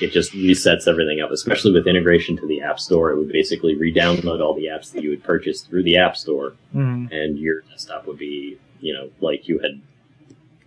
it 0.00 0.12
just 0.12 0.32
resets 0.32 0.86
everything 0.86 1.20
up. 1.20 1.30
Especially 1.30 1.72
with 1.72 1.86
integration 1.86 2.36
to 2.36 2.46
the 2.46 2.60
App 2.62 2.78
Store, 2.78 3.10
it 3.10 3.16
would 3.18 3.32
basically 3.32 3.74
re-download 3.76 4.40
all 4.44 4.54
the 4.54 4.66
apps 4.66 4.92
that 4.92 5.02
you 5.02 5.10
would 5.10 5.24
purchase 5.24 5.62
through 5.62 5.82
the 5.82 5.96
App 5.96 6.16
Store, 6.16 6.54
Mm-hmm. 6.74 7.12
and 7.12 7.38
your 7.38 7.62
desktop 7.62 8.06
would 8.06 8.18
be 8.18 8.58
you 8.80 8.92
know 8.92 9.10
like 9.20 9.48
you 9.48 9.58
had 9.58 9.80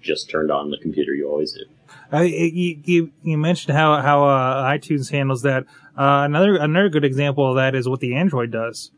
just 0.02 0.30
turned 0.30 0.50
on 0.52 0.72
the 0.72 0.78
computer 0.78 1.14
you 1.14 1.30
always 1.30 1.52
do. 1.54 1.64
I, 2.12 2.24
you, 2.24 2.82
you, 2.84 3.12
you 3.24 3.38
mentioned 3.38 3.78
how, 3.78 4.02
how, 4.02 4.26
uh, 4.26 4.64
iTunes 4.64 5.12
handles 5.12 5.44
that. 5.44 5.66
Uh, 5.98 6.24
another, 6.26 6.56
another 6.56 6.90
good 6.90 7.06
example 7.06 7.50
of 7.50 7.56
that 7.58 7.76
is 7.76 7.88
what 7.88 8.00
the 8.00 8.16
Android 8.16 8.52
does. 8.52 8.92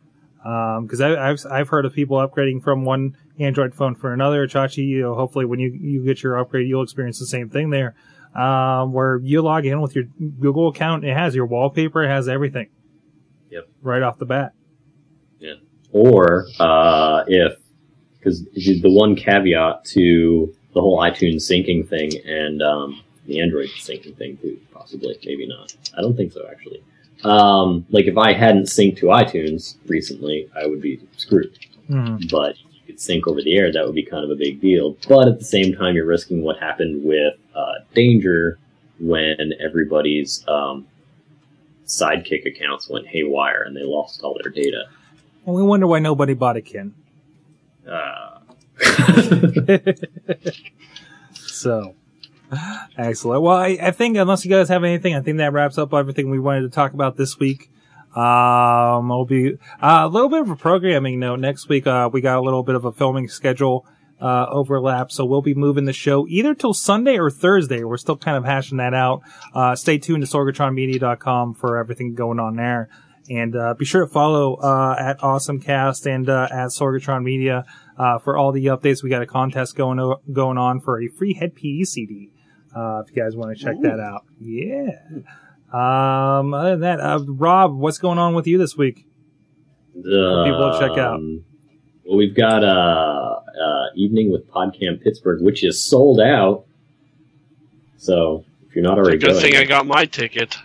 Um, 0.46 0.88
cause 0.88 1.02
I, 1.02 1.30
I've, 1.30 1.40
I've 1.52 1.70
heard 1.70 1.86
of 1.86 1.94
people 1.94 2.18
upgrading 2.18 2.64
from 2.64 2.84
one 2.86 3.16
Android 3.40 3.76
phone 3.76 3.96
for 3.96 4.14
another. 4.14 4.48
Chachi, 4.48 4.88
you 4.88 5.02
know, 5.02 5.16
hopefully 5.16 5.46
when 5.46 5.60
you, 5.60 5.72
you 5.72 6.04
get 6.06 6.24
your 6.24 6.40
upgrade, 6.40 6.68
you'll 6.68 6.84
experience 6.84 7.20
the 7.20 7.26
same 7.26 7.50
thing 7.50 7.70
there. 7.70 7.96
Um, 8.34 8.94
where 8.94 9.18
you 9.18 9.42
log 9.42 9.66
in 9.66 9.82
with 9.82 9.94
your 9.94 10.06
Google 10.40 10.70
account, 10.70 11.04
it 11.04 11.16
has 11.16 11.36
your 11.36 11.46
wallpaper, 11.46 12.04
it 12.04 12.08
has 12.08 12.30
everything. 12.30 12.70
Yep. 13.50 13.68
Right 13.82 14.02
off 14.02 14.18
the 14.20 14.26
bat. 14.26 14.54
Yeah. 15.40 15.56
Or 15.92 16.46
uh, 16.60 17.24
if 17.28 17.58
because 18.18 18.46
the 18.54 18.82
one 18.84 19.16
caveat 19.16 19.84
to 19.86 20.56
the 20.74 20.82
whole 20.82 21.00
iTunes 21.00 21.42
syncing 21.42 21.88
thing 21.88 22.12
and 22.26 22.62
um, 22.62 23.02
the 23.26 23.42
Android 23.42 23.70
syncing 23.70 24.16
thing 24.18 24.38
too, 24.38 24.60
possibly, 24.72 25.18
maybe 25.26 25.48
not. 25.48 25.76
I 25.98 26.02
don't 26.02 26.16
think 26.16 26.32
so 26.34 26.48
actually. 26.50 26.84
Um, 27.24 27.86
like 27.90 28.06
if 28.06 28.18
I 28.18 28.34
hadn't 28.34 28.64
synced 28.64 28.98
to 28.98 29.08
iTunes 29.08 29.76
recently, 29.88 30.50
I 30.56 30.66
would 30.66 30.82
be 30.82 31.00
screwed. 31.18 31.58
Mm-hmm. 31.90 32.28
But 32.30 32.52
if 32.52 32.66
you 32.74 32.94
could 32.94 33.00
sync 33.00 33.28
over 33.28 33.42
the 33.42 33.56
air, 33.56 33.72
that 33.72 33.86
would 33.86 33.96
be 33.96 34.06
kind 34.06 34.24
of 34.24 34.32
a 34.32 34.36
big 34.36 34.62
deal. 34.62 34.98
But 35.08 35.28
at 35.28 35.40
the 35.40 35.46
same 35.46 35.76
time, 35.76 35.96
you're 35.96 36.06
risking 36.06 36.42
what 36.42 36.60
happened 36.60 37.04
with 37.04 37.36
uh, 37.56 37.74
Danger 37.94 38.58
when 39.00 39.54
everybody's 39.60 40.48
um, 40.48 40.88
sidekick 41.86 42.46
accounts 42.46 42.88
went 42.90 43.08
haywire 43.08 43.64
and 43.64 43.76
they 43.76 43.84
lost 43.84 44.22
all 44.24 44.38
their 44.42 44.52
data. 44.52 44.86
And 45.46 45.56
we 45.56 45.64
wonder 45.64 45.88
why 45.88 46.00
nobody 46.00 46.34
bought 46.34 46.58
a 46.58 46.62
Kin. 46.62 46.94
Uh, 47.88 48.40
So, 51.62 51.96
excellent. 52.98 53.44
Well, 53.44 53.56
I, 53.56 53.78
I 53.80 53.92
think 53.92 54.18
unless 54.18 54.44
you 54.44 54.50
guys 54.50 54.68
have 54.70 54.84
anything, 54.84 55.16
I 55.16 55.22
think 55.22 55.38
that 55.38 55.54
wraps 55.54 55.78
up 55.78 55.94
everything 55.94 56.32
we 56.32 56.40
wanted 56.40 56.62
to 56.62 56.70
talk 56.70 56.94
about 56.94 57.18
this 57.18 57.38
week. 57.38 57.70
Um, 58.16 59.12
it'll 59.12 59.26
be 59.26 59.54
uh, 59.80 60.02
a 60.02 60.08
little 60.08 60.28
bit 60.28 60.42
of 60.42 60.50
a 60.50 60.56
programming 60.56 61.20
note 61.20 61.40
next 61.40 61.70
week. 61.70 61.86
Uh, 61.86 62.10
we 62.12 62.20
got 62.20 62.38
a 62.38 62.42
little 62.42 62.64
bit 62.64 62.74
of 62.74 62.84
a 62.84 62.92
filming 62.92 63.28
schedule 63.28 63.86
uh, 64.20 64.48
overlap, 64.50 65.12
so 65.12 65.24
we'll 65.24 65.44
be 65.44 65.54
moving 65.54 65.86
the 65.86 65.94
show 65.94 66.28
either 66.28 66.56
till 66.56 66.74
Sunday 66.74 67.18
or 67.18 67.30
Thursday. 67.30 67.84
We're 67.84 67.98
still 67.98 68.18
kind 68.18 68.38
of 68.38 68.44
hashing 68.44 68.80
that 68.80 68.96
out. 68.96 69.22
Uh, 69.54 69.76
stay 69.76 70.00
tuned 70.00 70.26
to 70.26 70.28
sorgatronmedia.com 70.28 71.54
for 71.54 71.78
everything 71.78 72.16
going 72.16 72.40
on 72.40 72.56
there. 72.56 72.90
And 73.30 73.56
uh, 73.56 73.76
be 73.76 73.86
sure 73.86 74.02
to 74.02 74.12
follow 74.12 74.56
uh, 74.56 74.96
at 75.00 75.20
AwesomeCast 75.20 76.12
and 76.12 76.28
uh, 76.28 76.48
at 76.52 76.70
Sorgatron 76.70 77.24
Media 77.24 77.66
uh, 78.02 78.18
for 78.20 78.36
all 78.38 78.52
the 78.52 78.66
updates. 78.66 79.04
We 79.04 79.10
got 79.10 79.22
a 79.22 79.28
contest 79.28 79.76
going 79.76 80.00
o- 80.00 80.22
going 80.32 80.58
on 80.58 80.80
for 80.82 81.02
a 81.02 81.08
free 81.08 81.34
Head 81.36 81.56
PE 81.56 81.84
CD. 81.84 82.32
Uh, 82.76 83.04
if 83.06 83.16
you 83.16 83.22
guys 83.22 83.36
want 83.36 83.56
to 83.56 83.64
check 83.64 83.76
that 83.82 84.00
out, 84.00 84.24
yeah. 84.40 84.92
Um, 85.74 86.54
other 86.54 86.72
than 86.72 86.80
that, 86.82 87.00
uh, 87.00 87.20
Rob, 87.28 87.76
what's 87.78 87.98
going 87.98 88.18
on 88.18 88.34
with 88.34 88.48
you 88.48 88.58
this 88.58 88.76
week? 88.76 89.06
people 89.94 90.72
to 90.74 90.78
check 90.80 90.98
out. 90.98 91.16
Um, 91.16 91.44
Well, 92.06 92.18
we've 92.18 92.36
got 92.36 92.64
uh, 92.64 93.40
uh, 93.62 93.86
evening 93.96 94.32
with 94.32 94.50
PodCamp 94.50 95.02
Pittsburgh, 95.04 95.42
which 95.42 95.64
is 95.64 95.84
sold 95.84 96.20
out. 96.20 96.66
So 97.98 98.44
if 98.68 98.76
you're 98.76 98.84
not 98.84 98.98
already 98.98 99.18
Good 99.18 99.32
going, 99.32 99.42
thing 99.42 99.56
I 99.58 99.66
got 99.66 99.86
my 99.86 100.06
ticket. 100.06 100.58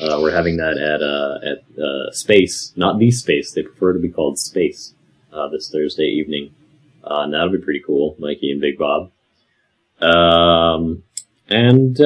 uh, 0.00 0.18
we're 0.20 0.30
having 0.30 0.56
that 0.56 0.78
at 0.78 1.02
uh, 1.02 1.38
at 1.50 1.82
uh, 1.82 2.10
Space, 2.12 2.72
not 2.76 2.98
the 2.98 3.10
Space. 3.10 3.52
They 3.52 3.62
prefer 3.62 3.92
to 3.92 3.98
be 3.98 4.08
called 4.08 4.38
Space. 4.38 4.94
Uh, 5.38 5.48
this 5.48 5.70
Thursday 5.70 6.04
evening, 6.06 6.52
uh, 7.04 7.20
and 7.22 7.32
that'll 7.32 7.52
be 7.52 7.58
pretty 7.58 7.82
cool. 7.86 8.16
Mikey 8.18 8.50
and 8.50 8.60
Big 8.60 8.76
Bob. 8.78 9.12
Um, 10.00 11.02
and 11.48 11.98
uh, 12.00 12.04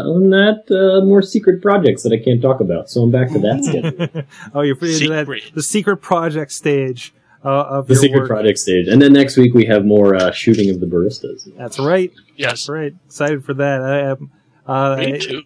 other 0.00 0.12
than 0.20 0.30
that, 0.30 0.64
uh, 0.70 1.04
more 1.04 1.22
secret 1.22 1.60
projects 1.60 2.02
that 2.04 2.12
I 2.12 2.22
can't 2.22 2.40
talk 2.40 2.60
about. 2.60 2.88
So 2.88 3.02
I'm 3.02 3.10
back 3.10 3.30
to 3.32 3.38
that 3.40 3.64
schedule. 4.04 4.22
oh, 4.54 4.62
you're 4.62 4.76
free 4.76 4.98
to 4.98 5.08
That, 5.08 5.26
the 5.54 5.62
secret 5.62 5.98
project 5.98 6.52
stage 6.52 7.12
uh, 7.44 7.48
of 7.48 7.86
the 7.86 7.94
your 7.94 8.02
secret 8.02 8.20
work. 8.20 8.28
project 8.28 8.58
stage. 8.58 8.88
And 8.88 9.00
then 9.02 9.12
next 9.12 9.36
week 9.36 9.54
we 9.54 9.66
have 9.66 9.84
more 9.84 10.14
uh, 10.14 10.30
shooting 10.30 10.70
of 10.70 10.80
the 10.80 10.86
baristas. 10.86 11.48
That's 11.56 11.78
right. 11.78 12.12
Yes, 12.36 12.50
That's 12.50 12.68
right. 12.68 12.94
Excited 13.06 13.44
for 13.44 13.54
that. 13.54 13.82
I 13.82 13.98
am. 14.10 14.30
Uh, 14.66 14.96
me 14.96 15.18
too. 15.18 15.42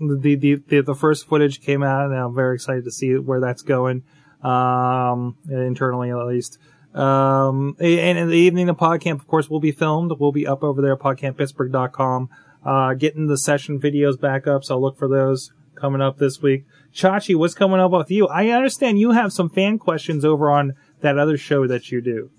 the, 0.00 0.34
the 0.36 0.54
the 0.68 0.80
the 0.82 0.94
first 0.94 1.26
footage 1.26 1.60
came 1.60 1.82
out, 1.82 2.06
and 2.06 2.14
I'm 2.14 2.34
very 2.34 2.54
excited 2.56 2.84
to 2.84 2.90
see 2.90 3.16
where 3.16 3.40
that's 3.40 3.62
going. 3.62 4.02
Um, 4.42 5.36
internally 5.50 6.10
at 6.10 6.16
least. 6.26 6.58
Um, 6.94 7.76
and 7.78 8.18
in 8.18 8.28
the 8.28 8.36
evening, 8.36 8.66
the 8.66 8.74
podcamp, 8.74 9.20
of 9.20 9.26
course, 9.28 9.48
will 9.48 9.60
be 9.60 9.70
filmed. 9.72 10.12
We'll 10.18 10.32
be 10.32 10.46
up 10.46 10.62
over 10.64 10.82
there, 10.82 10.94
at 10.94 10.98
podcamppittsburgh.com, 10.98 12.28
uh, 12.64 12.94
getting 12.94 13.26
the 13.26 13.36
session 13.38 13.78
videos 13.80 14.18
back 14.20 14.46
up. 14.46 14.64
So 14.64 14.74
I'll 14.74 14.80
look 14.82 14.98
for 14.98 15.06
those 15.08 15.52
coming 15.76 16.00
up 16.00 16.18
this 16.18 16.42
week. 16.42 16.64
Chachi, 16.92 17.36
what's 17.36 17.54
coming 17.54 17.78
up 17.80 17.92
with 17.92 18.10
you? 18.10 18.26
I 18.26 18.48
understand 18.48 18.98
you 18.98 19.12
have 19.12 19.32
some 19.32 19.48
fan 19.48 19.78
questions 19.78 20.24
over 20.24 20.50
on 20.50 20.74
that 21.00 21.16
other 21.18 21.36
show 21.38 21.66
that 21.68 21.92
you 21.92 22.00
do. 22.00 22.30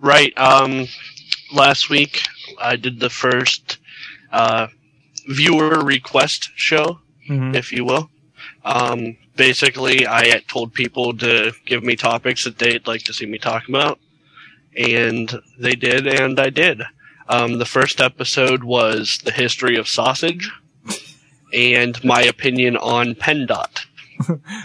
Right. 0.00 0.32
Um, 0.38 0.86
last 1.52 1.90
week 1.90 2.22
I 2.60 2.76
did 2.76 3.00
the 3.00 3.10
first 3.10 3.78
uh, 4.32 4.68
viewer 5.28 5.84
request 5.84 6.50
show, 6.56 7.00
Mhm. 7.28 7.54
if 7.54 7.70
you 7.72 7.84
will. 7.84 8.10
Um, 8.64 9.16
basically, 9.36 10.06
I 10.06 10.42
told 10.48 10.72
people 10.72 11.16
to 11.18 11.52
give 11.66 11.82
me 11.84 11.96
topics 11.96 12.44
that 12.44 12.58
they'd 12.58 12.86
like 12.86 13.02
to 13.04 13.12
see 13.12 13.26
me 13.26 13.38
talk 13.38 13.68
about, 13.68 13.98
and 14.76 15.32
they 15.58 15.74
did, 15.74 16.06
and 16.06 16.40
I 16.40 16.50
did. 16.50 16.82
Um, 17.28 17.58
the 17.58 17.66
first 17.66 18.00
episode 18.00 18.64
was 18.64 19.20
the 19.24 19.32
history 19.32 19.76
of 19.76 19.88
sausage, 19.88 20.50
and 21.52 22.02
my 22.04 22.22
opinion 22.22 22.76
on 22.76 23.14
PennDOT. 23.14 23.86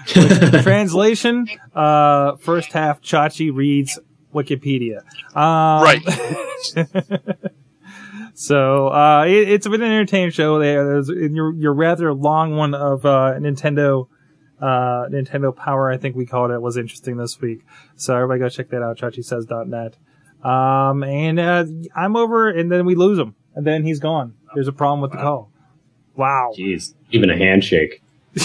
Translation: 0.64 1.48
uh, 1.76 2.36
First 2.38 2.72
half, 2.74 3.02
Chachi 3.02 3.54
reads 3.54 4.00
Wikipedia. 4.34 5.00
Um, 5.36 5.84
Right. 5.84 6.02
so 8.40 8.88
uh, 8.88 9.26
it, 9.28 9.50
it's 9.50 9.68
been 9.68 9.82
an 9.82 9.92
entertaining 9.92 10.32
show. 10.32 10.60
There, 10.60 10.86
there's 10.86 11.10
your 11.10 11.54
your 11.54 11.74
rather 11.74 12.14
long 12.14 12.56
one 12.56 12.74
of 12.74 13.06
uh, 13.06 13.34
Nintendo. 13.38 14.08
Uh, 14.62 15.08
Nintendo 15.10 15.56
Power, 15.56 15.90
I 15.90 15.96
think 15.98 16.18
we 16.18 16.26
called 16.26 16.52
it, 16.52 16.62
was 16.62 16.76
interesting 16.76 17.16
this 17.16 17.40
week. 17.40 17.62
So 17.96 18.14
everybody 18.16 18.40
go 18.42 18.50
check 18.50 18.68
that 18.72 18.82
out, 18.82 18.98
chachisays.net. 18.98 19.96
Um, 20.44 21.02
and, 21.04 21.40
uh, 21.40 21.66
I'm 21.96 22.18
over 22.18 22.50
and 22.50 22.70
then 22.70 22.86
we 22.86 22.96
lose 22.96 23.18
him 23.18 23.36
and 23.56 23.66
then 23.66 23.86
he's 23.86 24.00
gone. 24.00 24.36
There's 24.54 24.68
a 24.68 24.74
problem 24.74 25.00
with 25.00 25.12
the 25.12 25.18
call. 25.18 25.50
Wow. 26.16 26.52
Jeez, 26.58 26.94
even 27.12 27.30
a 27.30 27.38
handshake. 27.38 28.02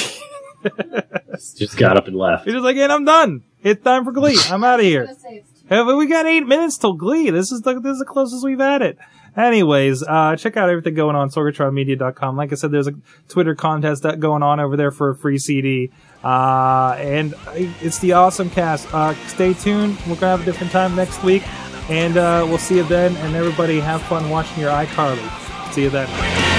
Just 1.57 1.77
got 1.77 1.97
up 1.97 2.07
and 2.07 2.17
left. 2.17 2.45
He's 2.45 2.55
just 2.55 2.65
like, 2.65 2.77
and 2.77 2.93
I'm 2.93 3.05
done. 3.05 3.43
It's 3.63 3.83
time 3.83 4.05
for 4.05 4.13
Glee. 4.13 4.39
I'm 4.51 4.63
out 4.65 4.79
of 4.81 4.87
here. 4.87 5.05
gonna 5.07 5.19
say 5.19 5.43
it's 5.45 5.61
too- 5.63 5.67
Yeah, 5.71 5.83
but 5.85 5.97
we 5.97 6.07
got 6.07 6.27
eight 6.27 6.47
minutes 6.47 6.79
till 6.79 6.95
Glee. 6.95 7.31
This 7.31 7.51
is 7.51 7.63
the 7.63 7.81
this 7.81 7.95
is 7.95 7.99
the 7.99 8.05
closest 8.05 8.45
we've 8.45 8.61
had 8.61 8.83
it. 8.83 8.99
Anyways, 9.37 10.03
uh, 10.03 10.37
check 10.37 10.57
out 10.57 10.69
everything 10.69 10.95
going 10.95 11.17
on 11.17 11.29
sorgatronmedia.com. 11.29 12.37
Like 12.37 12.53
I 12.53 12.55
said, 12.55 12.71
there's 12.71 12.87
a 12.87 12.95
Twitter 13.29 13.55
contest 13.55 14.05
that 14.05 14.21
going 14.21 14.43
on 14.43 14.61
over 14.61 14.77
there 14.77 14.91
for 14.91 15.11
a 15.11 15.17
free 15.17 15.39
CD. 15.39 15.91
Uh, 16.23 16.97
and 16.99 17.35
it's 17.55 17.99
the 17.99 18.13
awesome 18.13 18.49
cast. 18.51 18.93
Uh, 18.95 19.15
stay 19.27 19.53
tuned. 19.55 19.99
We're 20.07 20.15
gonna 20.15 20.37
have 20.37 20.43
a 20.43 20.45
different 20.45 20.73
time 20.73 20.95
next 20.95 21.23
week, 21.23 21.43
and 21.91 22.17
uh, 22.17 22.47
we'll 22.49 22.59
see 22.59 22.77
you 22.77 22.85
then. 22.85 23.17
And 23.17 23.35
everybody, 23.35 23.81
have 23.81 24.03
fun 24.03 24.31
watching 24.31 24.61
your 24.61 24.71
iCarly. 24.71 25.73
See 25.73 25.83
you 25.83 25.91
then. 25.91 26.54